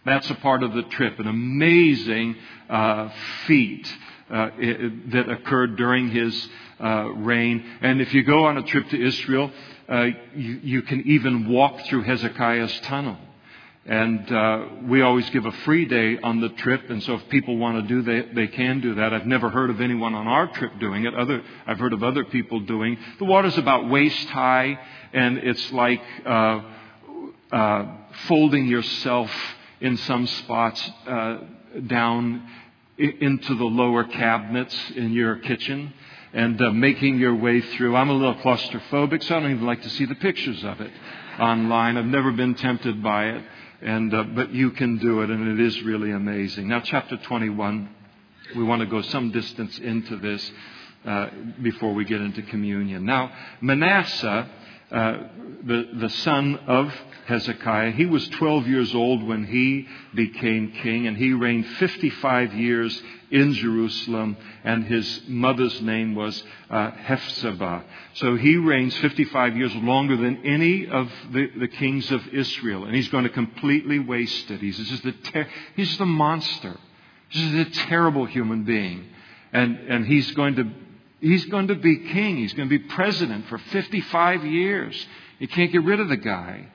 that's 0.06 0.30
a 0.30 0.34
part 0.36 0.62
of 0.62 0.72
the 0.72 0.82
trip, 0.84 1.18
an 1.18 1.26
amazing 1.28 2.36
uh, 2.70 3.10
feat 3.46 3.94
uh, 4.30 4.50
that 5.08 5.28
occurred 5.28 5.76
during 5.76 6.10
his 6.10 6.48
uh, 6.80 7.10
reign. 7.16 7.64
And 7.80 8.00
if 8.00 8.12
you 8.14 8.22
go 8.22 8.46
on 8.46 8.58
a 8.58 8.62
trip 8.62 8.88
to 8.88 9.00
Israel, 9.00 9.50
uh, 9.88 10.06
you, 10.34 10.60
you, 10.62 10.82
can 10.82 11.02
even 11.02 11.48
walk 11.48 11.84
through 11.86 12.02
Hezekiah's 12.02 12.80
tunnel. 12.80 13.18
And 13.84 14.32
uh, 14.32 14.66
we 14.84 15.02
always 15.02 15.28
give 15.30 15.44
a 15.44 15.52
free 15.52 15.86
day 15.86 16.18
on 16.22 16.40
the 16.40 16.50
trip, 16.50 16.88
and 16.88 17.02
so 17.02 17.14
if 17.14 17.28
people 17.28 17.56
want 17.56 17.82
to 17.82 17.94
do 17.94 18.02
that, 18.02 18.34
they 18.34 18.46
can 18.46 18.80
do 18.80 18.94
that. 18.94 19.12
I've 19.12 19.26
never 19.26 19.50
heard 19.50 19.70
of 19.70 19.80
anyone 19.80 20.14
on 20.14 20.28
our 20.28 20.46
trip 20.52 20.78
doing 20.78 21.04
it. 21.04 21.14
Other, 21.14 21.42
I've 21.66 21.80
heard 21.80 21.92
of 21.92 22.04
other 22.04 22.24
people 22.24 22.60
doing. 22.60 22.96
The 23.18 23.24
water's 23.24 23.58
about 23.58 23.90
waist 23.90 24.28
high, 24.28 24.78
and 25.12 25.38
it's 25.38 25.72
like 25.72 26.00
uh, 26.24 26.62
uh 27.50 27.96
folding 28.28 28.66
yourself 28.66 29.30
in 29.80 29.96
some 29.96 30.28
spots 30.28 30.90
down 31.86 32.48
into 33.02 33.54
the 33.54 33.64
lower 33.64 34.04
cabinets 34.04 34.76
in 34.94 35.12
your 35.12 35.36
kitchen 35.36 35.92
and 36.32 36.60
uh, 36.62 36.70
making 36.70 37.18
your 37.18 37.34
way 37.34 37.60
through. 37.60 37.96
I'm 37.96 38.08
a 38.08 38.14
little 38.14 38.36
claustrophobic, 38.36 39.22
so 39.24 39.36
I 39.36 39.40
don't 39.40 39.50
even 39.50 39.66
like 39.66 39.82
to 39.82 39.90
see 39.90 40.04
the 40.04 40.14
pictures 40.14 40.64
of 40.64 40.80
it 40.80 40.90
online. 41.38 41.96
I've 41.96 42.06
never 42.06 42.32
been 42.32 42.54
tempted 42.54 43.02
by 43.02 43.26
it, 43.26 43.44
and 43.82 44.14
uh, 44.14 44.22
but 44.24 44.52
you 44.52 44.70
can 44.70 44.98
do 44.98 45.22
it, 45.22 45.30
and 45.30 45.58
it 45.58 45.64
is 45.64 45.82
really 45.82 46.12
amazing. 46.12 46.68
Now, 46.68 46.80
chapter 46.80 47.16
21. 47.16 47.88
We 48.56 48.64
want 48.64 48.80
to 48.80 48.86
go 48.86 49.00
some 49.02 49.30
distance 49.30 49.78
into 49.78 50.16
this 50.16 50.52
uh, 51.06 51.28
before 51.62 51.94
we 51.94 52.04
get 52.04 52.20
into 52.20 52.42
communion. 52.42 53.06
Now, 53.06 53.32
Manasseh, 53.60 54.50
uh, 54.90 55.18
the 55.64 55.88
the 55.94 56.08
son 56.10 56.56
of 56.66 56.92
Hezekiah. 57.26 57.92
He 57.92 58.06
was 58.06 58.28
12 58.30 58.66
years 58.66 58.94
old 58.94 59.22
when 59.22 59.44
he 59.44 59.86
became 60.14 60.72
king, 60.82 61.06
and 61.06 61.16
he 61.16 61.32
reigned 61.32 61.66
55 61.78 62.54
years 62.54 63.02
in 63.30 63.54
Jerusalem, 63.54 64.36
and 64.64 64.84
his 64.84 65.22
mother's 65.28 65.80
name 65.80 66.14
was 66.14 66.42
uh, 66.70 66.90
Hephzibah. 66.90 67.84
So 68.14 68.36
he 68.36 68.56
reigns 68.56 68.96
55 68.98 69.56
years 69.56 69.74
longer 69.76 70.16
than 70.16 70.44
any 70.44 70.86
of 70.86 71.10
the, 71.32 71.48
the 71.58 71.68
kings 71.68 72.10
of 72.10 72.26
Israel, 72.28 72.84
and 72.84 72.94
he's 72.94 73.08
going 73.08 73.24
to 73.24 73.30
completely 73.30 73.98
waste 73.98 74.50
it. 74.50 74.60
He's 74.60 74.76
just 74.76 75.04
a, 75.04 75.12
ter- 75.12 75.48
he's 75.76 75.88
just 75.88 76.00
a 76.00 76.06
monster. 76.06 76.76
He's 77.28 77.50
just 77.50 77.78
a 77.78 77.86
terrible 77.86 78.26
human 78.26 78.64
being. 78.64 79.06
And, 79.52 79.76
and 79.88 80.06
he's 80.06 80.30
going 80.32 80.56
to 80.56 80.70
He's 81.22 81.44
going 81.46 81.68
to 81.68 81.76
be 81.76 81.98
king. 81.98 82.38
He's 82.38 82.52
going 82.52 82.68
to 82.68 82.78
be 82.78 82.84
president 82.84 83.46
for 83.46 83.56
55 83.56 84.44
years. 84.44 85.06
You 85.38 85.46
can't 85.46 85.70
get 85.70 85.84
rid 85.84 86.00
of 86.00 86.08
the 86.08 86.16
guy. 86.16 86.66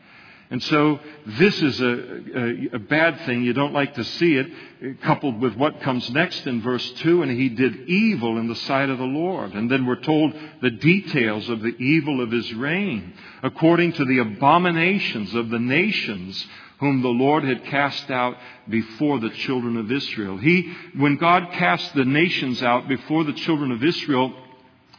And 0.50 0.64
so 0.64 1.00
this 1.26 1.62
is 1.62 1.82
a, 1.82 1.86
a, 1.86 2.76
a, 2.76 2.80
bad 2.80 3.20
thing. 3.26 3.44
You 3.44 3.52
don't 3.52 3.74
like 3.74 3.96
to 3.96 4.04
see 4.04 4.36
it, 4.36 4.48
eh, 4.82 4.94
coupled 5.04 5.42
with 5.42 5.56
what 5.56 5.82
comes 5.82 6.10
next 6.12 6.48
in 6.48 6.62
verse 6.62 6.90
2. 7.02 7.22
And 7.22 7.32
he 7.32 7.50
did 7.50 7.90
evil 7.90 8.38
in 8.38 8.48
the 8.48 8.56
sight 8.56 8.90
of 8.90 8.98
the 8.98 9.04
Lord. 9.04 9.54
And 9.54 9.70
then 9.70 9.86
we're 9.86 10.02
told 10.02 10.34
the 10.62 10.72
details 10.72 11.50
of 11.50 11.62
the 11.62 11.76
evil 11.78 12.22
of 12.22 12.32
his 12.32 12.54
reign, 12.54 13.14
according 13.44 13.94
to 13.94 14.06
the 14.06 14.20
abominations 14.20 15.34
of 15.36 15.50
the 15.50 15.60
nations 15.60 16.48
whom 16.80 17.02
the 17.02 17.10
Lord 17.10 17.44
had 17.44 17.66
cast 17.66 18.10
out 18.10 18.38
before 18.70 19.20
the 19.20 19.32
children 19.32 19.76
of 19.78 19.92
Israel. 19.92 20.38
He, 20.38 20.72
when 20.96 21.18
God 21.18 21.52
cast 21.54 21.94
the 21.94 22.06
nations 22.06 22.62
out 22.62 22.88
before 22.88 23.24
the 23.24 23.34
children 23.34 23.72
of 23.72 23.84
Israel, 23.84 24.34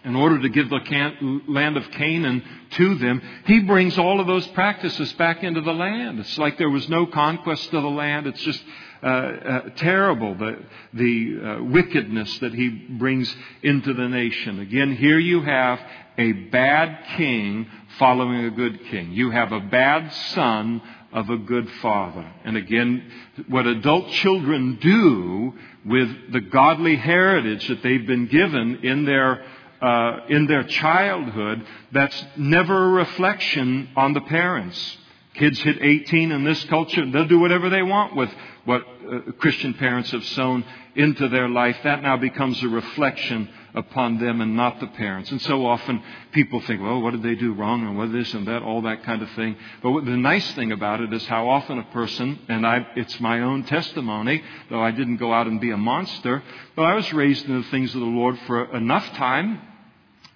in 0.05 0.15
order 0.15 0.41
to 0.41 0.49
give 0.49 0.71
the 0.71 1.41
land 1.49 1.77
of 1.77 1.91
Canaan 1.93 2.43
to 2.71 2.95
them, 2.97 3.21
he 3.47 3.61
brings 3.61 3.99
all 3.99 4.21
of 4.21 4.27
those 4.27 4.47
practices 4.49 5.13
back 5.15 5.43
into 5.43 5.61
the 5.61 5.73
land. 5.73 6.21
It's 6.21 6.39
like 6.39 6.57
there 6.57 6.71
was 6.71 6.89
no 6.89 7.07
conquest 7.07 7.73
of 7.75 7.83
the 7.83 7.91
land. 7.91 8.27
It's 8.27 8.41
just 8.43 8.63
uh, 9.03 9.07
uh, 9.07 9.61
terrible, 9.77 10.35
the, 10.37 10.59
the 10.93 11.41
uh, 11.41 11.65
wickedness 11.65 12.39
that 12.41 12.55
he 12.55 12.69
brings 12.69 13.35
into 13.63 13.93
the 13.95 14.09
nation. 14.09 14.61
Again, 14.61 14.97
here 14.97 15.19
you 15.19 15.43
have 15.43 15.81
a 16.17 16.33
bad 16.33 17.17
king 17.17 17.69
following 17.99 18.45
a 18.45 18.51
good 18.51 18.85
king. 18.87 19.13
You 19.13 19.31
have 19.31 19.53
a 19.53 19.61
bad 19.61 20.13
son 20.13 20.83
of 21.13 21.31
a 21.31 21.39
good 21.39 21.71
father. 21.81 22.29
And 22.45 22.57
again, 22.57 23.11
what 23.49 23.67
adult 23.67 24.11
children 24.11 24.79
do 24.81 25.55
with 25.87 26.33
the 26.33 26.41
godly 26.41 26.97
heritage 26.97 27.67
that 27.69 27.83
they've 27.83 28.07
been 28.07 28.27
given 28.27 28.85
in 28.85 29.05
their 29.05 29.45
uh, 29.81 30.21
in 30.29 30.47
their 30.47 30.65
childhood 30.65 31.65
that's 31.93 32.25
never 32.37 32.87
a 32.87 32.89
reflection 32.89 33.89
on 33.97 34.13
the 34.13 34.21
parents. 34.23 34.97
Kids 35.35 35.61
hit 35.61 35.81
18 35.81 36.33
in 36.33 36.45
this 36.45 36.65
culture, 36.65 37.09
they'll 37.11 37.29
do 37.29 37.39
whatever 37.39 37.71
they 37.71 37.83
want 37.83 38.17
with 38.17 38.31
what 38.65 38.83
uh, 38.83 39.33
Christian 39.39 39.73
parents 39.75 40.11
have 40.11 40.25
sown 40.25 40.65
into 40.97 41.29
their 41.29 41.49
life. 41.49 41.77
That 41.85 42.03
now 42.03 42.17
becomes 42.17 42.61
a 42.63 42.69
reflection 42.69 43.49
upon 43.75 44.19
them 44.19 44.41
and 44.41 44.57
not 44.57 44.81
the 44.81 44.89
parents. 44.89 45.31
And 45.31 45.41
so 45.43 45.65
often 45.65 46.03
people 46.33 46.61
think, 46.63 46.83
well, 46.83 47.01
what 47.01 47.13
did 47.13 47.23
they 47.23 47.37
do 47.37 47.55
wrong 47.55 47.87
and 47.87 47.97
what 47.97 48.13
this 48.13 48.35
and 48.35 48.49
that, 48.49 48.63
all 48.63 48.83
that 48.83 49.05
kind 49.05 49.23
of 49.23 49.31
thing. 49.31 49.57
But 49.83 50.05
the 50.05 50.17
nice 50.17 50.51
thing 50.53 50.73
about 50.73 51.01
it 51.01 51.13
is 51.13 51.25
how 51.27 51.49
often 51.49 51.79
a 51.79 51.85
person, 51.85 52.39
and 52.49 52.67
I, 52.67 52.87
it's 52.97 53.21
my 53.21 53.41
own 53.41 53.63
testimony, 53.65 54.43
though 54.71 54.83
I 54.83 54.91
didn't 54.91 55.19
go 55.19 55.33
out 55.33 55.47
and 55.47 55.61
be 55.61 55.71
a 55.71 55.77
monster, 55.77 56.43
but 56.75 56.83
I 56.83 56.95
was 56.95 57.13
raised 57.13 57.47
in 57.47 57.63
the 57.63 57.69
things 57.69 57.95
of 57.95 58.01
the 58.01 58.07
Lord 58.07 58.39
for 58.47 58.77
enough 58.77 59.07
time 59.15 59.63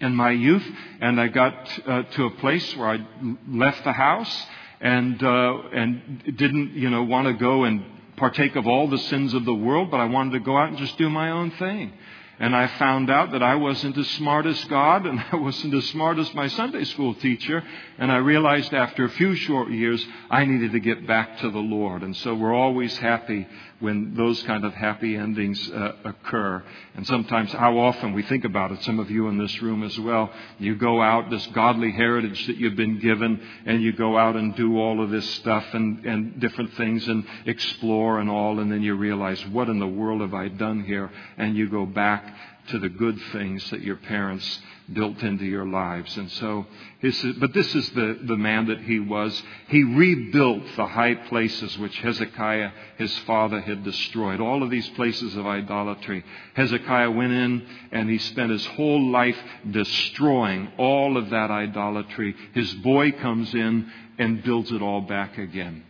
in 0.03 0.15
my 0.15 0.31
youth, 0.33 0.65
and 1.01 1.21
I 1.21 1.29
got 1.29 1.55
uh, 1.87 2.03
to 2.03 2.27
a 2.27 2.31
place 2.33 2.77
where 2.77 2.89
I 2.89 3.07
left 3.49 3.85
the 3.85 3.93
house 3.93 4.47
and 4.81 5.23
uh, 5.23 5.59
and 5.73 6.37
didn't 6.37 6.73
you 6.75 6.91
know 6.91 7.05
want 7.05 7.29
to 7.29 7.35
go 7.35 7.65
and 7.65 7.85
partake 8.17 8.57
of 8.57 8.67
all 8.67 8.89
the 8.89 8.99
sins 8.99 9.33
of 9.33 9.45
the 9.45 9.55
world, 9.55 9.91
but 9.91 9.99
I 9.99 10.05
wanted 10.07 10.33
to 10.33 10.41
go 10.41 10.57
out 10.57 10.69
and 10.69 10.79
just 10.79 10.99
do 10.99 11.09
my 11.09 11.31
own 11.31 11.51
thing. 11.53 11.93
And 12.39 12.57
I 12.57 12.67
found 12.79 13.11
out 13.11 13.33
that 13.33 13.43
I 13.43 13.55
wasn't 13.55 13.97
as 13.97 14.09
smart 14.11 14.47
as 14.47 14.63
God 14.65 15.07
and 15.07 15.23
I 15.33 15.37
wasn't 15.37 15.75
as 15.75 15.85
smart 15.91 16.19
as 16.19 16.33
my 16.35 16.49
Sunday 16.49 16.85
school 16.85 17.15
teacher. 17.15 17.63
And 17.99 18.11
I 18.11 18.17
realized 18.17 18.75
after 18.75 19.05
a 19.05 19.11
few 19.11 19.37
short 19.37 19.71
years, 19.71 20.05
I 20.31 20.45
needed 20.45 20.73
to 20.73 20.81
get 20.81 21.07
back 21.07 21.39
to 21.39 21.51
the 21.51 21.59
Lord. 21.59 22.03
And 22.03 22.17
so 22.17 22.35
we're 22.35 22.55
always 22.55 22.97
happy 22.99 23.47
when 23.83 24.15
those 24.15 24.43
kind 24.45 24.65
of 24.65 24.73
happy 24.73 25.17
endings 25.17 25.71
uh, 25.71 25.93
occur. 26.05 26.63
And 26.95 27.07
sometimes 27.07 27.53
how 27.53 27.79
often 27.79 28.13
we 28.13 28.23
think 28.23 28.45
about 28.45 28.73
it, 28.73 28.83
some 28.85 28.99
of 28.99 29.11
you 29.11 29.29
in 29.29 29.39
this 29.39 29.61
room 29.61 29.83
as 29.83 29.99
well, 29.99 30.31
you 30.59 30.77
go 30.77 31.03
out, 31.03 31.29
this 31.31 31.47
godly 31.49 31.91
heritage 31.91 32.47
that 32.47 32.57
you've 32.57 32.77
been 32.77 33.01
given, 33.01 33.41
and 33.67 33.83
you 33.83 33.93
go 33.93 34.17
out 34.17 34.37
and 34.37 34.55
do 34.57 34.79
all 34.79 35.03
of 35.03 35.11
this 35.11 35.29
stuff 35.35 35.65
and, 35.75 36.07
and 36.07 36.41
different 36.41 36.73
things 36.75 37.07
and 37.09 37.27
explore 37.45 38.21
and 38.21 38.31
all, 38.31 38.61
and 38.61 38.71
then 38.71 38.83
you 38.83 38.95
realize, 38.95 39.45
what 39.49 39.69
in 39.69 39.79
the 39.79 39.87
world 39.87 40.21
have 40.21 40.35
I 40.35 40.49
done 40.49 40.85
here? 40.85 41.11
And 41.37 41.57
you 41.57 41.69
go 41.69 41.85
back 41.85 42.35
to 42.69 42.79
the 42.79 42.89
good 42.89 43.21
things 43.33 43.69
that 43.71 43.83
your 43.83 43.97
parents 43.97 44.61
built 44.93 45.23
into 45.23 45.45
your 45.45 45.67
lives. 45.67 46.17
And 46.17 46.31
so, 46.33 46.67
his, 47.01 47.21
but 47.39 47.53
this 47.53 47.75
is 47.75 47.89
the, 47.91 48.19
the 48.23 48.37
man 48.37 48.67
that 48.67 48.81
he 48.81 48.99
was. 48.99 49.43
He 49.69 49.83
rebuilt 49.83 50.63
the 50.77 50.87
high 50.87 51.15
places 51.15 51.77
which 51.79 51.97
Hezekiah, 51.99 52.71
his 52.99 53.17
father, 53.21 53.61
had 53.61 53.85
destroyed. 53.85 54.41
All 54.41 54.63
of 54.63 54.71
these 54.71 54.89
places 54.91 55.37
of 55.37 55.47
idolatry. 55.47 56.25
Hezekiah 56.55 57.11
went 57.11 57.33
in 57.33 57.67
and 57.91 58.09
he 58.09 58.19
spent 58.19 58.51
his 58.51 58.65
whole 58.67 59.11
life 59.11 59.39
destroying 59.71 60.73
all 60.79 61.17
of 61.17 61.31
that 61.31 61.51
idolatry. 61.51 62.35
His 62.55 62.73
boy 62.75 63.13
comes 63.13 63.55
in 63.55 63.91
and 64.19 64.43
builds 64.43 64.71
it 64.73 64.83
all 64.83 65.01
back 65.01 65.39
again. 65.39 65.85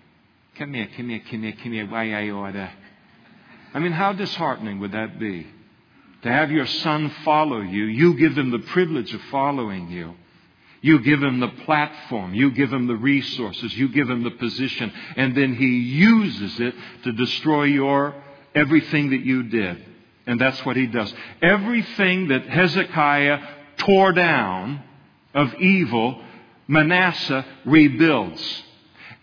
Come 0.59 0.75
here, 0.75 0.89
come 0.97 1.09
here, 1.09 1.23
come 1.31 1.43
here, 1.43 1.55
come 1.63 1.73
here. 1.73 1.87
Why 1.87 2.13
I 2.13 2.31
order? 2.31 2.71
I 3.75 3.79
mean, 3.79 3.93
how 3.93 4.13
disheartening 4.13 4.81
would 4.81 4.93
that 4.93 5.19
be? 5.19 5.47
To 6.23 6.31
have 6.31 6.51
your 6.51 6.67
son 6.67 7.11
follow 7.25 7.61
you, 7.61 7.85
you 7.85 8.15
give 8.15 8.37
him 8.37 8.51
the 8.51 8.61
privilege 8.61 9.13
of 9.13 9.21
following 9.31 9.91
you. 9.91 10.15
You 10.81 10.99
give 10.99 11.23
him 11.23 11.39
the 11.39 11.49
platform. 11.65 12.35
You 12.35 12.51
give 12.51 12.73
him 12.73 12.89
the 12.89 12.97
resources. 12.97 13.77
You 13.77 13.89
give 13.89 14.11
him 14.11 14.25
the 14.25 14.33
position. 14.33 14.93
And 15.17 15.37
then 15.37 15.55
he 15.55 15.67
uses 15.67 16.59
it 16.59 16.75
to 17.05 17.13
destroy 17.13 17.65
your 17.65 18.15
everything 18.55 19.11
that 19.11 19.21
you 19.21 19.45
did. 19.45 19.85
And 20.27 20.41
that's 20.41 20.65
what 20.67 20.77
he 20.77 20.87
does. 20.87 21.13
Everything 21.41 22.29
that 22.29 22.49
Hezekiah 22.49 23.39
tore 23.79 24.13
down 24.13 24.83
of 25.35 25.55
evil, 25.55 26.21
Manasseh 26.67 27.47
rebuilds. 27.65 28.63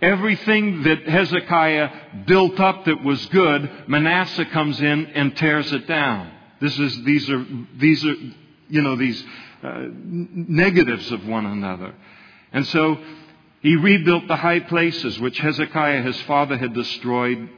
Everything 0.01 0.83
that 0.83 1.07
Hezekiah 1.07 1.89
built 2.25 2.57
up 2.59 2.85
that 2.85 3.03
was 3.03 3.25
good, 3.27 3.69
Manasseh 3.87 4.45
comes 4.45 4.79
in 4.79 5.07
and 5.07 5.35
tears 5.35 5.71
it 5.73 5.87
down. 5.87 6.31
This 6.61 6.77
is, 6.77 7.03
these 7.03 7.29
are, 7.29 7.45
these 7.77 8.05
are, 8.05 8.15
you 8.69 8.81
know, 8.81 8.95
these 8.95 9.23
uh, 9.63 9.87
negatives 9.93 11.11
of 11.11 11.25
one 11.25 11.45
another. 11.45 11.93
And 12.51 12.65
so 12.67 12.97
he 13.61 13.75
rebuilt 13.75 14.27
the 14.27 14.35
high 14.35 14.59
places 14.59 15.19
which 15.19 15.39
Hezekiah, 15.39 16.01
his 16.01 16.19
father, 16.21 16.57
had 16.57 16.73
destroyed. 16.73 17.49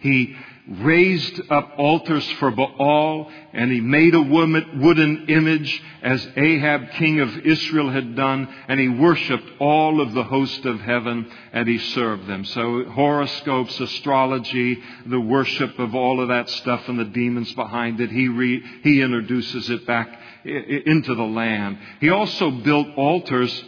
He 0.00 0.36
raised 0.68 1.40
up 1.50 1.72
altars 1.78 2.28
for 2.32 2.50
Baal, 2.50 3.30
and 3.52 3.72
he 3.72 3.80
made 3.80 4.14
a 4.14 4.22
wooden 4.22 5.26
image 5.28 5.82
as 6.02 6.26
Ahab, 6.36 6.90
king 6.92 7.20
of 7.20 7.38
Israel, 7.38 7.90
had 7.90 8.14
done, 8.14 8.48
and 8.68 8.78
he 8.78 8.88
worshiped 8.88 9.50
all 9.58 10.00
of 10.00 10.12
the 10.12 10.24
host 10.24 10.64
of 10.66 10.80
heaven, 10.80 11.30
and 11.52 11.68
he 11.68 11.78
served 11.78 12.26
them. 12.26 12.44
So 12.44 12.84
horoscopes, 12.84 13.80
astrology, 13.80 14.78
the 15.06 15.20
worship 15.20 15.78
of 15.78 15.94
all 15.94 16.20
of 16.20 16.28
that 16.28 16.48
stuff 16.50 16.88
and 16.88 16.98
the 16.98 17.04
demons 17.04 17.52
behind 17.54 18.00
it, 18.00 18.10
he, 18.10 18.28
re, 18.28 18.62
he 18.82 19.00
introduces 19.00 19.70
it 19.70 19.86
back 19.86 20.18
into 20.44 21.14
the 21.14 21.22
land. 21.22 21.78
He 22.00 22.10
also 22.10 22.50
built 22.50 22.88
altars 22.96 23.64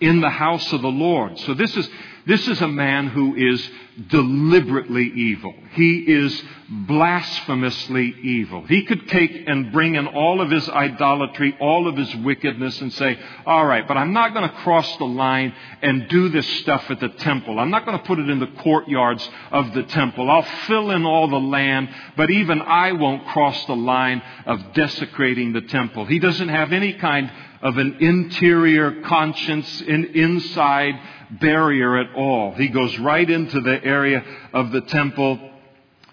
in 0.00 0.20
the 0.20 0.30
house 0.30 0.72
of 0.72 0.82
the 0.82 0.88
Lord. 0.88 1.38
So 1.40 1.54
this 1.54 1.76
is, 1.76 1.88
this 2.26 2.46
is 2.48 2.60
a 2.60 2.68
man 2.68 3.08
who 3.08 3.34
is 3.34 3.70
deliberately 4.08 5.04
evil. 5.14 5.54
He 5.72 5.98
is 5.98 6.42
blasphemously 6.68 8.14
evil. 8.22 8.64
He 8.66 8.84
could 8.84 9.08
take 9.08 9.44
and 9.46 9.70
bring 9.70 9.94
in 9.94 10.06
all 10.06 10.40
of 10.40 10.50
his 10.50 10.68
idolatry, 10.68 11.56
all 11.60 11.86
of 11.86 11.96
his 11.96 12.14
wickedness 12.16 12.80
and 12.80 12.92
say, 12.94 13.18
all 13.46 13.66
right, 13.66 13.86
but 13.86 13.96
I'm 13.96 14.12
not 14.12 14.34
going 14.34 14.48
to 14.48 14.56
cross 14.56 14.96
the 14.96 15.04
line 15.04 15.54
and 15.82 16.08
do 16.08 16.30
this 16.30 16.46
stuff 16.60 16.90
at 16.90 17.00
the 17.00 17.10
temple. 17.10 17.60
I'm 17.60 17.70
not 17.70 17.84
going 17.84 17.98
to 17.98 18.04
put 18.04 18.18
it 18.18 18.28
in 18.28 18.40
the 18.40 18.50
courtyards 18.62 19.28
of 19.52 19.74
the 19.74 19.84
temple. 19.84 20.30
I'll 20.30 20.42
fill 20.66 20.90
in 20.90 21.04
all 21.04 21.28
the 21.28 21.36
land, 21.36 21.88
but 22.16 22.30
even 22.30 22.62
I 22.62 22.92
won't 22.92 23.26
cross 23.28 23.66
the 23.66 23.76
line 23.76 24.22
of 24.46 24.72
desecrating 24.72 25.52
the 25.52 25.62
temple. 25.62 26.06
He 26.06 26.18
doesn't 26.18 26.48
have 26.48 26.72
any 26.72 26.94
kind 26.94 27.30
of 27.64 27.78
an 27.78 27.96
interior 28.00 29.00
conscience 29.02 29.80
an 29.80 30.04
inside 30.14 30.94
barrier 31.40 31.96
at 31.96 32.14
all. 32.14 32.52
He 32.52 32.68
goes 32.68 32.96
right 32.98 33.28
into 33.28 33.60
the 33.62 33.82
area 33.82 34.22
of 34.52 34.70
the 34.70 34.82
temple 34.82 35.50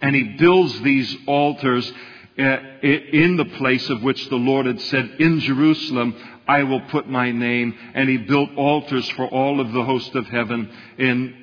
and 0.02 0.16
he 0.16 0.38
builds 0.40 0.82
these 0.82 1.16
altars 1.28 1.92
uh, 2.40 2.44
in 2.82 3.36
the 3.36 3.46
place 3.58 3.88
of 3.90 4.02
which 4.02 4.30
the 4.30 4.38
Lord 4.38 4.66
had 4.66 4.82
said, 4.82 5.18
In 5.20 5.42
Jerusalem 5.42 6.16
I 6.48 6.64
will 6.64 6.82
put 6.82 7.08
my 7.08 7.32
name. 7.32 7.78
And 7.94 8.10
he 8.10 8.18
built 8.18 8.50
altars 8.56 9.08
for 9.12 9.28
all 9.28 9.60
of 9.60 9.72
the 9.74 9.84
host 9.84 10.16
of 10.16 10.26
heaven 10.28 10.72
in, 10.98 11.36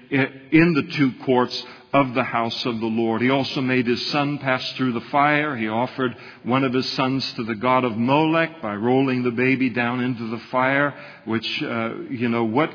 in 0.50 0.74
the 0.74 0.90
two 0.94 1.12
courts 1.24 1.64
of 1.93 2.14
the 2.14 2.24
house 2.24 2.66
of 2.66 2.80
the 2.80 2.86
Lord. 2.86 3.22
He 3.22 3.30
also 3.30 3.61
made 3.61 3.86
his 3.86 4.05
son 4.09 4.39
pass 4.39 4.72
through 4.72 4.93
the 4.93 5.01
fire. 5.12 5.57
He 5.57 5.68
offered 5.68 6.14
one 6.43 6.64
of 6.64 6.72
his 6.72 6.89
sons 6.91 7.30
to 7.34 7.45
the 7.45 7.55
god 7.55 7.84
of 7.84 7.97
Molech 7.97 8.61
by 8.61 8.74
rolling 8.74 9.22
the 9.22 9.30
baby 9.30 9.70
down 9.70 10.01
into 10.01 10.28
the 10.28 10.39
fire, 10.51 10.95
which, 11.24 11.62
uh, 11.62 11.95
you 12.11 12.28
know, 12.28 12.45
what, 12.45 12.70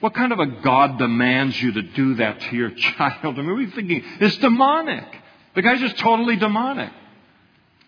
what 0.00 0.14
kind 0.14 0.32
of 0.32 0.38
a 0.38 0.46
God 0.46 0.98
demands 0.98 1.60
you 1.60 1.72
to 1.72 1.82
do 1.82 2.14
that 2.16 2.40
to 2.40 2.56
your 2.56 2.70
child? 2.76 3.38
I 3.38 3.42
mean, 3.42 3.54
we're 3.54 3.70
thinking, 3.70 4.02
it's 4.20 4.36
demonic. 4.38 5.06
The 5.54 5.62
guy's 5.62 5.80
just 5.80 5.98
totally 5.98 6.36
demonic 6.36 6.92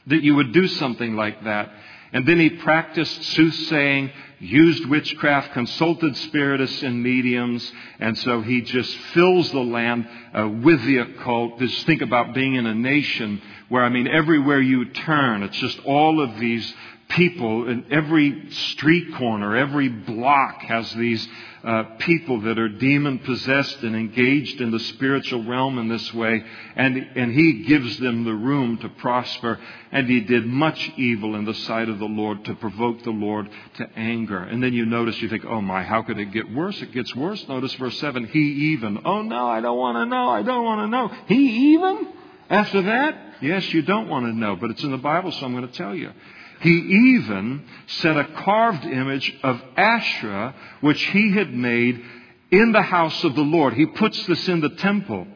that 0.06 0.22
you 0.22 0.34
would 0.34 0.52
do 0.52 0.66
something 0.68 1.16
like 1.16 1.44
that. 1.44 1.70
And 2.14 2.24
then 2.28 2.38
he 2.38 2.48
practiced 2.48 3.24
soothsaying, 3.24 4.08
used 4.38 4.86
witchcraft, 4.86 5.52
consulted 5.52 6.16
spiritists 6.16 6.80
and 6.82 7.02
mediums, 7.02 7.72
and 7.98 8.16
so 8.16 8.40
he 8.40 8.60
just 8.60 8.96
fills 9.14 9.50
the 9.50 9.58
land 9.58 10.08
uh, 10.32 10.48
with 10.48 10.80
the 10.84 10.98
occult. 10.98 11.58
Just 11.58 11.84
think 11.86 12.02
about 12.02 12.32
being 12.32 12.54
in 12.54 12.66
a 12.66 12.74
nation 12.74 13.42
where, 13.68 13.82
I 13.82 13.88
mean, 13.88 14.06
everywhere 14.06 14.60
you 14.60 14.84
turn, 14.90 15.42
it's 15.42 15.56
just 15.56 15.80
all 15.80 16.20
of 16.20 16.38
these 16.38 16.72
people 17.08 17.68
in 17.68 17.86
every 17.90 18.48
street 18.50 19.12
corner, 19.16 19.56
every 19.56 19.88
block 19.88 20.62
has 20.62 20.92
these 20.94 21.26
uh, 21.64 21.84
people 21.98 22.42
that 22.42 22.58
are 22.58 22.68
demon 22.68 23.18
possessed 23.20 23.82
and 23.82 23.96
engaged 23.96 24.60
in 24.60 24.70
the 24.70 24.78
spiritual 24.78 25.44
realm 25.44 25.78
in 25.78 25.88
this 25.88 26.12
way, 26.12 26.44
and, 26.76 26.96
and 26.96 27.32
he 27.32 27.64
gives 27.64 27.98
them 27.98 28.24
the 28.24 28.34
room 28.34 28.76
to 28.78 28.88
prosper. 28.90 29.58
And 29.90 30.08
he 30.08 30.20
did 30.20 30.44
much 30.44 30.92
evil 30.96 31.36
in 31.36 31.44
the 31.44 31.54
sight 31.54 31.88
of 31.88 31.98
the 31.98 32.04
Lord 32.04 32.44
to 32.44 32.54
provoke 32.54 33.02
the 33.02 33.10
Lord 33.10 33.48
to 33.76 33.88
anger. 33.96 34.38
And 34.38 34.62
then 34.62 34.72
you 34.72 34.84
notice, 34.84 35.20
you 35.22 35.28
think, 35.28 35.44
oh 35.46 35.60
my, 35.60 35.82
how 35.82 36.02
could 36.02 36.18
it 36.18 36.32
get 36.32 36.52
worse? 36.52 36.80
It 36.82 36.92
gets 36.92 37.14
worse. 37.14 37.46
Notice 37.48 37.72
verse 37.74 37.98
7 37.98 38.26
He 38.26 38.72
even. 38.72 39.00
Oh 39.04 39.22
no, 39.22 39.46
I 39.46 39.60
don't 39.60 39.78
want 39.78 39.96
to 39.96 40.06
know. 40.06 40.28
I 40.28 40.42
don't 40.42 40.64
want 40.64 40.80
to 40.80 40.86
know. 40.88 41.08
He 41.28 41.72
even? 41.74 42.08
After 42.50 42.82
that? 42.82 43.36
Yes, 43.40 43.72
you 43.72 43.82
don't 43.82 44.08
want 44.08 44.26
to 44.26 44.32
know, 44.32 44.56
but 44.56 44.70
it's 44.70 44.82
in 44.82 44.90
the 44.90 44.98
Bible, 44.98 45.32
so 45.32 45.46
I'm 45.46 45.54
going 45.54 45.66
to 45.66 45.74
tell 45.74 45.94
you. 45.94 46.12
He 46.60 46.70
even 46.70 47.64
set 47.86 48.16
a 48.16 48.24
carved 48.24 48.84
image 48.84 49.34
of 49.42 49.60
Asherah, 49.76 50.54
which 50.80 51.02
he 51.02 51.32
had 51.32 51.52
made 51.52 52.02
in 52.50 52.72
the 52.72 52.82
house 52.82 53.24
of 53.24 53.34
the 53.34 53.42
Lord. 53.42 53.74
He 53.74 53.86
puts 53.86 54.24
this 54.26 54.48
in 54.48 54.60
the 54.60 54.70
temple. 54.70 55.26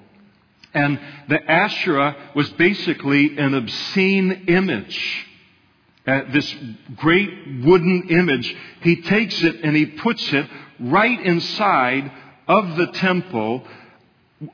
And 0.74 1.00
the 1.28 1.50
Asherah 1.50 2.16
was 2.34 2.48
basically 2.50 3.38
an 3.38 3.54
obscene 3.54 4.44
image. 4.48 5.26
Uh, 6.06 6.22
this 6.32 6.54
great 6.96 7.30
wooden 7.64 8.08
image. 8.08 8.54
He 8.82 9.02
takes 9.02 9.42
it 9.42 9.56
and 9.62 9.76
he 9.76 9.86
puts 9.86 10.32
it 10.32 10.48
right 10.80 11.20
inside 11.20 12.10
of 12.46 12.76
the 12.76 12.86
temple 12.86 13.66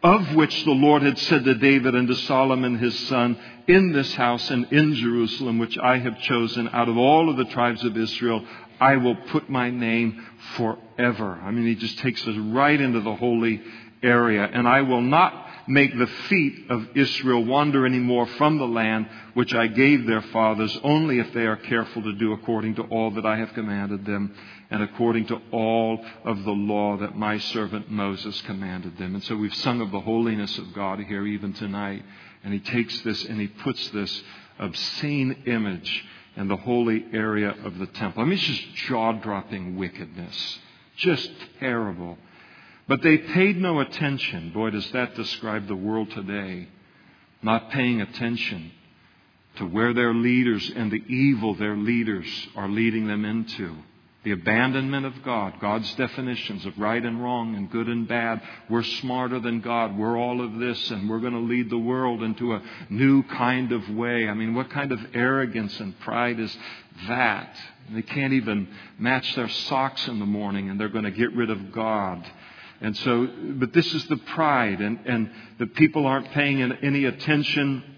of 0.02 0.34
which 0.34 0.64
the 0.64 0.72
Lord 0.72 1.02
had 1.02 1.18
said 1.18 1.44
to 1.44 1.54
David 1.54 1.94
and 1.94 2.08
to 2.08 2.16
Solomon 2.16 2.78
his 2.78 2.98
son, 3.06 3.38
in 3.66 3.92
this 3.92 4.14
house 4.14 4.50
and 4.50 4.70
in 4.72 4.94
Jerusalem, 4.94 5.58
which 5.58 5.78
I 5.78 5.98
have 5.98 6.20
chosen 6.20 6.68
out 6.68 6.88
of 6.88 6.96
all 6.96 7.30
of 7.30 7.36
the 7.36 7.46
tribes 7.46 7.84
of 7.84 7.96
Israel, 7.96 8.44
I 8.80 8.96
will 8.96 9.16
put 9.16 9.48
my 9.48 9.70
name 9.70 10.24
forever. 10.56 11.38
I 11.42 11.50
mean, 11.50 11.66
he 11.66 11.74
just 11.74 11.98
takes 11.98 12.26
us 12.26 12.36
right 12.36 12.80
into 12.80 13.00
the 13.00 13.14
holy 13.14 13.62
area. 14.02 14.44
And 14.52 14.68
I 14.68 14.82
will 14.82 15.00
not 15.00 15.44
make 15.66 15.96
the 15.96 16.06
feet 16.28 16.70
of 16.70 16.88
Israel 16.94 17.44
wander 17.44 17.86
anymore 17.86 18.26
from 18.26 18.58
the 18.58 18.66
land 18.66 19.08
which 19.32 19.54
I 19.54 19.66
gave 19.66 20.06
their 20.06 20.20
fathers, 20.20 20.78
only 20.84 21.18
if 21.18 21.32
they 21.32 21.46
are 21.46 21.56
careful 21.56 22.02
to 22.02 22.12
do 22.12 22.32
according 22.32 22.74
to 22.76 22.82
all 22.82 23.12
that 23.12 23.24
I 23.24 23.38
have 23.38 23.54
commanded 23.54 24.04
them 24.04 24.34
and 24.70 24.82
according 24.82 25.26
to 25.26 25.40
all 25.52 26.04
of 26.24 26.44
the 26.44 26.50
law 26.50 26.96
that 26.98 27.16
my 27.16 27.38
servant 27.38 27.90
Moses 27.90 28.40
commanded 28.42 28.98
them. 28.98 29.14
And 29.14 29.24
so 29.24 29.36
we've 29.36 29.54
sung 29.54 29.80
of 29.80 29.90
the 29.90 30.00
holiness 30.00 30.58
of 30.58 30.74
God 30.74 31.00
here 31.00 31.26
even 31.26 31.52
tonight. 31.54 32.02
And 32.44 32.52
he 32.52 32.60
takes 32.60 33.00
this 33.00 33.24
and 33.24 33.40
he 33.40 33.48
puts 33.48 33.88
this 33.90 34.22
obscene 34.58 35.44
image 35.46 36.04
in 36.36 36.48
the 36.48 36.56
holy 36.56 37.04
area 37.12 37.54
of 37.64 37.78
the 37.78 37.86
temple. 37.86 38.22
I 38.22 38.26
mean, 38.26 38.34
it's 38.34 38.46
just 38.46 38.74
jaw 38.86 39.12
dropping 39.12 39.76
wickedness. 39.76 40.58
Just 40.96 41.30
terrible. 41.58 42.18
But 42.86 43.02
they 43.02 43.18
paid 43.18 43.56
no 43.56 43.80
attention. 43.80 44.50
Boy, 44.52 44.70
does 44.70 44.90
that 44.92 45.14
describe 45.14 45.66
the 45.66 45.76
world 45.76 46.10
today. 46.10 46.68
Not 47.42 47.70
paying 47.70 48.00
attention 48.00 48.72
to 49.56 49.64
where 49.64 49.94
their 49.94 50.12
leaders 50.12 50.70
and 50.74 50.90
the 50.90 51.02
evil 51.08 51.54
their 51.54 51.76
leaders 51.76 52.26
are 52.56 52.68
leading 52.68 53.06
them 53.06 53.24
into. 53.24 53.76
The 54.24 54.32
abandonment 54.32 55.04
of 55.04 55.22
God, 55.22 55.60
God's 55.60 55.94
definitions 55.96 56.64
of 56.64 56.78
right 56.78 57.04
and 57.04 57.22
wrong 57.22 57.56
and 57.56 57.70
good 57.70 57.88
and 57.88 58.08
bad. 58.08 58.40
We're 58.70 58.82
smarter 58.82 59.38
than 59.38 59.60
God. 59.60 59.98
We're 59.98 60.16
all 60.16 60.42
of 60.42 60.58
this 60.58 60.90
and 60.90 61.10
we're 61.10 61.20
going 61.20 61.34
to 61.34 61.40
lead 61.40 61.68
the 61.68 61.78
world 61.78 62.22
into 62.22 62.54
a 62.54 62.62
new 62.88 63.22
kind 63.24 63.70
of 63.70 63.88
way. 63.90 64.26
I 64.26 64.32
mean, 64.32 64.54
what 64.54 64.70
kind 64.70 64.92
of 64.92 65.00
arrogance 65.12 65.78
and 65.78 65.98
pride 66.00 66.40
is 66.40 66.56
that? 67.06 67.54
They 67.92 68.00
can't 68.00 68.32
even 68.32 68.68
match 68.98 69.34
their 69.36 69.50
socks 69.50 70.08
in 70.08 70.18
the 70.18 70.26
morning 70.26 70.70
and 70.70 70.80
they're 70.80 70.88
going 70.88 71.04
to 71.04 71.10
get 71.10 71.34
rid 71.34 71.50
of 71.50 71.70
God. 71.72 72.24
And 72.80 72.96
so, 72.96 73.28
but 73.58 73.74
this 73.74 73.92
is 73.94 74.06
the 74.08 74.16
pride 74.16 74.80
and, 74.80 75.00
and 75.04 75.30
the 75.58 75.66
people 75.66 76.06
aren't 76.06 76.30
paying 76.30 76.62
any 76.62 77.04
attention 77.04 77.93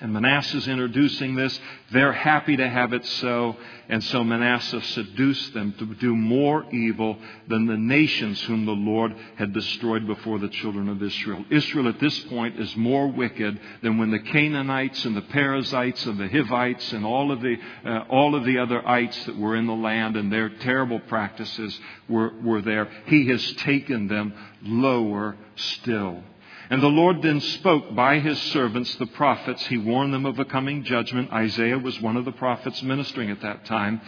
and 0.00 0.12
Manasseh's 0.12 0.68
introducing 0.68 1.34
this. 1.34 1.58
They're 1.92 2.12
happy 2.12 2.56
to 2.56 2.68
have 2.68 2.92
it 2.92 3.04
so. 3.04 3.56
And 3.88 4.04
so 4.04 4.22
Manasseh 4.22 4.80
seduced 4.82 5.54
them 5.54 5.74
to 5.78 5.86
do 5.94 6.14
more 6.14 6.64
evil 6.72 7.18
than 7.48 7.66
the 7.66 7.76
nations 7.76 8.40
whom 8.42 8.64
the 8.64 8.72
Lord 8.72 9.14
had 9.36 9.52
destroyed 9.52 10.06
before 10.06 10.38
the 10.38 10.48
children 10.48 10.88
of 10.88 11.02
Israel. 11.02 11.44
Israel 11.50 11.88
at 11.88 11.98
this 11.98 12.16
point 12.24 12.60
is 12.60 12.76
more 12.76 13.08
wicked 13.08 13.58
than 13.82 13.98
when 13.98 14.10
the 14.10 14.20
Canaanites 14.20 15.04
and 15.04 15.16
the 15.16 15.22
Perizzites 15.22 16.04
and 16.06 16.18
the 16.18 16.28
Hivites 16.28 16.92
and 16.92 17.04
all 17.04 17.32
of 17.32 17.40
the, 17.40 17.56
uh, 17.84 18.04
all 18.08 18.34
of 18.34 18.44
the 18.44 18.58
other 18.58 18.86
ites 18.86 19.24
that 19.24 19.36
were 19.36 19.56
in 19.56 19.66
the 19.66 19.72
land 19.72 20.16
and 20.16 20.30
their 20.30 20.48
terrible 20.48 21.00
practices 21.00 21.78
were, 22.08 22.32
were 22.42 22.62
there. 22.62 22.88
He 23.06 23.28
has 23.28 23.52
taken 23.54 24.06
them 24.06 24.32
lower 24.62 25.36
still. 25.56 26.22
And 26.70 26.82
the 26.82 26.88
Lord 26.88 27.22
then 27.22 27.40
spoke 27.40 27.94
by 27.94 28.18
his 28.18 28.38
servants, 28.52 28.94
the 28.96 29.06
prophets. 29.06 29.66
He 29.66 29.78
warned 29.78 30.12
them 30.12 30.26
of 30.26 30.38
a 30.38 30.44
coming 30.44 30.84
judgment. 30.84 31.32
Isaiah 31.32 31.78
was 31.78 32.00
one 32.00 32.16
of 32.16 32.26
the 32.26 32.32
prophets 32.32 32.82
ministering 32.82 33.30
at 33.30 33.40
that 33.40 33.64
time. 33.64 34.00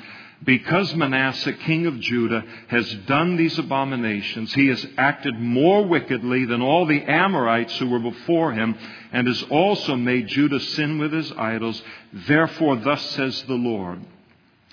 Because 0.43 0.95
Manasseh, 0.95 1.53
king 1.53 1.87
of 1.87 2.01
Judah, 2.01 2.43
has 2.69 2.91
done 3.07 3.37
these 3.37 3.59
abominations, 3.59 4.55
he 4.55 4.69
has 4.69 4.87
acted 4.97 5.39
more 5.39 5.85
wickedly 5.85 6.47
than 6.47 6.63
all 6.63 6.87
the 6.87 7.03
Amorites 7.03 7.77
who 7.77 7.91
were 7.91 7.99
before 7.99 8.53
him, 8.53 8.75
and 9.13 9.27
has 9.27 9.43
also 9.51 9.97
made 9.97 10.29
Judah 10.29 10.61
sin 10.61 10.99
with 10.99 11.13
his 11.13 11.31
idols. 11.33 11.83
Therefore, 12.13 12.77
thus 12.77 13.03
says 13.11 13.43
the 13.43 13.55
Lord. 13.55 14.01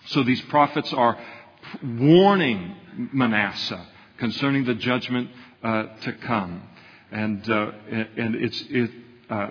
So 0.06 0.24
these 0.24 0.42
prophets 0.44 0.94
are 0.94 1.18
warning 1.84 2.76
Manasseh 3.12 3.86
concerning 4.20 4.64
the 4.64 4.76
judgment 4.76 5.30
uh, 5.64 5.84
to 6.02 6.14
come. 6.14 6.64
And, 7.12 7.50
uh, 7.50 7.72
and 8.18 8.36
it's, 8.36 8.64
it, 8.70 8.92
uh, 9.30 9.50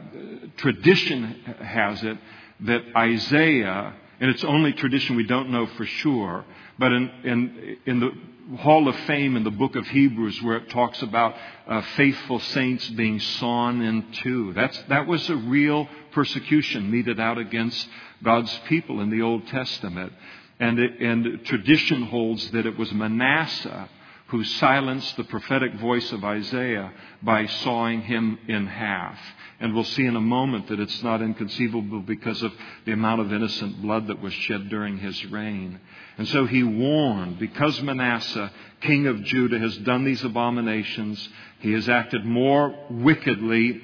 tradition 0.56 1.22
has 1.62 2.02
it 2.02 2.18
that 2.60 2.82
Isaiah, 2.96 3.94
and 4.20 4.30
it's 4.30 4.44
only 4.44 4.72
tradition, 4.72 5.16
we 5.16 5.26
don't 5.26 5.50
know 5.50 5.66
for 5.66 5.86
sure, 5.86 6.44
but 6.78 6.92
in, 6.92 7.10
in, 7.24 7.76
in 7.86 8.00
the 8.00 8.56
Hall 8.58 8.88
of 8.88 8.96
Fame 9.06 9.36
in 9.36 9.44
the 9.44 9.50
book 9.50 9.74
of 9.74 9.86
Hebrews, 9.88 10.40
where 10.42 10.56
it 10.58 10.70
talks 10.70 11.02
about 11.02 11.34
uh, 11.66 11.82
faithful 11.96 12.38
saints 12.38 12.88
being 12.90 13.18
sawn 13.18 13.82
in 13.82 14.12
two, 14.22 14.52
that's, 14.52 14.80
that 14.88 15.06
was 15.06 15.28
a 15.28 15.36
real 15.36 15.88
persecution 16.12 16.90
meted 16.90 17.18
out 17.18 17.38
against 17.38 17.88
God's 18.22 18.56
people 18.68 19.00
in 19.00 19.10
the 19.10 19.22
Old 19.22 19.46
Testament. 19.48 20.12
And, 20.58 20.78
it, 20.78 21.00
and 21.00 21.44
tradition 21.44 22.04
holds 22.04 22.50
that 22.52 22.64
it 22.64 22.78
was 22.78 22.90
Manasseh 22.92 23.88
who 24.28 24.42
silenced 24.42 25.16
the 25.16 25.24
prophetic 25.24 25.74
voice 25.74 26.10
of 26.12 26.24
Isaiah 26.24 26.92
by 27.22 27.46
sawing 27.46 28.02
him 28.02 28.38
in 28.48 28.66
half. 28.66 29.18
And 29.60 29.72
we'll 29.72 29.84
see 29.84 30.04
in 30.04 30.16
a 30.16 30.20
moment 30.20 30.68
that 30.68 30.80
it's 30.80 31.02
not 31.02 31.22
inconceivable 31.22 32.00
because 32.00 32.42
of 32.42 32.52
the 32.84 32.92
amount 32.92 33.20
of 33.20 33.32
innocent 33.32 33.80
blood 33.80 34.08
that 34.08 34.20
was 34.20 34.34
shed 34.34 34.68
during 34.68 34.98
his 34.98 35.24
reign. 35.26 35.80
And 36.18 36.26
so 36.28 36.44
he 36.44 36.62
warned, 36.62 37.38
because 37.38 37.80
Manasseh, 37.80 38.50
king 38.80 39.06
of 39.06 39.22
Judah, 39.22 39.58
has 39.58 39.76
done 39.78 40.04
these 40.04 40.24
abominations, 40.24 41.28
he 41.60 41.72
has 41.72 41.88
acted 41.88 42.24
more 42.24 42.74
wickedly 42.90 43.80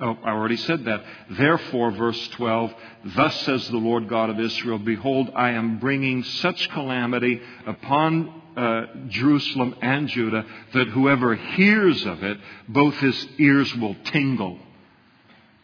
Oh, 0.00 0.16
I 0.22 0.30
already 0.30 0.56
said 0.56 0.84
that. 0.84 1.04
Therefore, 1.30 1.90
verse 1.90 2.28
12, 2.28 2.72
thus 3.16 3.40
says 3.40 3.68
the 3.68 3.78
Lord 3.78 4.08
God 4.08 4.30
of 4.30 4.38
Israel, 4.38 4.78
Behold, 4.78 5.32
I 5.34 5.50
am 5.50 5.80
bringing 5.80 6.22
such 6.22 6.70
calamity 6.70 7.40
upon 7.66 8.42
uh, 8.58 8.86
Jerusalem 9.08 9.76
and 9.80 10.08
Judah 10.08 10.44
that 10.74 10.88
whoever 10.88 11.34
hears 11.34 12.04
of 12.04 12.22
it, 12.22 12.38
both 12.68 12.94
his 12.96 13.26
ears 13.38 13.74
will 13.76 13.94
tingle. 14.04 14.58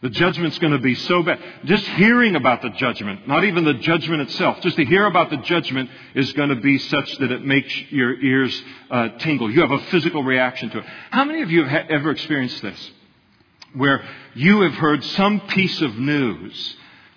The 0.01 0.09
judgment's 0.11 0.59
going 0.59 0.73
to 0.73 0.79
be 0.79 0.93
so 0.93 1.23
bad. 1.23 1.39
Just 1.65 1.83
hearing 1.83 2.35
about 2.35 2.61
the 2.61 2.69
judgment, 2.69 3.27
not 3.27 3.43
even 3.43 3.65
the 3.65 3.73
judgment 3.73 4.21
itself, 4.21 4.61
just 4.61 4.75
to 4.75 4.85
hear 4.85 5.07
about 5.07 5.29
the 5.29 5.37
judgment 5.37 5.89
is 6.13 6.31
going 6.33 6.49
to 6.49 6.57
be 6.57 6.77
such 6.77 7.17
that 7.17 7.31
it 7.31 7.43
makes 7.43 7.73
your 7.89 8.13
ears 8.21 8.63
uh, 8.91 9.09
tingle. 9.17 9.49
You 9.49 9.61
have 9.61 9.71
a 9.71 9.79
physical 9.85 10.23
reaction 10.23 10.69
to 10.69 10.79
it. 10.79 10.85
How 11.11 11.25
many 11.25 11.41
of 11.41 11.49
you 11.49 11.63
have 11.63 11.89
ever 11.89 12.11
experienced 12.11 12.61
this? 12.61 12.91
Where 13.73 14.03
you 14.35 14.61
have 14.61 14.75
heard 14.75 15.03
some 15.03 15.39
piece 15.41 15.81
of 15.81 15.97
news 15.97 16.75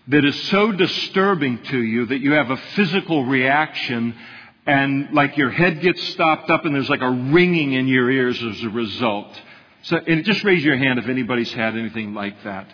that 0.09 0.24
is 0.24 0.43
so 0.45 0.72
disturbing 0.72 1.62
to 1.64 1.83
you 1.83 2.07
that 2.07 2.20
you 2.20 2.33
have 2.33 2.51
a 2.51 2.57
physical 2.57 3.26
reaction 3.26 4.14
and 4.69 5.14
like 5.14 5.39
your 5.39 5.51
head 5.51 5.81
gets 5.81 6.01
stopped 6.09 6.51
up 6.51 6.66
and 6.66 6.75
there's 6.75 6.91
like 6.91 7.01
a 7.01 7.11
ringing 7.11 7.73
in 7.73 7.89
your 7.89 8.11
ears 8.11 8.41
as 8.43 8.62
a 8.62 8.69
result. 8.69 9.41
So, 9.83 9.97
and 9.97 10.25
just 10.27 10.45
raise 10.45 10.62
your 10.62 10.77
hand 10.77 10.99
if 10.99 11.09
anybody's 11.09 11.51
had 11.53 11.75
anything 11.75 12.12
like 12.12 12.45
that. 12.45 12.69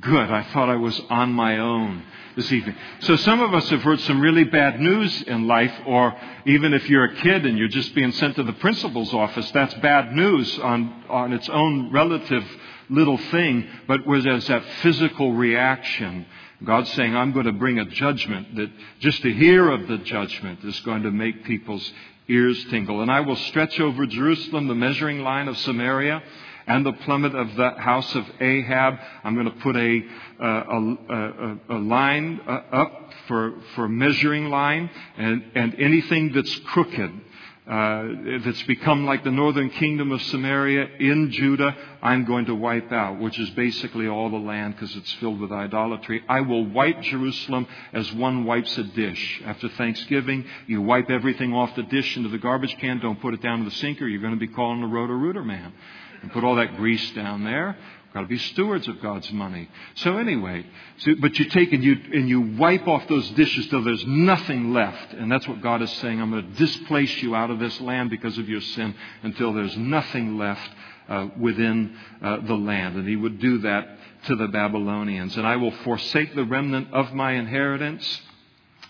Good. 0.00 0.30
I 0.30 0.42
thought 0.54 0.70
I 0.70 0.76
was 0.76 0.98
on 1.10 1.32
my 1.32 1.58
own 1.58 2.02
this 2.34 2.50
evening. 2.50 2.74
So 3.00 3.16
some 3.16 3.42
of 3.42 3.52
us 3.52 3.68
have 3.68 3.82
heard 3.82 4.00
some 4.00 4.22
really 4.22 4.44
bad 4.44 4.80
news 4.80 5.22
in 5.24 5.46
life, 5.46 5.72
or 5.86 6.16
even 6.46 6.72
if 6.72 6.88
you're 6.88 7.04
a 7.04 7.14
kid 7.16 7.44
and 7.44 7.58
you're 7.58 7.68
just 7.68 7.94
being 7.94 8.12
sent 8.12 8.36
to 8.36 8.42
the 8.42 8.54
principal's 8.54 9.12
office, 9.12 9.50
that's 9.50 9.74
bad 9.74 10.12
news 10.14 10.58
on, 10.60 11.04
on 11.10 11.34
its 11.34 11.48
own 11.50 11.92
relative 11.92 12.44
little 12.88 13.18
thing, 13.18 13.68
but 13.86 14.06
where 14.06 14.22
there's 14.22 14.46
that 14.46 14.64
physical 14.82 15.32
reaction. 15.32 16.24
God's 16.62 16.92
saying, 16.92 17.16
I'm 17.16 17.32
going 17.32 17.46
to 17.46 17.52
bring 17.52 17.78
a 17.78 17.84
judgment 17.84 18.54
that 18.56 18.70
just 19.00 19.22
to 19.22 19.32
hear 19.32 19.70
of 19.70 19.88
the 19.88 19.98
judgment 19.98 20.64
is 20.64 20.78
going 20.80 21.02
to 21.02 21.10
make 21.10 21.44
people's 21.44 21.92
ears 22.28 22.62
tingle. 22.70 23.00
And 23.02 23.10
I 23.10 23.20
will 23.20 23.36
stretch 23.36 23.80
over 23.80 24.06
Jerusalem 24.06 24.68
the 24.68 24.74
measuring 24.74 25.20
line 25.20 25.48
of 25.48 25.56
Samaria 25.58 26.22
and 26.66 26.86
the 26.86 26.92
plummet 26.92 27.34
of 27.34 27.54
the 27.56 27.70
house 27.72 28.14
of 28.14 28.24
Ahab. 28.40 28.94
I'm 29.22 29.34
going 29.34 29.50
to 29.50 29.58
put 29.60 29.76
a, 29.76 30.02
a, 30.40 30.96
a, 31.10 31.58
a 31.70 31.78
line 31.78 32.40
uh, 32.46 32.60
up 32.72 33.10
for, 33.28 33.54
for 33.74 33.88
measuring 33.88 34.48
line 34.48 34.88
and, 35.18 35.44
and 35.54 35.74
anything 35.78 36.32
that's 36.32 36.54
crooked. 36.60 37.20
Uh, 37.66 38.04
that's 38.44 38.62
become 38.64 39.06
like 39.06 39.24
the 39.24 39.30
northern 39.30 39.70
kingdom 39.70 40.12
of 40.12 40.20
Samaria 40.20 40.86
in 41.00 41.30
Judah, 41.30 41.74
I'm 42.04 42.26
going 42.26 42.44
to 42.46 42.54
wipe 42.54 42.92
out, 42.92 43.18
which 43.18 43.38
is 43.38 43.48
basically 43.50 44.06
all 44.06 44.28
the 44.28 44.36
land 44.36 44.76
because 44.76 44.94
it's 44.94 45.12
filled 45.14 45.40
with 45.40 45.50
idolatry. 45.50 46.22
I 46.28 46.42
will 46.42 46.66
wipe 46.66 47.00
Jerusalem 47.00 47.66
as 47.94 48.12
one 48.12 48.44
wipes 48.44 48.76
a 48.76 48.84
dish. 48.84 49.42
After 49.46 49.70
Thanksgiving, 49.70 50.44
you 50.66 50.82
wipe 50.82 51.08
everything 51.08 51.54
off 51.54 51.74
the 51.74 51.82
dish 51.84 52.14
into 52.18 52.28
the 52.28 52.36
garbage 52.36 52.76
can, 52.78 53.00
don't 53.00 53.22
put 53.22 53.32
it 53.32 53.40
down 53.40 53.60
to 53.60 53.64
the 53.64 53.76
sink, 53.76 54.02
or 54.02 54.06
you're 54.06 54.20
going 54.20 54.34
to 54.34 54.38
be 54.38 54.52
calling 54.52 54.82
the 54.82 54.86
Roto-Rooter 54.86 55.42
man 55.42 55.72
and 56.20 56.30
put 56.30 56.44
all 56.44 56.56
that 56.56 56.76
grease 56.76 57.10
down 57.12 57.42
there. 57.42 57.74
We've 58.04 58.12
got 58.12 58.20
to 58.20 58.26
be 58.26 58.38
stewards 58.38 58.86
of 58.86 59.00
God's 59.00 59.32
money. 59.32 59.70
So 59.94 60.18
anyway, 60.18 60.66
so, 60.98 61.14
but 61.20 61.38
you 61.38 61.46
take 61.46 61.72
and 61.72 61.82
you, 61.82 61.96
and 62.12 62.28
you 62.28 62.56
wipe 62.58 62.86
off 62.86 63.08
those 63.08 63.30
dishes 63.30 63.66
till 63.68 63.82
there's 63.82 64.04
nothing 64.06 64.74
left. 64.74 65.14
And 65.14 65.32
that's 65.32 65.48
what 65.48 65.62
God 65.62 65.80
is 65.80 65.90
saying. 65.94 66.20
I'm 66.20 66.30
going 66.30 66.52
to 66.52 66.58
displace 66.58 67.16
you 67.22 67.34
out 67.34 67.50
of 67.50 67.58
this 67.58 67.80
land 67.80 68.10
because 68.10 68.36
of 68.36 68.46
your 68.46 68.60
sin 68.60 68.94
until 69.22 69.54
there's 69.54 69.76
nothing 69.78 70.36
left 70.36 70.70
uh, 71.08 71.28
within 71.38 71.96
uh, 72.22 72.40
the 72.46 72.54
land. 72.54 72.96
And 72.96 73.08
he 73.08 73.16
would 73.16 73.40
do 73.40 73.58
that 73.58 73.98
to 74.26 74.36
the 74.36 74.48
Babylonians. 74.48 75.36
And 75.36 75.46
I 75.46 75.56
will 75.56 75.70
forsake 75.70 76.34
the 76.34 76.44
remnant 76.44 76.92
of 76.92 77.12
my 77.12 77.32
inheritance 77.32 78.22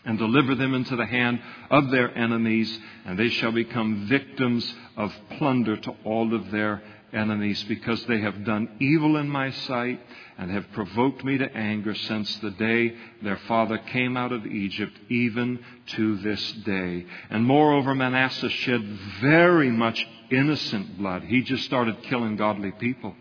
and 0.05 0.19
deliver 0.19 0.55
them 0.55 0.75
into 0.75 0.97
the 0.97 1.07
hand 1.07 1.41
of 1.71 1.91
their 1.91 2.17
enemies, 2.17 2.79
and 3.07 3.19
they 3.19 3.31
shall 3.31 3.53
become 3.53 4.07
victims 4.07 4.75
of 4.97 5.15
plunder 5.39 5.77
to 5.77 5.95
all 6.05 6.35
of 6.35 6.51
their 6.51 6.83
enemies 7.15 7.62
because 7.65 8.05
they 8.07 8.21
have 8.21 8.45
done 8.45 8.69
evil 8.81 9.17
in 9.17 9.29
my 9.29 9.51
sight 9.51 10.01
and 10.37 10.51
have 10.51 10.71
provoked 10.73 11.25
me 11.25 11.39
to 11.39 11.57
anger 11.57 11.95
since 11.95 12.37
the 12.39 12.51
day 12.51 12.97
their 13.23 13.39
father 13.49 13.79
came 13.79 14.17
out 14.17 14.33
of 14.33 14.47
Egypt, 14.47 14.99
even 15.09 15.59
to 15.87 16.17
this 16.19 16.53
day. 16.65 17.07
And 17.31 17.45
moreover, 17.45 17.95
Manasseh 17.95 18.51
shed 18.51 18.83
very 19.21 19.71
much 19.71 20.07
innocent 20.31 20.99
blood. 20.99 21.23
He 21.23 21.43
just 21.43 21.65
started 21.65 22.03
killing 22.03 22.37
godly 22.37 22.73
people. 22.73 23.15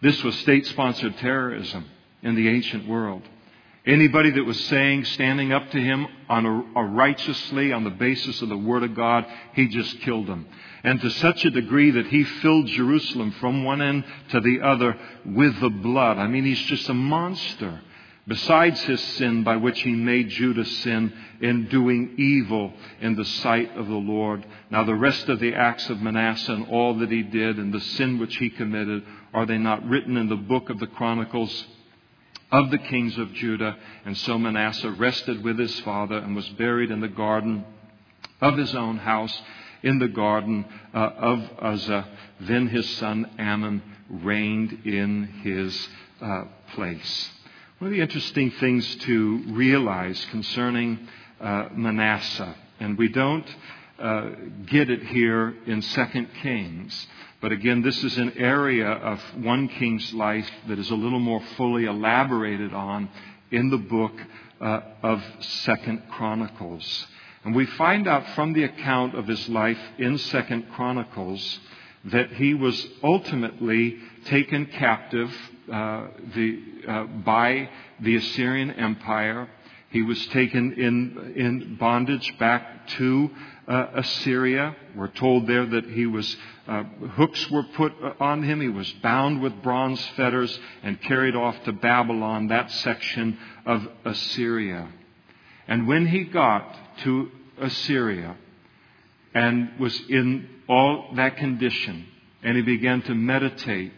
This 0.00 0.22
was 0.22 0.38
state 0.38 0.66
sponsored 0.66 1.16
terrorism 1.18 1.86
in 2.22 2.34
the 2.34 2.48
ancient 2.48 2.86
world. 2.86 3.22
Anybody 3.86 4.30
that 4.32 4.44
was 4.44 4.58
saying, 4.64 5.04
standing 5.04 5.52
up 5.52 5.70
to 5.70 5.80
him 5.80 6.08
on 6.28 6.44
a, 6.44 6.80
a 6.80 6.84
righteously 6.84 7.72
on 7.72 7.84
the 7.84 7.90
basis 7.90 8.42
of 8.42 8.48
the 8.48 8.56
Word 8.56 8.82
of 8.82 8.96
God, 8.96 9.24
he 9.54 9.68
just 9.68 10.00
killed 10.00 10.26
them. 10.26 10.44
And 10.82 11.00
to 11.00 11.10
such 11.10 11.44
a 11.44 11.50
degree 11.50 11.92
that 11.92 12.08
he 12.08 12.24
filled 12.24 12.66
Jerusalem 12.66 13.30
from 13.38 13.62
one 13.62 13.80
end 13.80 14.04
to 14.30 14.40
the 14.40 14.60
other 14.62 14.98
with 15.24 15.60
the 15.60 15.70
blood. 15.70 16.18
I 16.18 16.26
mean, 16.26 16.44
he's 16.44 16.62
just 16.62 16.88
a 16.88 16.94
monster. 16.94 17.80
Besides 18.26 18.80
his 18.82 19.00
sin 19.00 19.44
by 19.44 19.54
which 19.54 19.80
he 19.82 19.92
made 19.92 20.30
Judah 20.30 20.64
sin 20.64 21.12
in 21.40 21.68
doing 21.68 22.16
evil 22.18 22.72
in 23.00 23.14
the 23.14 23.24
sight 23.24 23.76
of 23.76 23.86
the 23.86 23.94
Lord. 23.94 24.44
Now 24.68 24.82
the 24.82 24.96
rest 24.96 25.28
of 25.28 25.38
the 25.38 25.54
acts 25.54 25.88
of 25.90 26.02
Manasseh 26.02 26.52
and 26.52 26.66
all 26.66 26.94
that 26.98 27.12
he 27.12 27.22
did 27.22 27.58
and 27.58 27.72
the 27.72 27.80
sin 27.80 28.18
which 28.18 28.36
he 28.38 28.50
committed, 28.50 29.04
are 29.32 29.46
they 29.46 29.58
not 29.58 29.86
written 29.86 30.16
in 30.16 30.28
the 30.28 30.34
book 30.34 30.70
of 30.70 30.80
the 30.80 30.88
Chronicles 30.88 31.66
of 32.50 32.70
the 32.70 32.78
kings 32.78 33.16
of 33.18 33.32
Judah. 33.34 33.76
And 34.04 34.16
so 34.16 34.38
Manasseh 34.38 34.90
rested 34.90 35.42
with 35.42 35.58
his 35.58 35.78
father 35.80 36.18
and 36.18 36.36
was 36.36 36.48
buried 36.50 36.90
in 36.90 37.00
the 37.00 37.08
garden 37.08 37.64
of 38.40 38.56
his 38.56 38.74
own 38.74 38.98
house 38.98 39.36
in 39.82 39.98
the 39.98 40.08
garden 40.08 40.64
uh, 40.94 40.98
of 40.98 41.50
Uzza. 41.60 42.08
Then 42.40 42.68
his 42.68 42.88
son 42.96 43.30
Amon 43.38 43.82
reigned 44.08 44.80
in 44.84 45.24
his 45.42 45.88
uh, 46.20 46.44
place. 46.74 47.30
One 47.78 47.90
of 47.90 47.96
the 47.96 48.02
interesting 48.02 48.50
things 48.52 48.96
to 48.96 49.44
realize 49.48 50.24
concerning 50.30 51.06
uh, 51.40 51.68
Manasseh, 51.72 52.54
and 52.80 52.96
we 52.96 53.08
don't 53.08 53.46
uh, 53.98 54.30
get 54.66 54.88
it 54.88 55.02
here 55.02 55.54
in 55.66 55.82
Second 55.82 56.28
Kings, 56.42 57.06
but 57.46 57.52
again, 57.52 57.80
this 57.80 58.02
is 58.02 58.18
an 58.18 58.32
area 58.38 58.88
of 58.88 59.20
one 59.36 59.68
king's 59.68 60.12
life 60.12 60.50
that 60.66 60.80
is 60.80 60.90
a 60.90 60.96
little 60.96 61.20
more 61.20 61.40
fully 61.56 61.84
elaborated 61.84 62.74
on 62.74 63.08
in 63.52 63.70
the 63.70 63.76
book 63.76 64.14
uh, 64.60 64.80
of 65.04 65.22
Second 65.38 66.02
Chronicles. 66.10 67.06
And 67.44 67.54
we 67.54 67.64
find 67.64 68.08
out 68.08 68.28
from 68.30 68.52
the 68.52 68.64
account 68.64 69.14
of 69.14 69.28
his 69.28 69.48
life 69.48 69.78
in 69.96 70.18
Second 70.18 70.72
Chronicles 70.72 71.60
that 72.06 72.32
he 72.32 72.52
was 72.52 72.84
ultimately 73.04 73.96
taken 74.24 74.66
captive 74.66 75.32
uh, 75.72 76.08
the, 76.34 76.62
uh, 76.88 77.04
by 77.04 77.70
the 78.00 78.16
Assyrian 78.16 78.72
Empire. 78.72 79.48
He 79.90 80.02
was 80.02 80.26
taken 80.26 80.72
in, 80.72 81.34
in 81.36 81.76
bondage 81.76 82.36
back 82.40 82.88
to 82.98 83.30
uh, 83.68 83.86
Assyria. 83.94 84.74
We're 84.96 85.06
told 85.08 85.46
there 85.46 85.64
that 85.64 85.84
he 85.84 86.06
was 86.06 86.36
uh, 86.68 86.82
hooks 87.14 87.50
were 87.50 87.62
put 87.62 87.92
on 88.20 88.42
him. 88.42 88.60
He 88.60 88.68
was 88.68 88.90
bound 88.94 89.40
with 89.40 89.62
bronze 89.62 90.04
fetters 90.16 90.58
and 90.82 91.00
carried 91.02 91.36
off 91.36 91.62
to 91.64 91.72
Babylon, 91.72 92.48
that 92.48 92.70
section 92.70 93.38
of 93.64 93.86
Assyria. 94.04 94.88
And 95.68 95.86
when 95.86 96.06
he 96.06 96.24
got 96.24 96.76
to 97.04 97.30
Assyria 97.60 98.36
and 99.34 99.78
was 99.78 100.00
in 100.08 100.48
all 100.68 101.10
that 101.14 101.36
condition, 101.36 102.06
and 102.42 102.56
he 102.56 102.62
began 102.62 103.02
to 103.02 103.14
meditate 103.14 103.92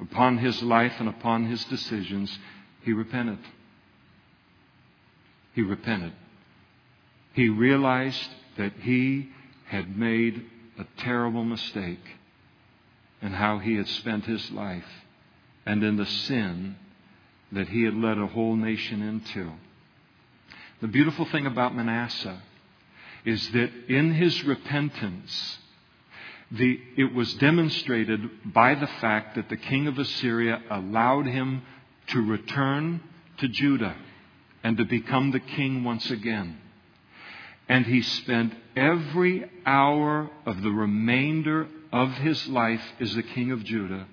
upon 0.00 0.38
his 0.38 0.62
life 0.62 0.94
and 0.98 1.08
upon 1.08 1.46
his 1.46 1.64
decisions, 1.66 2.36
he 2.82 2.92
repented. 2.92 3.38
He 5.54 5.62
repented. 5.62 6.12
He 7.34 7.48
realized 7.48 8.28
that 8.56 8.72
he 8.80 9.30
had 9.66 9.96
made 9.96 10.44
a 10.78 10.84
terrible 10.98 11.44
mistake 11.44 12.04
in 13.22 13.32
how 13.32 13.58
he 13.58 13.76
had 13.76 13.88
spent 13.88 14.24
his 14.24 14.50
life 14.50 15.04
and 15.66 15.82
in 15.82 15.96
the 15.96 16.06
sin 16.06 16.76
that 17.52 17.68
he 17.68 17.82
had 17.84 17.94
led 17.94 18.18
a 18.18 18.26
whole 18.26 18.56
nation 18.56 19.00
into. 19.02 19.52
The 20.80 20.88
beautiful 20.88 21.24
thing 21.26 21.46
about 21.46 21.74
Manasseh 21.74 22.42
is 23.24 23.50
that 23.52 23.70
in 23.88 24.14
his 24.14 24.44
repentance, 24.44 25.58
the, 26.50 26.78
it 26.96 27.14
was 27.14 27.32
demonstrated 27.34 28.52
by 28.52 28.74
the 28.74 28.86
fact 28.86 29.36
that 29.36 29.48
the 29.48 29.56
king 29.56 29.86
of 29.86 29.98
Assyria 29.98 30.60
allowed 30.70 31.26
him 31.26 31.62
to 32.08 32.20
return 32.20 33.00
to 33.38 33.48
Judah 33.48 33.96
and 34.62 34.76
to 34.76 34.84
become 34.84 35.30
the 35.30 35.40
king 35.40 35.84
once 35.84 36.10
again. 36.10 36.58
And 37.68 37.86
he 37.86 38.02
spent 38.02 38.54
every 38.76 39.50
hour 39.64 40.30
of 40.44 40.62
the 40.62 40.70
remainder 40.70 41.66
of 41.92 42.12
his 42.14 42.46
life 42.48 42.82
as 43.00 43.14
the 43.14 43.22
king 43.22 43.52
of 43.52 43.64
Judah 43.64 44.06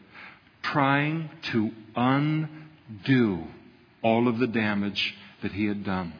trying 0.63 1.29
to 1.41 1.71
undo 1.95 3.43
all 4.03 4.27
of 4.27 4.39
the 4.39 4.47
damage 4.47 5.15
that 5.41 5.51
he 5.51 5.65
had 5.65 5.83
done. 5.83 6.13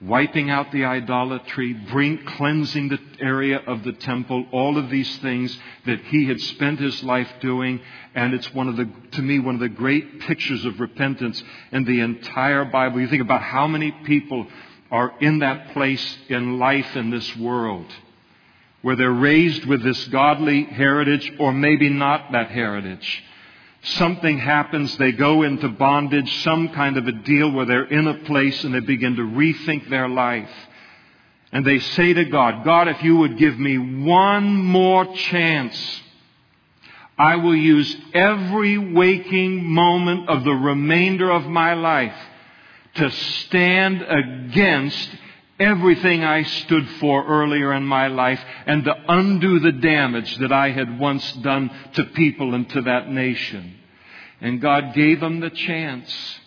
wiping 0.00 0.48
out 0.48 0.70
the 0.70 0.84
idolatry, 0.84 1.72
bring, 1.72 2.24
cleansing 2.24 2.88
the 2.88 3.00
area 3.20 3.58
of 3.66 3.82
the 3.82 3.92
temple, 3.92 4.46
all 4.52 4.78
of 4.78 4.90
these 4.90 5.18
things 5.18 5.58
that 5.86 6.00
he 6.06 6.26
had 6.26 6.40
spent 6.40 6.78
his 6.78 7.02
life 7.02 7.28
doing. 7.40 7.80
And 8.14 8.32
it's 8.34 8.52
one 8.54 8.68
of 8.68 8.76
the, 8.76 8.88
to 9.12 9.22
me, 9.22 9.38
one 9.38 9.54
of 9.56 9.60
the 9.60 9.68
great 9.68 10.20
pictures 10.20 10.64
of 10.64 10.78
repentance 10.80 11.42
in 11.72 11.84
the 11.84 12.00
entire 12.00 12.64
Bible. 12.64 13.00
You 13.00 13.08
think 13.08 13.22
about 13.22 13.42
how 13.42 13.66
many 13.66 13.90
people 13.90 14.46
are 14.90 15.12
in 15.20 15.40
that 15.40 15.72
place 15.72 16.18
in 16.28 16.58
life 16.58 16.96
in 16.96 17.10
this 17.10 17.36
world 17.36 17.86
where 18.82 18.96
they're 18.96 19.10
raised 19.10 19.64
with 19.66 19.82
this 19.82 20.06
godly 20.08 20.64
heritage 20.64 21.32
or 21.38 21.52
maybe 21.52 21.88
not 21.88 22.32
that 22.32 22.50
heritage. 22.50 23.24
Something 23.82 24.38
happens, 24.38 24.96
they 24.96 25.12
go 25.12 25.42
into 25.42 25.68
bondage, 25.68 26.42
some 26.42 26.70
kind 26.70 26.96
of 26.96 27.06
a 27.06 27.12
deal 27.12 27.50
where 27.50 27.66
they're 27.66 27.84
in 27.84 28.06
a 28.06 28.24
place 28.24 28.64
and 28.64 28.74
they 28.74 28.80
begin 28.80 29.16
to 29.16 29.22
rethink 29.22 29.88
their 29.88 30.08
life. 30.08 30.50
And 31.52 31.64
they 31.64 31.78
say 31.78 32.12
to 32.12 32.24
God, 32.26 32.64
God, 32.64 32.88
if 32.88 33.02
you 33.02 33.16
would 33.16 33.38
give 33.38 33.58
me 33.58 33.78
one 33.78 34.54
more 34.56 35.06
chance, 35.14 36.02
I 37.16 37.36
will 37.36 37.56
use 37.56 37.96
every 38.14 38.78
waking 38.78 39.64
moment 39.64 40.28
of 40.28 40.44
the 40.44 40.52
remainder 40.52 41.30
of 41.30 41.46
my 41.46 41.74
life 41.74 42.14
to 42.98 43.10
stand 43.10 44.02
against 44.02 45.08
everything 45.58 46.22
I 46.22 46.42
stood 46.42 46.88
for 47.00 47.26
earlier 47.26 47.72
in 47.72 47.84
my 47.84 48.08
life 48.08 48.40
and 48.66 48.84
to 48.84 48.94
undo 49.08 49.58
the 49.58 49.72
damage 49.72 50.36
that 50.38 50.52
I 50.52 50.70
had 50.70 50.98
once 50.98 51.32
done 51.32 51.70
to 51.94 52.04
people 52.04 52.54
and 52.54 52.68
to 52.70 52.82
that 52.82 53.10
nation. 53.10 53.74
And 54.40 54.60
God 54.60 54.94
gave 54.94 55.22
him 55.22 55.40
the 55.40 55.50
chance. 55.50 56.40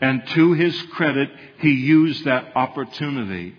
And 0.00 0.26
to 0.28 0.52
his 0.52 0.80
credit, 0.92 1.28
he 1.58 1.72
used 1.72 2.24
that 2.24 2.56
opportunity 2.56 3.54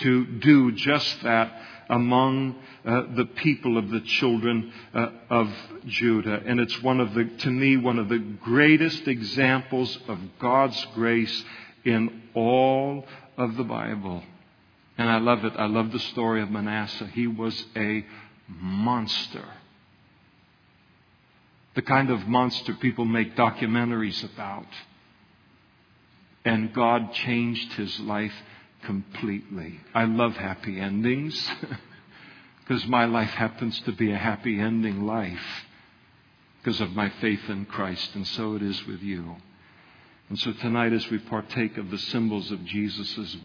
to 0.00 0.26
do 0.26 0.72
just 0.72 1.22
that 1.22 1.52
among 1.90 2.54
uh, 2.84 3.02
the 3.16 3.24
people 3.24 3.78
of 3.78 3.88
the 3.88 4.00
children 4.00 4.72
uh, 4.94 5.08
of 5.30 5.50
Judah. 5.86 6.42
And 6.46 6.60
it's 6.60 6.80
one 6.82 7.00
of 7.00 7.14
the, 7.14 7.24
to 7.24 7.50
me, 7.50 7.76
one 7.76 7.98
of 7.98 8.08
the 8.08 8.18
greatest 8.18 9.08
examples 9.08 9.98
of 10.06 10.18
God's 10.38 10.86
grace 10.94 11.44
in 11.88 12.22
all 12.34 13.04
of 13.38 13.56
the 13.56 13.64
Bible. 13.64 14.22
And 14.98 15.08
I 15.08 15.18
love 15.18 15.44
it. 15.44 15.54
I 15.56 15.66
love 15.66 15.90
the 15.90 15.98
story 15.98 16.42
of 16.42 16.50
Manasseh. 16.50 17.06
He 17.14 17.26
was 17.26 17.64
a 17.74 18.04
monster. 18.46 19.44
The 21.74 21.82
kind 21.82 22.10
of 22.10 22.26
monster 22.26 22.74
people 22.74 23.04
make 23.04 23.36
documentaries 23.36 24.22
about. 24.34 24.66
And 26.44 26.74
God 26.74 27.12
changed 27.14 27.72
his 27.72 27.98
life 28.00 28.34
completely. 28.84 29.80
I 29.94 30.04
love 30.04 30.36
happy 30.36 30.78
endings 30.78 31.50
because 32.60 32.86
my 32.86 33.06
life 33.06 33.30
happens 33.30 33.80
to 33.82 33.92
be 33.92 34.12
a 34.12 34.18
happy 34.18 34.60
ending 34.60 35.06
life 35.06 35.64
because 36.58 36.80
of 36.80 36.90
my 36.90 37.08
faith 37.20 37.48
in 37.48 37.64
Christ, 37.64 38.14
and 38.14 38.26
so 38.26 38.56
it 38.56 38.62
is 38.62 38.86
with 38.86 39.00
you. 39.00 39.36
And 40.28 40.38
so 40.38 40.52
tonight, 40.52 40.92
as 40.92 41.08
we 41.10 41.18
partake 41.18 41.78
of 41.78 41.90
the 41.90 41.96
symbols 41.96 42.50
of 42.50 42.62
Jesus' 42.64 43.38